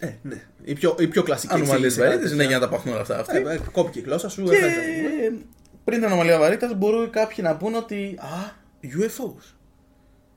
Ε, 0.00 0.08
ναι. 0.22 0.42
Η 0.64 0.74
πιο, 0.74 0.96
η 0.98 1.06
πιο 1.06 1.22
κλασική. 1.22 1.54
Ανομαλίες 1.54 1.84
εξήγηση, 1.84 2.00
βαρύτητας, 2.00 2.30
κάτι 2.30 2.42
ναι, 2.42 2.48
για 2.48 2.58
να 2.58 2.66
τα 2.66 2.68
παθούν 2.68 2.92
όλα 2.92 3.00
αυτά. 3.00 3.22
τέτοιο. 3.22 3.48
Αυτοί. 3.48 3.52
Ε, 3.52 3.66
ε, 3.66 3.70
Κόπηκε 3.72 3.98
η 3.98 4.02
γλώσσα 4.02 4.28
σου. 4.28 4.44
Και 4.44 4.56
ε, 4.56 5.32
πριν 5.84 5.98
την 5.98 6.06
ανομαλία 6.06 6.38
βαρύτητας 6.38 6.74
μπορούν 6.74 7.10
κάποιοι 7.10 7.36
να 7.42 7.56
πούν 7.56 7.74
ότι. 7.74 8.18
Α, 8.18 8.60
UFOs. 8.82 9.54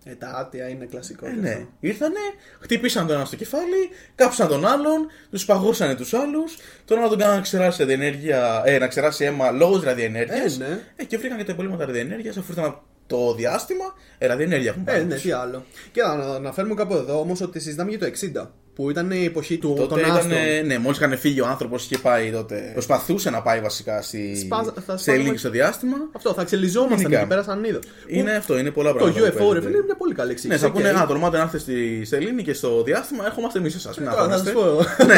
Ε, 0.08 0.16
τα 0.16 0.28
άτια 0.36 0.68
είναι 0.68 0.86
κλασικό. 0.86 1.26
Ε, 1.26 1.30
και 1.30 1.36
ναι. 1.36 1.50
αυτό. 1.50 1.68
Ήρθανε, 1.80 2.20
χτύπησαν 2.60 3.08
τον 3.08 3.16
ένα 3.16 3.26
στο 3.26 3.36
κεφάλι, 3.36 3.90
κάψαν 4.16 4.48
τον 4.48 4.66
άλλον, 4.66 5.08
τους 5.32 5.46
παγώσανε 5.46 5.96
τους 5.96 6.14
άλλους. 6.14 6.58
Τον 6.86 6.98
άλλο 6.98 7.10
τον 7.10 7.18
κάνανε 7.18 7.36
να 7.36 7.42
ξεράσει, 7.42 7.82
ραδιενέργεια, 7.82 8.62
ε, 8.66 8.78
να 8.78 8.88
ξεράσει 8.88 9.26
αίμα 9.26 9.52
λόγω 9.52 9.80
ραδιενέργειας. 9.80 10.60
Ε, 10.60 10.64
ναι. 10.64 10.80
ε, 10.96 11.04
και 11.04 11.18
βρήκαν 11.18 11.38
και 11.38 11.44
τα 11.44 11.52
υπολείμματα 11.52 11.86
ραδιενέργειας 11.86 12.38
αφού 12.38 12.52
ήρθαν 12.52 12.82
το 13.08 13.34
διάστημα. 13.34 13.86
Ε, 14.18 14.28
ραδιενέργεια 14.28 14.70
έχουν 14.70 14.82
Ε, 14.82 14.92
πάρει. 14.92 15.06
ναι, 15.06 15.16
τι 15.16 15.32
άλλο. 15.32 15.66
Και 15.92 16.02
να 16.02 16.16
να 16.16 16.26
αναφέρουμε 16.36 16.74
κάπου 16.74 16.94
εδώ 16.94 17.20
όμως 17.20 17.42
ότι 17.42 17.60
συζητάμε 17.60 17.90
για 17.90 18.00
το 18.00 18.06
60. 18.06 18.52
Που 18.76 18.90
ήταν 18.90 19.12
η 19.12 19.24
εποχή 19.26 19.58
του, 19.58 19.74
Τότε 19.78 19.88
των 19.88 20.00
ήταν, 20.00 20.12
άστρων. 20.12 20.38
ναι, 20.66 20.78
μόλις 20.78 20.98
είχαν 20.98 21.18
φύγει 21.18 21.42
ο 21.42 21.46
άνθρωπος 21.48 21.84
είχε 21.84 21.98
πάει 21.98 22.32
τότε. 22.32 22.70
Προσπαθούσε 22.74 23.30
να 23.30 23.42
πάει 23.42 23.60
βασικά 23.60 24.02
στη... 24.02 24.36
Σπάζα- 24.46 24.64
θα 24.74 24.80
σε 24.80 24.82
σπάζαμε- 24.86 25.18
ελληνική 25.20 25.38
στο 25.38 25.50
διάστημα. 25.50 25.98
Αυτό, 26.16 26.34
θα 26.34 26.44
ξελιζόμασταν 26.44 27.00
Γενικά. 27.00 27.20
εκεί 27.20 27.28
πέρα 27.28 27.44
σαν 27.44 27.64
είδος. 27.64 27.84
Είναι 28.08 28.32
αυτό, 28.36 28.58
είναι 28.58 28.72
πολλά 28.72 28.92
Το 28.92 28.96
πράγματα. 28.98 29.20
που 29.20 29.26
UFO, 29.26 29.30
ρε 29.30 29.38
παίζονται. 29.38 29.60
φίλε, 29.60 29.72
είναι 29.76 29.86
μια 29.86 29.96
πολύ 29.96 30.14
καλή 30.14 30.28
Ναι, 30.28 30.34
εξήγηση. 30.34 30.60
θα 30.60 30.72
πούνε, 30.72 30.90
Οκ. 30.90 30.96
Α, 30.98 31.06
τολμάτε 31.06 31.38
να 31.38 31.44
έρθετε 31.44 31.60
στη 31.64 32.06
Σελήνη 32.06 32.44
και 32.44 32.54
στο 32.54 32.84
διάστημα, 32.84 33.26
ερχόμαστε 33.26 33.60
εμείς 33.60 33.76
εσάς. 33.76 33.98
Μην 33.98 34.10
Τώρα 34.10 34.28
θα 34.28 34.34
αγχώνεστε. 34.36 34.60
σας 34.60 34.98
πω. 34.98 35.06
ναι. 35.06 35.16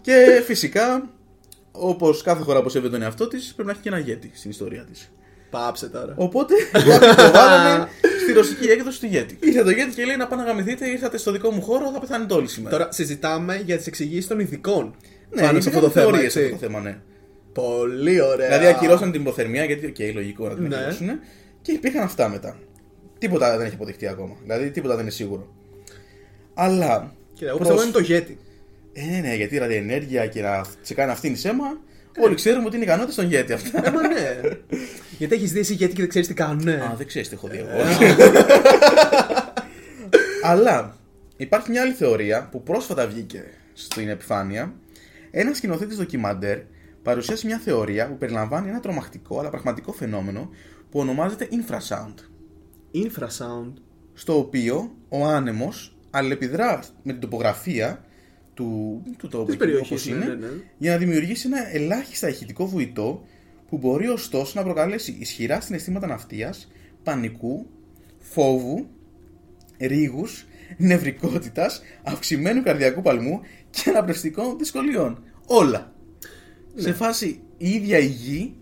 και 0.00 0.42
φυσικά, 0.44 1.08
όπως 1.72 2.22
κάθε 2.22 2.42
χώρα 2.42 2.62
που 2.62 2.68
σέβεται 2.68 2.92
τον 2.92 3.02
εαυτό 3.02 3.28
της, 3.28 3.52
πρέπει 3.54 3.66
να 3.68 3.72
έχει 3.72 3.82
και 3.82 3.88
ένα 3.88 3.98
γέτη 3.98 4.30
στην 4.34 4.50
ιστορία 4.50 4.84
της. 4.92 5.10
Πάψε 5.50 5.86
τώρα. 5.88 6.12
Οπότε 6.16 6.54
κάποιοι 6.72 7.14
το 7.16 7.30
βάλανε 7.32 7.88
στη 8.24 8.32
ρωσική 8.32 8.66
έκδοση 8.68 9.00
του 9.00 9.06
γέτη. 9.06 9.36
Ήρθε 9.40 9.62
το 9.62 9.70
γέτη 9.70 9.94
και 9.94 10.04
λέει 10.04 10.16
να 10.16 10.26
πάνε 10.26 10.42
να 10.42 10.48
γαμηθείτε, 10.48 10.88
ήρθατε 10.88 11.16
στο 11.18 11.32
δικό 11.32 11.50
μου 11.50 11.62
χώρο, 11.62 11.90
θα 11.92 12.00
πεθάνετε 12.00 12.34
όλοι 12.34 12.48
σήμερα. 12.48 12.76
Τώρα 12.76 12.92
συζητάμε 12.92 13.62
για 13.64 13.76
τις 13.76 13.86
εξηγήσεις 13.86 14.26
των 14.26 14.38
ειδικών. 14.40 14.94
ναι, 15.30 15.42
πάνω 15.42 15.60
σε 15.60 15.68
αυτό 15.68 15.80
το 15.80 15.90
θέμα. 15.90 16.04
θεωρίες 16.10 16.24
έτσι. 16.36 16.38
αυτό 16.44 16.54
το 16.66 16.66
θέμα, 16.66 16.80
ναι. 16.80 16.96
Πολύ 17.52 18.20
ωραία. 18.20 18.46
Δηλαδή 18.46 18.66
ακυρώσαν 18.66 19.12
την 19.12 19.20
υποθερμία, 19.20 19.64
γιατί, 19.64 19.86
οκ, 19.86 20.14
λογικό 20.14 20.48
να 20.48 20.54
την 20.54 20.66
Ναι. 20.66 20.76
ακυρώσουν. 20.76 21.08
Και 21.62 21.72
υπήρχαν 21.72 22.02
αυτά 22.02 22.28
μετά. 22.28 22.58
Τίποτα 23.18 23.56
δεν 23.56 23.66
έχει 23.66 23.74
αποδειχτεί 23.74 24.06
ακόμα. 24.06 24.36
Δηλαδή 24.42 24.70
τίποτα 24.70 24.94
δεν 24.94 25.02
είναι 25.02 25.12
σίγουρο. 25.12 25.54
Αλλά. 26.54 27.14
Κοίτα, 27.34 27.48
εγώ 27.48 27.58
προς- 27.58 27.68
πιστεύω 27.70 27.82
είναι 27.82 27.92
το 28.06 28.12
γέτι. 28.12 28.38
Ε, 28.92 29.04
ναι, 29.04 29.28
ναι, 29.28 29.34
γιατί 29.34 29.54
η 29.54 29.58
ραδιενέργεια 29.58 30.26
και 30.26 30.42
να 30.42 30.64
σε 30.82 30.94
κάνει 30.94 31.10
εμετό 31.10 31.36
αίμα, 31.42 31.80
όλοι 32.18 32.34
ξέρουμε 32.34 32.66
ότι 32.66 32.76
είναι 32.76 32.84
ικανότητες 32.84 33.14
στον 33.14 33.26
γέτι 33.26 33.52
αυτά. 33.52 33.86
Ε, 33.86 33.90
μα 33.90 34.08
ναι. 34.08 34.40
Γιατί 35.18 35.34
έχεις 35.34 35.52
δει 35.52 35.58
εσύ 35.58 35.74
γέτι 35.74 35.94
και 35.94 36.00
δεν 36.00 36.08
ξέρεις 36.08 36.28
τι 36.28 36.34
κάνουν. 36.34 36.68
Α, 36.68 36.94
δεν 36.96 37.06
ξέρεις 37.06 37.28
τι 37.28 37.34
έχω 37.34 37.48
δει 37.48 37.58
εγώ. 37.58 37.70
Αλλά 40.50 40.96
υπάρχει 41.36 41.70
μια 41.70 41.82
άλλη 41.82 41.92
θεωρία 41.92 42.48
που 42.50 42.62
πρόσφατα 42.62 43.06
βγήκε 43.06 43.44
στην 43.72 44.08
επιφάνεια. 44.08 44.74
Ένας 45.30 45.56
σκηνοθέτης 45.56 45.96
ντοκιμαντέρ 45.96 46.58
παρουσίασε 47.02 47.46
μια 47.46 47.58
θεωρία 47.58 48.08
που 48.08 48.18
περιλαμβάνει 48.18 48.68
ένα 48.68 48.80
τρομακτικό 48.80 49.38
αλλά 49.38 49.50
πραγματικό 49.50 49.92
φαινόμενο 49.92 50.50
που 50.90 50.98
ονομάζεται 50.98 51.48
infrasound. 51.50 52.14
Infrasound. 52.94 53.72
Στο 54.14 54.38
οποίο 54.38 54.94
ο 55.08 55.26
άνεμος 55.26 55.96
αλληλεπιδρά 56.10 56.82
με 57.02 57.12
την 57.12 57.20
τοπογραφία 57.20 58.04
του, 58.54 59.02
του 59.18 59.28
τόπου 59.28 59.44
Της 59.44 59.54
εκεί 59.54 59.64
περιοχής, 59.64 59.90
όπως 59.90 60.06
ναι, 60.06 60.14
είναι, 60.14 60.24
ναι, 60.34 60.46
ναι. 60.46 60.52
για 60.78 60.92
να 60.92 60.98
δημιουργήσει 60.98 61.46
ένα 61.46 61.74
ελάχιστα 61.74 62.28
ηχητικό 62.28 62.66
βουητό 62.66 63.24
που 63.68 63.76
μπορεί 63.78 64.08
ωστόσο 64.08 64.52
να 64.54 64.62
προκαλέσει 64.64 65.16
ισχυρά 65.20 65.60
συναισθήματα 65.60 66.06
ναυτίας, 66.06 66.70
πανικού, 67.02 67.66
φόβου, 68.18 68.86
ρίγους, 69.78 70.46
νευρικότητας, 70.76 71.82
αυξημένου 72.02 72.62
καρδιακού 72.62 73.02
παλμού 73.02 73.40
και 73.70 73.90
αναπνευστικών 73.90 74.58
δυσκολιών. 74.58 75.22
Όλα. 75.46 75.92
Ναι. 76.74 76.82
Σε 76.82 76.92
φάση 76.92 77.42
η 77.56 77.70
ίδια 77.70 77.98
η 77.98 78.06
γη 78.06 78.54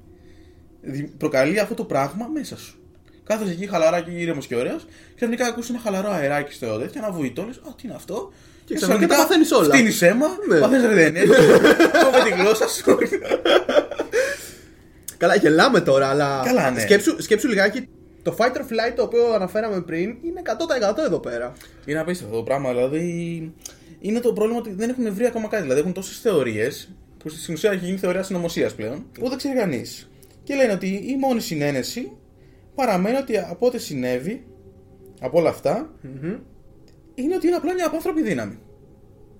δι- 0.80 1.16
προκαλεί 1.16 1.58
αυτό 1.58 1.74
το 1.74 1.84
πράγμα 1.84 2.26
μέσα 2.26 2.56
σου. 2.56 2.76
Κάθεσαι 3.24 3.52
εκεί 3.52 3.66
χαλαρά 3.66 4.00
και 4.00 4.10
ήρεμο 4.10 4.40
και 4.40 4.56
ωραίος, 4.56 4.86
ξαφνικά 5.14 5.46
ακούς 5.46 5.68
ένα 5.68 5.78
χαλαρό 5.78 6.10
αεράκι 6.10 6.52
στο 6.52 6.78
τέτοιο, 6.78 7.00
ένα 7.04 7.12
βουητό, 7.12 7.44
λες, 7.44 7.56
Α, 7.56 7.74
τι 7.76 7.82
είναι 7.84 7.94
αυτό; 7.94 8.32
Και 8.72 8.78
ξαφνικά 8.78 9.06
τα 9.06 9.16
παθαίνεις 9.16 9.52
όλα. 9.52 9.74
Φτύνεις 9.74 10.02
αίμα, 10.02 10.26
Ναι. 10.48 10.58
παθαίνεις 10.58 10.86
ρεδενέργεια, 10.86 11.36
κόβε 12.04 12.22
τη 12.24 12.40
γλώσσα 12.40 12.68
σου. 12.68 12.98
Καλά, 15.16 15.34
γελάμε 15.36 15.80
τώρα, 15.80 16.06
αλλά. 16.08 16.42
Καλά, 16.44 16.70
ναι. 16.70 16.80
σκέψου, 16.80 17.22
σκέψου 17.22 17.48
λιγάκι. 17.48 17.88
Το 18.22 18.36
fight 18.38 18.56
or 18.56 18.60
flight 18.60 18.92
το 18.96 19.02
οποίο 19.02 19.32
αναφέραμε 19.34 19.80
πριν 19.80 20.16
είναι 20.22 20.42
100% 20.44 21.04
εδώ 21.06 21.18
πέρα. 21.18 21.52
Είναι 21.84 21.98
απίστευτο 22.00 22.36
το 22.36 22.42
πράγμα, 22.42 22.70
δηλαδή. 22.70 23.52
Είναι 24.00 24.20
το 24.20 24.32
πρόβλημα 24.32 24.58
ότι 24.58 24.72
δεν 24.74 24.88
έχουν 24.88 25.14
βρει 25.14 25.26
ακόμα 25.26 25.48
κάτι. 25.48 25.62
Δηλαδή 25.62 25.80
έχουν 25.80 25.92
τόσες 25.92 26.18
θεωρίες, 26.20 26.90
που 27.18 27.28
στην 27.28 27.54
ουσία 27.54 27.70
έχει 27.70 27.84
γίνει 27.84 27.96
θεωρία 27.98 28.22
συνωμοσίας 28.22 28.74
πλέον, 28.74 29.06
που 29.18 29.28
δεν 29.28 29.38
ξέρει 29.38 29.56
κανείς. 29.58 30.10
Και 30.44 30.54
λένε 30.54 30.72
ότι 30.72 30.86
η 30.86 31.16
μόνη 31.20 31.40
συνένεση 31.40 32.12
παραμένει 32.74 33.16
ότι 33.16 33.38
από 33.38 33.66
ό,τι 33.66 33.78
συνέβη, 33.78 34.44
από 35.20 35.38
όλα 35.38 35.48
αυτά, 35.48 35.90
είναι 37.14 37.34
ότι 37.34 37.46
είναι 37.46 37.56
απλά 37.56 37.74
μια 37.74 37.86
απάνθρωπη 37.86 38.22
δύναμη. 38.22 38.58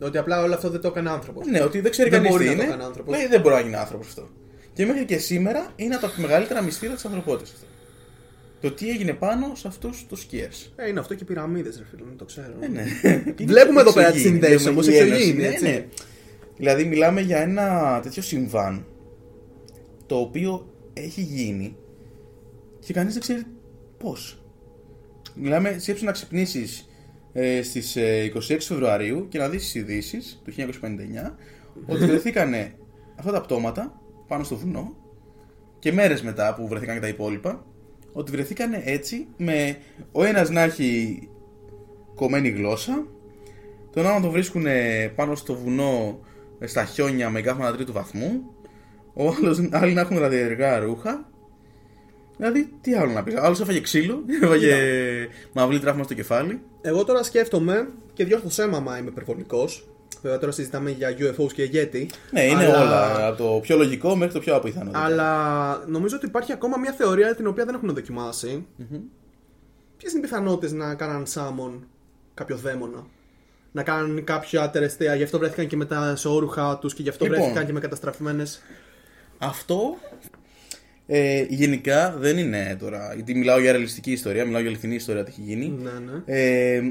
Ότι 0.03 0.19
απλά 0.19 0.43
όλο 0.43 0.55
αυτό 0.55 0.71
δεν 0.71 0.81
το 0.81 0.89
έκανε 0.89 1.11
άνθρωπος. 1.11 1.47
Ναι, 1.47 1.63
ότι 1.63 1.81
δεν 1.81 1.91
ξέρει 1.91 2.11
Δεν 2.11 2.19
κανείς 2.23 2.35
μπορεί 2.37 2.49
τι 2.49 2.51
να 2.51 2.57
το 2.57 2.63
είναι. 2.63 2.71
κάνει 2.71 2.85
άνθρωπος. 2.85 3.17
Λέει, 3.17 3.27
δεν 3.27 3.41
μπορεί 3.41 3.55
να 3.55 3.61
γίνει 3.61 3.77
άνθρωπος 3.77 4.07
αυτό. 4.07 4.29
Και 4.73 4.87
μέχρι 4.87 5.05
και 5.05 5.19
σήμερα 5.19 5.73
είναι 5.77 5.95
από 5.95 6.07
τα 6.07 6.13
μεγαλύτερα 6.17 6.63
μυστήρια 6.63 6.95
της 6.95 7.05
ανθρωπότητας 7.05 7.53
αυτό. 7.53 7.67
Το 8.61 8.71
τι 8.71 8.91
έγινε 8.91 9.13
πάνω 9.13 9.53
σε 9.55 9.69
αυτούς 9.69 10.07
τους 10.09 10.21
σκιές. 10.21 10.73
Ε, 10.77 10.89
είναι 10.89 11.01
αυτό 11.01 11.15
και 11.15 11.25
πυραμίδες, 11.25 11.79
ρε 11.79 11.85
φίλε, 11.91 12.03
δεν 12.09 12.17
το 12.17 12.25
ξέρω. 12.25 12.53
Ε, 12.61 12.69
ναι. 12.69 12.85
Βλέπουμε 13.53 13.81
εδώ 13.81 13.93
πέρα 13.93 14.11
τις 14.11 14.25
Εξωγήινη, 14.25 14.45
συνδέσεις, 14.45 14.67
όμως, 14.67 14.87
η 14.89 14.97
ένωση, 14.97 15.13
εξωγήινη, 15.13 15.43
ναι, 15.43 15.49
έτσι. 15.49 15.65
ναι. 15.65 15.87
Δηλαδή 16.57 16.85
μιλάμε 16.85 17.21
για 17.21 17.39
ένα 17.39 18.01
τέτοιο 18.03 18.23
συμβάν 18.23 18.87
το 20.07 20.17
οποίο 20.17 20.73
έχει 20.93 21.21
γίνει 21.21 21.77
και 22.81 22.93
κανείς 22.93 23.13
δεν 23.13 23.23
ξέρει 23.23 23.43
πώς. 23.99 24.43
Μιλάμε, 25.35 25.77
σκέψου 25.79 26.05
να 26.05 26.13
ξυπνήσεις 26.13 26.89
ε, 27.33 27.63
στις 27.63 27.97
ε, 27.97 28.33
26 28.35 28.57
Φεβρουαρίου 28.61 29.29
και 29.29 29.39
να 29.39 29.49
δεις 29.49 29.63
τις 29.63 29.75
ειδήσεις 29.75 30.43
του 30.45 30.53
1959 30.57 31.35
ότι 31.87 32.07
βρεθήκανε 32.07 32.75
αυτά 33.17 33.33
τα 33.33 33.41
πτώματα 33.41 34.01
πάνω 34.29 34.45
στο 34.45 34.57
βουνό 34.57 34.97
και 35.79 35.93
μέρες 35.93 36.23
μετά 36.23 36.55
που 36.55 36.69
βρεθήκαν 36.69 36.95
και 36.95 37.01
τα 37.01 37.09
υπόλοιπα 37.09 37.65
ότι 38.13 38.31
βρεθήκανε 38.31 38.83
έτσι 38.85 39.27
με 39.37 39.77
ο 40.13 40.25
ένας 40.25 40.51
να 40.51 40.61
έχει 40.61 41.19
κομμένη 42.15 42.49
γλώσσα 42.49 43.07
τον 43.93 44.07
άλλο 44.07 44.15
να 44.15 44.21
τον 44.21 44.31
βρίσκουν 44.31 44.65
πάνω 45.15 45.35
στο 45.35 45.55
βουνό 45.55 46.21
ε, 46.63 46.67
στα 46.67 46.85
χιόνια 46.85 47.31
με 47.31 47.41
γκάφανα 47.41 47.73
τρίτου 47.73 47.93
βαθμού. 47.93 48.43
Ο 49.15 49.29
άλλος, 49.29 49.69
άλλοι 49.73 49.93
να 49.93 50.01
έχουν 50.01 50.19
ραδιενεργά 50.19 50.79
ρούχα. 50.79 51.31
Δηλαδή, 52.43 52.73
τι 52.81 52.95
άλλο 52.95 53.13
να 53.13 53.23
πεις. 53.23 53.37
Άλλος 53.37 53.61
έφαγε 53.61 53.81
ξύλο, 53.81 54.25
έφαγε 54.43 54.77
μαυλή 55.53 55.79
τραύμα 55.79 56.03
στο 56.05 56.15
κεφάλι. 56.15 56.61
Εγώ 56.81 57.05
τώρα 57.05 57.23
σκέφτομαι 57.23 57.89
και 58.13 58.25
διόρθωσέ 58.25 58.67
με 58.67 58.77
άμα 58.77 58.99
είμαι 58.99 59.09
υπερβολικός. 59.09 59.87
Βέβαια 60.23 60.39
τώρα 60.39 60.53
συζητάμε 60.53 60.91
για 60.91 61.17
UFOs 61.19 61.53
και 61.53 61.71
Yeti. 61.73 62.07
Ναι, 62.31 62.43
είναι 62.43 62.65
αλλά... 62.65 62.83
όλα. 62.83 63.27
Από 63.27 63.43
το 63.43 63.59
πιο 63.63 63.77
λογικό 63.77 64.17
μέχρι 64.17 64.35
το 64.35 64.41
πιο 64.41 64.55
απίθανο. 64.55 64.91
Αλλά 64.95 65.85
νομίζω 65.87 66.17
ότι 66.17 66.27
υπάρχει 66.27 66.53
ακόμα 66.53 66.77
μια 66.79 66.93
θεωρία 66.93 67.35
την 67.35 67.47
οποία 67.47 67.65
δεν 67.65 67.75
έχουν 67.75 67.95
δοκιμάσει. 67.95 68.67
Ποιες 69.97 70.13
είναι 70.13 70.21
οι 70.21 70.23
πιθανότητες 70.23 70.73
να 70.73 70.95
κάναν 70.95 71.27
σάμον 71.27 71.87
κάποιο 72.35 72.57
δαίμονα; 72.57 73.07
Να 73.73 73.83
κάνουν 73.83 74.25
κάποια 74.25 74.71
τερεστία, 74.71 75.15
γι' 75.15 75.23
αυτό 75.23 75.39
βρέθηκαν 75.39 75.67
και 75.67 75.77
με 75.77 75.85
τα 75.85 76.17
σόρουχα 76.17 76.79
τους 76.79 76.95
και 76.95 77.03
γι' 77.03 77.09
αυτό 77.09 77.25
Λοιπόν. 77.25 77.41
βρέθηκαν 77.41 77.67
και 77.67 77.73
με 77.73 77.81
καταστραφημένες. 77.81 78.63
Αυτό 79.39 79.97
ε, 81.07 81.45
γενικά 81.49 82.17
δεν 82.19 82.39
είναι 82.39 82.77
τώρα. 82.81 83.15
Γιατί 83.15 83.35
μιλάω 83.35 83.61
για 83.61 83.73
ρεαλιστική 83.73 84.13
ιστορία, 84.13 84.45
μιλάω 84.45 84.61
για 84.61 84.71
αληθινή 84.71 84.95
ιστορία 84.95 85.25
τι 85.25 85.31
έχει 85.31 85.41
γίνει. 85.41 85.69
Ναι, 85.69 85.91
ναι. 85.91 86.23
Ε, 86.25 86.83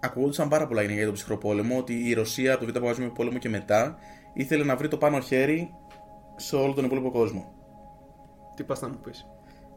ακούγονταν 0.00 0.48
πάρα 0.48 0.66
πολλά 0.66 0.80
γενικά 0.80 0.98
για 0.98 1.06
τον 1.06 1.14
ψυχρό 1.14 1.38
πόλεμο 1.38 1.78
ότι 1.78 2.08
η 2.08 2.12
Ρωσία 2.12 2.54
από 2.54 2.64
το 2.64 2.72
Β' 2.72 2.74
Παγκόσμιο 2.74 3.10
Πόλεμο 3.10 3.38
και 3.38 3.48
μετά 3.48 3.98
ήθελε 4.34 4.64
να 4.64 4.76
βρει 4.76 4.88
το 4.88 4.96
πάνω 4.96 5.20
χέρι 5.20 5.70
σε 6.36 6.56
όλο 6.56 6.72
τον 6.72 6.84
υπόλοιπο 6.84 7.10
κόσμο. 7.10 7.52
Τι 8.56 8.62
πας 8.62 8.80
να 8.80 8.88
μου 8.88 8.98
πεις. 9.02 9.26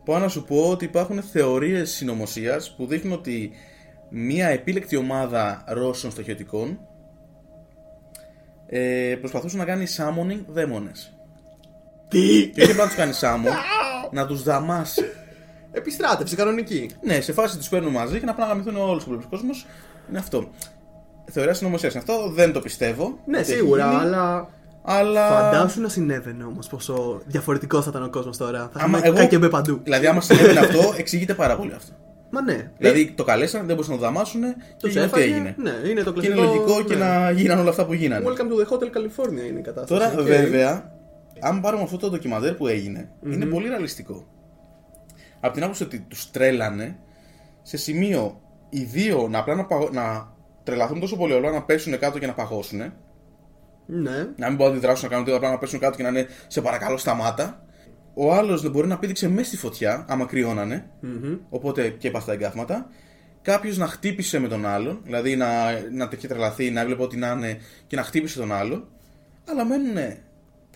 Πάω 0.06 0.19
να 0.19 0.28
σου 0.28 0.43
πω 0.43 0.69
ότι 0.69 0.86
υπάρχουν 0.86 1.21
θεωρίες 1.21 1.91
συνωμοσίας 1.91 2.76
που 2.76 2.86
δείχνουν 2.86 3.13
ότι 3.13 3.52
μία 4.10 4.47
επίλεκτη 4.47 4.95
ομάδα 4.95 5.63
Ρώσων 5.67 6.12
στοχιωτικών 6.12 6.80
ε, 8.67 9.15
προσπαθούσε 9.19 9.58
να 9.58 9.65
κάνει 9.65 9.86
summoning 9.97 10.43
δαίμονες. 10.47 11.16
Τι! 12.08 12.48
Και 12.50 12.62
όχι 12.62 12.72
απλά 12.72 12.84
να 12.84 12.88
τους 12.89 12.98
κάνεις 12.98 13.20
summon, 13.24 13.54
να 14.12 14.26
τους 14.26 14.43
δαμάσει. 14.43 15.02
Επιστράτευση 15.72 16.36
κανονική. 16.36 16.89
Ναι, 17.02 17.22
σε 17.22 17.34
φάση 17.34 17.58
του 17.58 17.65
παίρνουν 17.70 17.91
μαζί 17.91 18.20
και 18.20 18.26
να 18.26 18.34
πάνε 18.34 18.48
να 18.48 18.54
γαμηθούν 18.54 18.76
όλος 18.78 18.91
ο 18.93 19.00
υπόλοιπος 19.02 19.28
κόσμος. 19.30 19.65
Είναι 20.10 20.20
αυτό. 20.20 20.50
Θεωρία 21.32 21.54
συνωμοσίας 21.54 21.93
είναι 21.93 22.04
αυτό, 22.08 22.30
δεν 22.30 22.54
το 22.54 22.60
πιστεύω. 22.60 23.20
Ναι, 23.26 23.38
ότι 23.38 23.50
έχει 23.52 23.60
σίγουρα, 23.60 23.89
γίνει, 23.89 24.02
αλλά. 24.02 24.50
Αλλά. 24.84 25.28
Φαντάσου 25.28 25.82
να 25.82 25.89
συνέβαινε 25.89 26.43
όμως 26.43 26.67
πόσο 26.67 27.22
διαφορετικός 27.26 27.84
θα 27.84 27.89
ήταν 27.89 28.04
ο 28.04 28.10
κόσμος 28.10 28.38
τώρα. 28.38 28.70
Θα 28.74 28.80
Άμα 28.84 28.98
είχαμε 28.98 29.20
εγώ- 29.20 29.46
KGB 29.46 29.50
παντού. 29.50 29.80
Δηλαδή, 29.84 30.08
άμα 30.08 30.22
συνέβαινε 30.22 30.60
αυτό, 30.60 30.93
εξηγείται 30.98 31.34
πάρα 31.34 31.56
πολύ 31.58 31.74
αυτό. 31.74 31.93
Μα 32.30 32.41
ναι. 32.41 32.72
Δηλαδή, 32.78 33.12
το 33.15 33.24
καλέσανε, 33.24 33.63
δεν 33.65 33.76
μπορούσαν 33.76 33.96
να 33.96 34.00
το 34.02 34.06
δαμάσουν 34.06 34.41
και 34.41 34.48
Τους 34.80 34.91
γι' 34.91 35.00
αυτό 35.00 35.17
έφαγε. 35.20 35.34
έγινε. 35.34 35.56
Ναι, 35.58 35.89
είναι 35.89 36.04
το 36.04 36.12
Και 36.13 36.26
είναι 36.26 36.36
κλασικό. 36.36 36.54
λογικό 36.56 36.84
και 36.84 36.96
ναι. 36.96 37.06
να 37.06 37.32
γίνανε 37.32 37.62
όλα 37.62 37.70
αυτά 37.70 37.86
που 37.86 37.93
γίνανε. 37.93 38.26
Welcome 38.28 38.32
to 38.32 38.65
the 38.65 38.74
Hotel 38.74 38.86
California 38.98 39.48
είναι 39.50 39.60
η 39.60 39.62
κατάσταση. 39.62 40.02
Τώρα, 40.02 40.15
Οκ. 40.20 40.26
βέβαια, 40.28 40.91
αν 41.41 41.62
πάρουμε 41.62 41.84
αυτό 41.84 41.97
το 41.97 42.10
ντοκιμαντέρ 42.10 42.54
που 42.54 42.67
έγινε, 42.67 43.12
είναι 43.26 43.45
πολύ 43.45 43.67
ρεαλιστικό. 43.67 44.28
Από 45.39 45.54
την 45.54 45.63
άποψη 45.63 45.84
ότι 45.84 46.00
τους 46.00 46.32
τρέλανε 46.32 47.00
σε 47.62 47.78
σημείο 47.78 48.41
οι 48.69 48.84
δύο 48.84 49.28
να 49.28 49.39
απλά 49.39 49.56
να, 49.56 49.65
παγω... 49.65 49.89
να 49.91 50.34
τρελαθούν 50.63 51.00
τόσο 51.00 51.17
πολύ 51.17 51.34
όλα, 51.34 51.52
να 51.52 51.63
πέσουν 51.63 52.00
κάτω 52.00 52.19
και 52.19 52.28
να 52.28 52.34
παγώσουν. 52.34 52.80
Ναι. 53.86 54.28
Να 54.36 54.47
μην 54.47 54.56
μπορούν 54.56 54.71
να 54.71 54.78
αντιδράσουν, 54.78 55.04
να 55.04 55.10
κάνουν 55.10 55.26
τίποτα, 55.26 55.45
απλά 55.45 55.56
να 55.56 55.58
πέσουν 55.58 55.80
κάτω 55.80 55.97
και 55.97 56.04
να 56.04 56.10
είναι 56.10 56.28
σε 56.47 56.62
παρακαλώ 56.62 56.97
σταμάτα. 56.97 57.62
Ο 58.13 58.34
άλλος 58.34 58.71
μπορεί 58.71 58.88
να 58.88 59.00
πήδηξε 59.00 59.30
μέσα 59.30 59.47
στη 59.47 59.58
φωτιά, 59.58 60.06
άμα 60.10 60.26
κρυώνανε. 60.26 60.89
Οπότε 61.50 61.89
και 61.89 62.08
έπαθα 62.08 62.26
τα 62.26 62.34
εγκάθματα. 62.34 62.89
Κάποιος 63.41 63.78
να 63.78 63.88
χτύπησε 63.88 64.39
με 64.39 64.47
τον 64.47 64.65
άλλον, 64.65 65.00
δηλαδή 65.04 65.36
να, 65.36 65.71
να 65.91 66.10
έχει 66.13 66.28
τρελαθεί, 66.28 66.71
να 66.71 66.82
έβλεπε 66.82 67.04
ό,τι 67.04 67.17
να 67.17 67.32
είναι 67.32 67.58
και 67.88 67.95
να 67.95 68.04
χτύπησε 68.04 68.39
τον 68.39 68.52
άλλον. 68.52 68.88
Αλλά 69.50 69.65
μένουν 69.65 69.97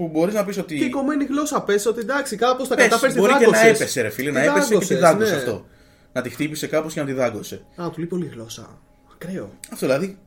που 0.01 0.09
μπορείς 0.09 0.33
να 0.33 0.45
πεις 0.45 0.57
ότι. 0.57 0.77
Και 0.77 0.83
η 0.85 0.89
κομμένη 0.89 1.23
γλώσσα 1.23 1.61
πες 1.63 1.85
ότι 1.85 1.99
εντάξει, 1.99 2.35
κάπως 2.35 2.67
τα 2.67 2.75
Πες, 2.75 2.83
κατάφερες 2.83 3.13
τη 3.13 3.19
μπορεί 3.19 3.33
και 3.33 3.37
να 3.45 3.51
δάγκωσες. 3.51 3.79
έπεσε, 3.79 4.01
ρε 4.01 4.09
φίλε, 4.09 4.29
Τη 4.29 4.35
να 4.35 4.41
έπεσε 4.43 4.75
και 4.75 4.85
τη 4.85 4.95
δάγκωσες, 4.95 4.99
δάγκωσε 4.99 5.31
ναι. 5.31 5.37
αυτό. 5.37 5.65
Να 6.13 6.21
τη 6.21 6.29
χτύπησε 6.29 6.67
κάπως 6.67 6.93
και 6.93 6.99
να 6.99 7.05
τη 7.05 7.13
δάγκωσε. 7.13 7.65
Α, 7.81 7.89
του 7.89 7.99
λείπει 7.99 8.13
όλη 8.15 8.25
η 8.25 8.29
γλώσσα. 8.33 8.79
Ακραίο. 9.13 9.51
Αυτό 9.71 9.85
δηλαδή. 9.85 10.17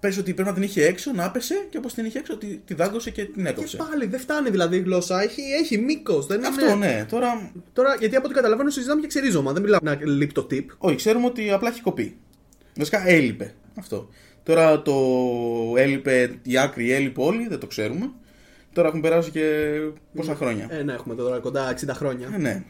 Πες 0.00 0.18
ότι 0.18 0.34
πρέπει 0.34 0.48
να 0.48 0.54
την 0.54 0.62
είχε 0.62 0.84
έξω, 0.86 1.12
να 1.12 1.24
έπεσε 1.24 1.54
και 1.70 1.76
όπως 1.78 1.94
την 1.94 2.04
είχε 2.04 2.18
έξω, 2.18 2.36
τη, 2.36 2.46
τη 2.56 2.74
δάγκωσε 2.74 3.10
και 3.10 3.24
την 3.24 3.42
Και 3.44 3.48
έκοψε. 3.48 3.76
πάλι 3.76 4.06
δεν 4.06 4.20
φτάνει 4.20 4.50
δηλαδή 4.50 4.76
η 4.76 4.80
γλώσσα. 4.80 5.22
Έχει, 5.22 5.40
έχει 5.62 5.78
μήκος. 5.78 6.26
Δεν 6.26 6.46
Αυτό 6.46 6.64
είναι... 6.64 6.74
ναι, 6.74 7.06
τώρα. 7.10 7.52
Τώρα, 7.72 7.96
γιατί 7.98 8.16
από 8.16 8.24
ό,τι 8.26 8.34
καταλαβαίνω 8.34 8.70
συζητάμε 8.70 9.00
για 9.00 9.08
ξερίζωμα. 9.08 9.52
Δεν 9.52 9.62
μιλάμε 9.62 9.96
να 9.96 10.10
λείπει 10.12 10.32
το 10.32 10.46
tip. 10.50 10.64
Όχι, 10.78 10.96
ξέρουμε 10.96 11.26
ότι 11.26 11.50
απλά 11.50 11.68
έχει 11.68 11.80
κοπεί. 11.80 12.16
Βασικά 12.76 13.08
έλειπε 13.08 13.54
αυτό. 13.78 14.08
Τώρα 14.42 14.82
το 14.82 14.94
έλειπε, 15.76 16.38
η 16.42 16.58
άκρη 16.58 16.92
έλειπε 16.92 17.20
όλοι, 17.22 17.46
δεν 17.48 17.58
το 17.58 17.66
ξέρουμε. 17.66 18.10
Τώρα 18.72 18.88
έχουν 18.88 19.00
περάσει 19.00 19.30
και 19.30 19.74
πόσα 20.14 20.34
χρόνια; 20.34 20.66
Ε, 20.70 20.82
ναι, 20.82 20.92
έχουμε 20.92 21.14
τώρα 21.14 21.38
κοντά 21.38 21.74
60 21.80 21.88
χρόνια. 21.94 22.28
Ε, 22.34 22.36
ναι. 22.38 22.62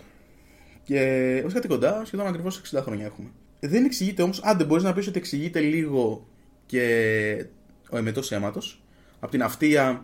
Και 0.83 1.43
ω 1.47 1.53
κάτι 1.53 1.69
κοντά, 1.69 2.03
σχεδόν 2.05 2.27
ακριβώς 2.27 2.61
60 2.75 2.81
χρόνια 2.83 3.05
έχουμε. 3.05 3.29
Δεν 3.61 3.85
εξηγείται 3.85 4.23
όμως, 4.23 4.41
αν 4.43 4.57
δεν 4.59 4.67
μπορείς 4.67 4.85
να 4.85 4.93
πεις 4.93 5.07
ότι 5.07 5.19
εξηγείται 5.19 5.61
λίγο 5.61 6.27
και 6.67 7.45
ο 7.91 7.97
εμετός 7.97 8.33
αίματος. 8.33 8.83
Από 9.21 9.31
την 9.31 9.43
αυτεία 9.43 10.03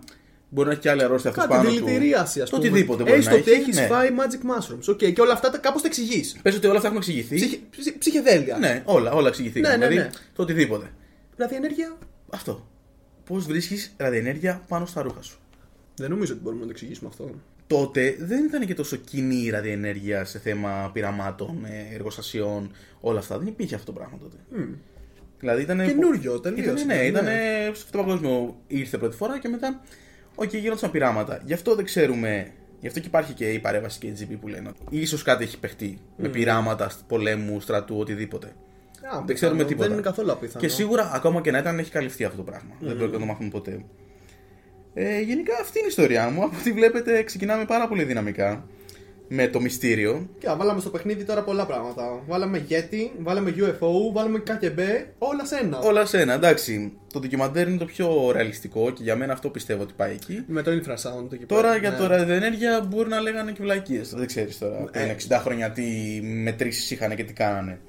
μπορεί 0.48 0.66
να 0.66 0.72
έχει 0.72 0.82
και 0.82 0.90
άλλη 0.90 1.02
αρρώστια 1.02 1.30
αυτός 1.30 1.44
Κάτι 1.46 1.56
πάνω 1.56 1.68
του. 1.68 1.74
δηλητηρίαση, 1.84 2.40
ας 2.40 2.50
Το 2.50 2.56
πούμε. 2.56 2.68
οτιδήποτε 2.68 3.02
μπορεί 3.02 3.14
Έστω 3.18 3.30
να 3.30 3.36
ότι 3.36 3.50
έχει. 3.50 3.60
έχεις 3.60 3.76
ναι. 3.76 3.86
φάει 3.86 4.08
magic 4.18 4.50
mushrooms. 4.50 4.88
Οκ, 4.88 4.96
και 5.12 5.20
όλα 5.20 5.32
αυτά 5.32 5.58
κάπως 5.58 5.82
τα 5.82 5.86
εξηγείς. 5.88 6.36
Πες 6.42 6.56
ότι 6.56 6.66
όλα 6.66 6.76
αυτά 6.76 6.86
έχουν 6.86 6.98
εξηγηθεί. 6.98 7.34
Ψυχε, 7.34 7.58
ψυχε- 7.70 7.98
ψυχεδέλεια. 7.98 8.58
Ναι, 8.58 8.82
όλα, 8.84 9.12
όλα 9.12 9.28
εξηγηθήκαν. 9.28 9.70
Ναι, 9.70 9.76
ναι, 9.76 9.88
δηλαδή 9.88 10.08
ναι. 10.08 10.14
το 10.34 10.42
οτιδήποτε. 10.42 10.90
Ραδιενέργεια. 11.36 11.96
Αυτό. 12.30 12.66
Πώς 13.24 13.46
βρίσκεις 13.46 13.94
ραδιενέργεια 13.96 14.62
πάνω 14.68 14.86
στα 14.86 15.02
ρούχα 15.02 15.22
σου; 15.22 15.38
Δεν 15.96 16.10
νομίζω 16.10 16.32
ότι 16.32 16.42
μπορούμε 16.42 16.60
να 16.60 16.66
το 16.66 16.72
εξηγήσουμε 16.72 17.08
αυτό. 17.12 17.30
Τότε 17.66 18.16
δεν 18.20 18.44
ήταν 18.44 18.66
και 18.66 18.74
τόσο 18.74 18.96
κοινή 18.96 19.36
η 19.36 19.50
ραδιενέργεια 19.50 20.24
σε 20.24 20.38
θέμα 20.38 20.90
πειραμάτων, 20.92 21.64
ε, 21.64 21.94
εργοστασιών, 21.94 22.70
όλα 23.00 23.18
αυτά. 23.18 23.38
Δεν 23.38 23.46
υπήρχε 23.46 23.74
αυτό 23.74 23.92
το 23.92 23.98
πράγμα 23.98 24.18
τότε. 24.18 24.36
Δηλαδή 25.38 25.62
ήταν. 25.62 25.86
Καινούριο, 25.86 26.40
τελείως. 26.40 26.66
Ήτανε, 26.82 26.84
ναι, 26.84 26.94
Ναι. 26.94 27.06
ήταν. 27.06 27.24
Στο 27.72 27.82
αυτό 27.84 27.98
παγκόσμιο 27.98 28.56
ήρθε 28.66 28.98
πρώτη 28.98 29.16
φορά 29.16 29.38
και 29.38 29.48
μετά. 29.48 29.80
Οκ, 30.34 30.54
γίνονταν 30.54 30.90
πειράματα. 30.90 31.42
Γι' 31.44 31.52
αυτό 31.52 31.74
δεν 31.74 31.84
ξέρουμε. 31.84 32.50
Γι' 32.80 32.86
αυτό 32.86 33.00
και 33.00 33.06
υπάρχει 33.06 33.32
και 33.32 33.52
η 33.52 33.58
παρέμβαση 33.58 33.98
και 33.98 34.06
η 34.06 34.14
KGB 34.20 34.36
που 34.40 34.48
λένε. 34.48 34.70
ίσως 34.90 35.22
κάτι 35.22 35.44
έχει 35.44 35.58
παιχτεί 35.58 35.98
με 36.16 36.28
πειράματα 36.28 36.90
πολέμου, 37.06 37.60
στρατού, 37.60 37.98
οτιδήποτε. 37.98 38.46
Α, 38.46 39.22
δεν 39.26 39.34
ξέρουμε 39.34 39.56
πιθανό. 39.56 39.68
τίποτα. 39.68 39.84
Δεν 39.88 39.92
είναι 39.92 40.06
καθόλου 40.06 40.32
απίθανο. 40.32 40.60
Και 40.60 40.68
σίγουρα 40.68 41.10
ακόμα 41.14 41.40
και 41.40 41.50
να 41.50 41.58
ήταν 41.58 41.78
έχει 41.78 41.90
καλυφθεί 41.90 42.24
αυτό 42.24 42.36
το 42.36 42.42
πράγμα. 42.42 42.74
Δεν 42.80 42.96
πρόκειται 42.96 43.18
να 43.18 43.18
το 43.20 43.26
μάθουμε 43.26 43.48
ποτέ. 43.48 43.84
Ε, 44.98 45.20
γενικά 45.20 45.52
αυτή 45.60 45.78
είναι 45.78 45.86
η 45.86 45.90
ιστορία 45.90 46.28
μου. 46.30 46.42
Από 46.44 46.56
ό,τι 46.60 46.72
βλέπετε 46.72 47.22
ξεκινάμε 47.22 47.64
πάρα 47.64 47.88
πολύ 47.88 48.04
δυναμικά 48.04 48.66
με 49.28 49.48
το 49.48 49.60
μυστήριο. 49.60 50.28
Και 50.38 50.48
α, 50.48 50.56
βάλαμε 50.56 50.80
στο 50.80 50.90
παιχνίδι 50.90 51.24
τώρα 51.24 51.42
πολλά 51.42 51.66
πράγματα. 51.66 52.22
Βάλαμε 52.26 52.66
Yeti, 52.70 53.10
βάλαμε 53.18 53.54
UFO, 53.56 54.12
βάλαμε 54.12 54.42
KGB, 54.46 54.80
όλα 55.18 55.44
σε 55.44 55.56
ένα. 55.56 55.78
Όλα 55.78 56.04
σε 56.06 56.20
ένα, 56.20 56.34
εντάξει. 56.34 56.92
Το 57.12 57.20
ντοκιμαντέρ 57.20 57.68
είναι 57.68 57.76
το 57.78 57.84
πιο 57.84 58.30
ρεαλιστικό 58.32 58.90
και 58.90 59.02
για 59.02 59.16
μένα 59.16 59.32
αυτό 59.32 59.48
πιστεύω 59.48 59.82
ότι 59.82 59.92
πάει 59.96 60.12
εκεί. 60.12 60.44
Με 60.46 60.62
το 60.62 60.70
infrasound 60.70 61.32
εκεί 61.32 61.44
Τώρα 61.46 61.62
πέρα. 61.62 61.76
για 61.76 61.90
Ναι. 61.90 61.96
το 61.96 62.06
ραδιενέργεια 62.06 62.80
μπορεί 62.88 63.08
να 63.08 63.20
λέγανε 63.20 63.52
και 63.52 63.62
βλακίες. 63.62 64.10
Δεν 64.14 64.26
ξέρεις 64.26 64.58
τώρα 64.58 64.76
πριν 64.92 65.04
60 65.28 65.38
χρόνια 65.40 65.70
τι 65.70 65.82
μετρήσεις 66.22 66.90
είχαν 66.90 67.16
και 67.16 67.24
τι 67.24 67.32
κάνανε. 67.32 67.80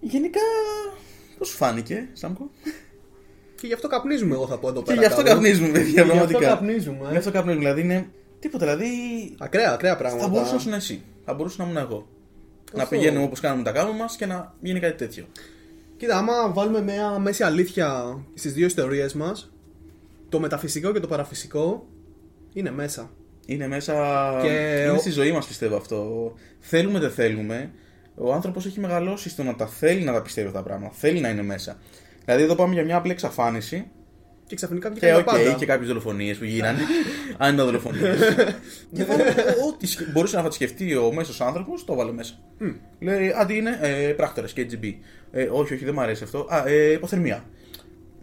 Γενικά, 0.00 0.40
πώς 1.38 1.48
σου 1.48 1.56
φάνηκε, 1.56 2.08
Σάμκο; 2.12 2.50
Και 3.64 3.70
γι' 3.70 3.76
αυτό 3.76 3.88
καπνίζουμε, 3.88 4.34
εγώ 4.34 4.46
θα 4.46 4.58
πω 4.58 4.68
εδώ 4.68 4.78
Και 4.82 4.84
πέρα. 4.86 5.00
γι' 5.00 5.06
αυτό 5.06 5.22
κάπου. 5.22 5.28
καπνίζουμε, 5.34 5.68
παιδιά, 5.68 5.82
Και 5.84 5.90
γι' 5.90 6.00
αυτό 6.00 6.12
πραγματικά. 6.14 6.48
καπνίζουμε. 6.48 7.08
Γι' 7.10 7.16
αυτό 7.16 7.30
καπνίζουμε, 7.30 7.64
δηλαδή 7.64 7.80
είναι. 7.80 8.06
Τίποτα, 8.38 8.64
δηλαδή. 8.64 8.88
Ακραία, 9.38 9.70
ακραία 9.72 9.96
πράγματα. 9.96 10.22
Θα 10.24 10.28
μπορούσες 10.28 10.52
να 10.52 10.58
ήσουν 10.58 10.72
εσύ. 10.72 11.02
Θα 11.24 11.34
μπορούσε 11.34 11.56
να 11.62 11.64
ήμουν 11.68 11.76
εγώ. 11.76 12.06
Να 12.72 12.82
Αυτό. 12.82 12.96
πηγαίνουμε 12.96 13.24
όπως 13.24 13.40
κάνουμε 13.40 13.62
τα 13.62 13.72
κάνουμε 13.72 13.98
μας 13.98 14.16
και 14.16 14.26
να 14.26 14.54
γίνει 14.60 14.80
κάτι 14.80 14.96
τέτοιο. 14.96 15.24
Κοίτα, 15.96 16.16
άμα 16.18 16.50
βάλουμε 16.52 16.82
μια 16.82 17.18
μέση 17.18 17.42
αλήθεια 17.42 18.18
στις 18.34 18.52
δύο 18.52 18.66
ιστορίες 18.66 19.14
μας, 19.14 19.52
το 20.28 20.40
μεταφυσικό 20.40 20.92
και 20.92 21.00
το 21.00 21.06
παραφυσικό 21.06 21.86
είναι 22.52 22.70
μέσα. 22.70 23.10
Είναι 23.46 23.68
μέσα. 23.68 23.94
Και 24.42 24.80
είναι 24.82 24.90
ο- 24.90 24.98
στη 24.98 25.10
ζωή 25.10 25.32
μας, 25.32 25.46
πιστεύω 25.46 25.76
αυτό. 25.76 26.32
Θέλουμε, 26.60 26.98
δεν 26.98 27.10
θέλουμε. 27.10 27.70
Ο 28.14 28.32
άνθρωπος 28.32 28.66
έχει 28.66 28.80
μεγαλώσει 28.80 29.28
στο 29.28 29.42
να 29.42 29.54
τα 29.54 29.66
θέλει 29.66 30.04
να 30.04 30.12
τα 30.12 30.22
πιστεύει 30.22 30.46
αυτά 30.46 30.58
τα 30.58 30.64
πράγματα. 30.64 30.94
Θέλει 30.94 31.20
να 31.20 31.28
είναι 31.28 31.42
μέσα. 31.42 31.78
Δηλαδή, 32.24 32.42
εδώ 32.42 32.54
πάμε 32.54 32.74
για 32.74 32.84
μια 32.84 32.96
απλή 32.96 33.10
εξαφάνιση. 33.12 33.86
Και 34.46 34.56
ξαφνικά 34.56 34.88
Και 34.88 34.94
βγήκαν 34.94 35.16
οκ, 35.18 35.24
τα 35.24 35.32
πάντα. 35.32 35.52
και 35.52 35.66
κάποιες 35.66 35.88
δολοφονίες 35.88 36.36
που 36.36 36.44
γίνανε. 36.44 36.78
αν 37.38 37.54
ήταν 37.54 37.66
δολοφονίες. 37.66 38.18
και 38.94 39.04
βάλε 39.04 39.22
ό,τι 39.68 39.86
σκε- 39.86 40.10
μπορούσε 40.12 40.36
να 40.36 40.42
θα 40.42 40.48
τη 40.48 40.54
σκεφτεί 40.54 40.96
ο 40.96 41.12
μέσος 41.12 41.40
άνθρωπος, 41.40 41.84
το 41.84 41.94
βάλε 41.94 42.12
μέσα. 42.12 42.34
Λέει, 43.00 43.32
αντί 43.36 43.56
είναι 43.56 43.78
ε, 43.82 44.12
πράκτορα 44.12 44.46
και 44.46 44.66
KGB. 44.70 44.94
Ε, 45.32 45.42
όχι, 45.52 45.74
όχι, 45.74 45.84
δεν 45.84 45.94
μου 45.94 46.00
αρέσει 46.00 46.24
αυτό. 46.24 46.46
Α, 46.50 46.62
ε, 46.68 46.92
υποθερμία. 46.92 47.44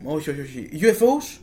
Όχι, 0.03 0.29
όχι, 0.29 0.41
όχι. 0.41 0.69
UFOs. 0.73 1.39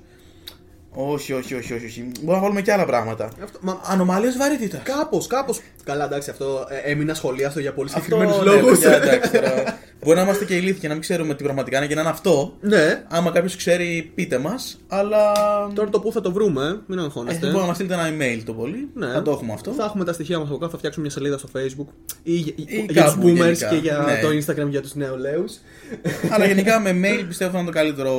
Όχι, 0.91 1.33
όχι, 1.33 1.55
όχι, 1.55 1.73
όχι, 1.75 1.85
όχι. 1.85 2.03
Μπορούμε 2.17 2.35
να 2.35 2.41
βάλουμε 2.41 2.63
και 2.63 2.73
άλλα 2.73 2.85
πράγματα. 2.87 3.31
Αυτό- 3.43 3.59
μα- 3.63 3.81
Ανομαλίες 3.85 4.37
βαρύτητας. 4.37 4.83
Κάπως, 4.83 5.27
κάπως. 5.27 5.61
Καλά, 5.89 6.05
εντάξει, 6.05 6.31
αυτό 6.31 6.67
ε, 6.85 6.91
έμεινα 6.91 7.15
σχολιάστο 7.15 7.61
για 7.61 7.73
πολύ 7.73 7.91
Αυτό 7.95 8.03
συγκεκριμένους 8.03 8.45
ναι, 8.45 8.51
λόγους. 8.61 8.79
παιδιά, 8.79 8.97
εντάξει, 9.03 9.31
τώρα. 9.31 9.79
Μπορεί 10.05 10.17
να 10.17 10.23
είμαστε 10.23 10.45
και 10.45 10.55
ηλίθιοι 10.57 10.81
και 10.81 10.87
να 10.89 10.93
μην 10.93 11.03
ξέρουμε 11.03 11.35
τι 11.35 11.43
πραγματικά 11.45 11.77
είναι 11.79 11.87
και 11.87 11.95
να 11.95 12.01
είναι 12.01 12.11
αυτό. 12.11 12.57
ναι, 12.61 13.05
Άμα 13.09 13.31
κάποιος 13.31 13.57
ξέρει, 13.57 14.11
πείτε 14.15 14.39
μας. 14.39 14.79
Αλλά. 14.89 15.33
τώρα 15.75 15.89
το 15.91 16.01
που 16.01 16.13
θα 16.13 16.21
το 16.21 16.33
βρούμε, 16.33 16.65
ε, 16.65 16.77
μην 16.87 16.99
Ε, 16.99 17.03
αγχώνεστε. 17.03 17.47
μπορεί 17.47 17.59
να 17.59 17.67
μας 17.67 17.75
στείλετε 17.77 17.95
ένα 17.95 18.09
email 18.17 18.43
το 18.45 18.53
πολύ. 18.53 18.89
Ναι. 18.95 19.07
Θα 19.07 19.23
το 19.23 19.31
έχουμε 19.31 19.53
αυτό. 19.53 19.71
Θα 19.71 19.85
έχουμε 19.85 20.05
τα 20.05 20.13
στοιχεία 20.13 20.39
μας 20.39 20.49
από 20.49 20.59
κάτω, 20.59 20.71
θα 20.71 20.79
φτιάξουμε 20.79 21.05
μια 21.07 21.15
σελίδα 21.15 21.39
στο 21.39 21.49
Facebook 21.57 21.87
ή, 22.23 22.33
για- 22.33 22.53
Ή 22.57 22.87
για 22.91 23.05
τους 23.05 23.13
κάπου 23.15 23.27
boomers 23.29 23.35
γενικά. 23.35 23.69
και 23.69 23.77
για 23.77 23.99
Ναι. 24.07 24.21
το 24.23 24.29
Instagram 24.29 24.69
για 24.69 24.81
τους 24.83 24.95
νεολαίους. 24.95 25.53
Αλλά 26.33 26.47
γενικά 26.47 26.81
με 26.81 26.91
mail 26.91 27.25
πιστεύω 27.29 27.51
θα 27.51 27.59
είναι 27.59 27.67
το 27.67 27.73
καλύτερο 27.73 28.13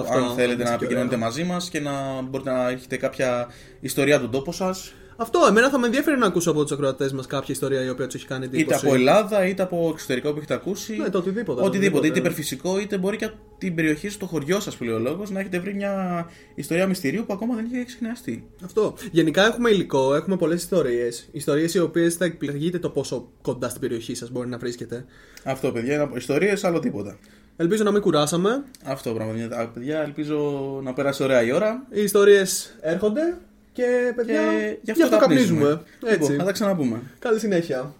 Αυτό, 0.00 0.18
αν 0.18 0.24
θέλετε 0.36 0.52
είναι 0.52 0.62
να 0.62 0.68
και 0.68 0.74
επικοινωνείτε 0.74 1.14
ωραίο. 1.14 1.26
μαζί 1.26 1.44
μας 1.44 1.68
και 1.68 1.80
να 1.80 1.92
μπορείτε 2.30 2.50
να 2.50 2.68
έχετε 2.70 2.96
κάποια 2.96 3.46
ιστορία 3.80 4.20
του 4.20 4.28
τόπου 4.28 4.52
σας. 4.52 4.92
Αυτό, 5.16 5.46
εμένα 5.48 5.70
θα 5.70 5.78
με 5.78 5.86
ενδιαφέρει 5.86 6.18
να 6.18 6.26
ακούσω 6.26 6.50
από 6.50 6.62
τους 6.62 6.72
ακροατές 6.72 7.12
μας 7.12 7.26
κάποια 7.26 7.54
ιστορία 7.54 7.84
η 7.84 7.88
οποία 7.88 8.06
τους 8.06 8.14
έχει 8.14 8.26
κάνει 8.26 8.44
Είτε 8.44 8.56
εντύπωση. 8.56 8.86
από 8.86 8.94
Ελλάδα 8.94 9.46
είτε 9.46 9.62
από 9.62 9.90
εξωτερικό 9.92 10.30
που 10.32 10.36
έχετε 10.38 10.54
ακούσει. 10.54 10.96
Ναι, 10.96 11.08
το 11.08 11.18
οτιδήποτε. 11.18 11.50
Οτιδήποτε, 11.50 11.66
οτιδήποτε. 11.66 12.06
είτε 12.06 12.18
υπερφυσικό 12.18 12.80
είτε 12.80 12.98
μπορεί 12.98 13.16
και 13.16 13.24
από 13.24 13.34
την 13.58 13.74
περιοχή 13.74 14.08
στο 14.08 14.26
χωριό 14.26 14.60
σας 14.60 14.76
που 14.76 14.84
λέει 14.84 14.94
ο 14.94 14.98
λόγος 14.98 15.30
να 15.30 15.40
έχετε 15.40 15.58
βρει 15.58 15.74
μια 15.74 16.26
ιστορία 16.54 16.86
μυστηρίου 16.86 17.24
που 17.26 17.32
ακόμα 17.32 17.54
δεν 17.54 17.64
είχε 17.72 17.84
ξεχνιαστεί. 17.84 18.46
Αυτό. 18.64 18.94
Γενικά 19.10 19.46
έχουμε 19.46 19.70
υλικό, 19.70 20.14
έχουμε 20.14 20.36
πολλές 20.36 20.62
ιστορίες. 20.62 21.28
Ιστορίες 21.32 21.74
οι 21.74 21.78
οποίες 21.78 22.14
θα 22.14 22.24
εκπλαγείτε 22.24 22.78
το 22.78 22.90
πόσο 22.90 23.28
κοντά 23.42 23.68
στην 23.68 23.80
περιοχή 23.80 24.14
σας 24.14 24.30
μπορεί 24.30 24.48
να 24.48 24.58
βρίσκεται. 24.58 25.04
Αυτό 25.44 25.72
παιδιά, 25.72 26.10
ιστορίες, 26.14 26.64
άλλο 26.64 26.78
τίποτα. 26.78 27.18
Ελπίζω 27.56 27.82
να 27.82 27.90
μην 27.90 28.00
κουράσαμε. 28.00 28.64
Αυτό 28.84 29.12
πραγματικά. 29.12 29.68
Παιδιά, 29.68 30.02
ελπίζω 30.02 30.36
να 30.82 30.92
περάσει 30.92 31.22
ωραία 31.22 31.42
η 31.42 31.52
ώρα. 31.52 31.86
Οι 31.90 32.02
ιστορίες 32.02 32.76
έρχονται 32.80 33.36
και 33.76 34.12
παιδιά, 34.14 34.42
και... 34.42 34.78
γι' 34.82 34.90
αυτό, 34.90 34.92
γι 34.92 35.02
αυτό 35.02 35.18
καπνίζουμε. 35.18 35.82
Έτσι. 36.04 36.20
Λοιπόν, 36.20 36.38
θα 36.38 36.44
τα 36.44 36.52
ξαναπούμε. 36.52 37.02
Καλή 37.18 37.38
συνέχεια. 37.38 37.94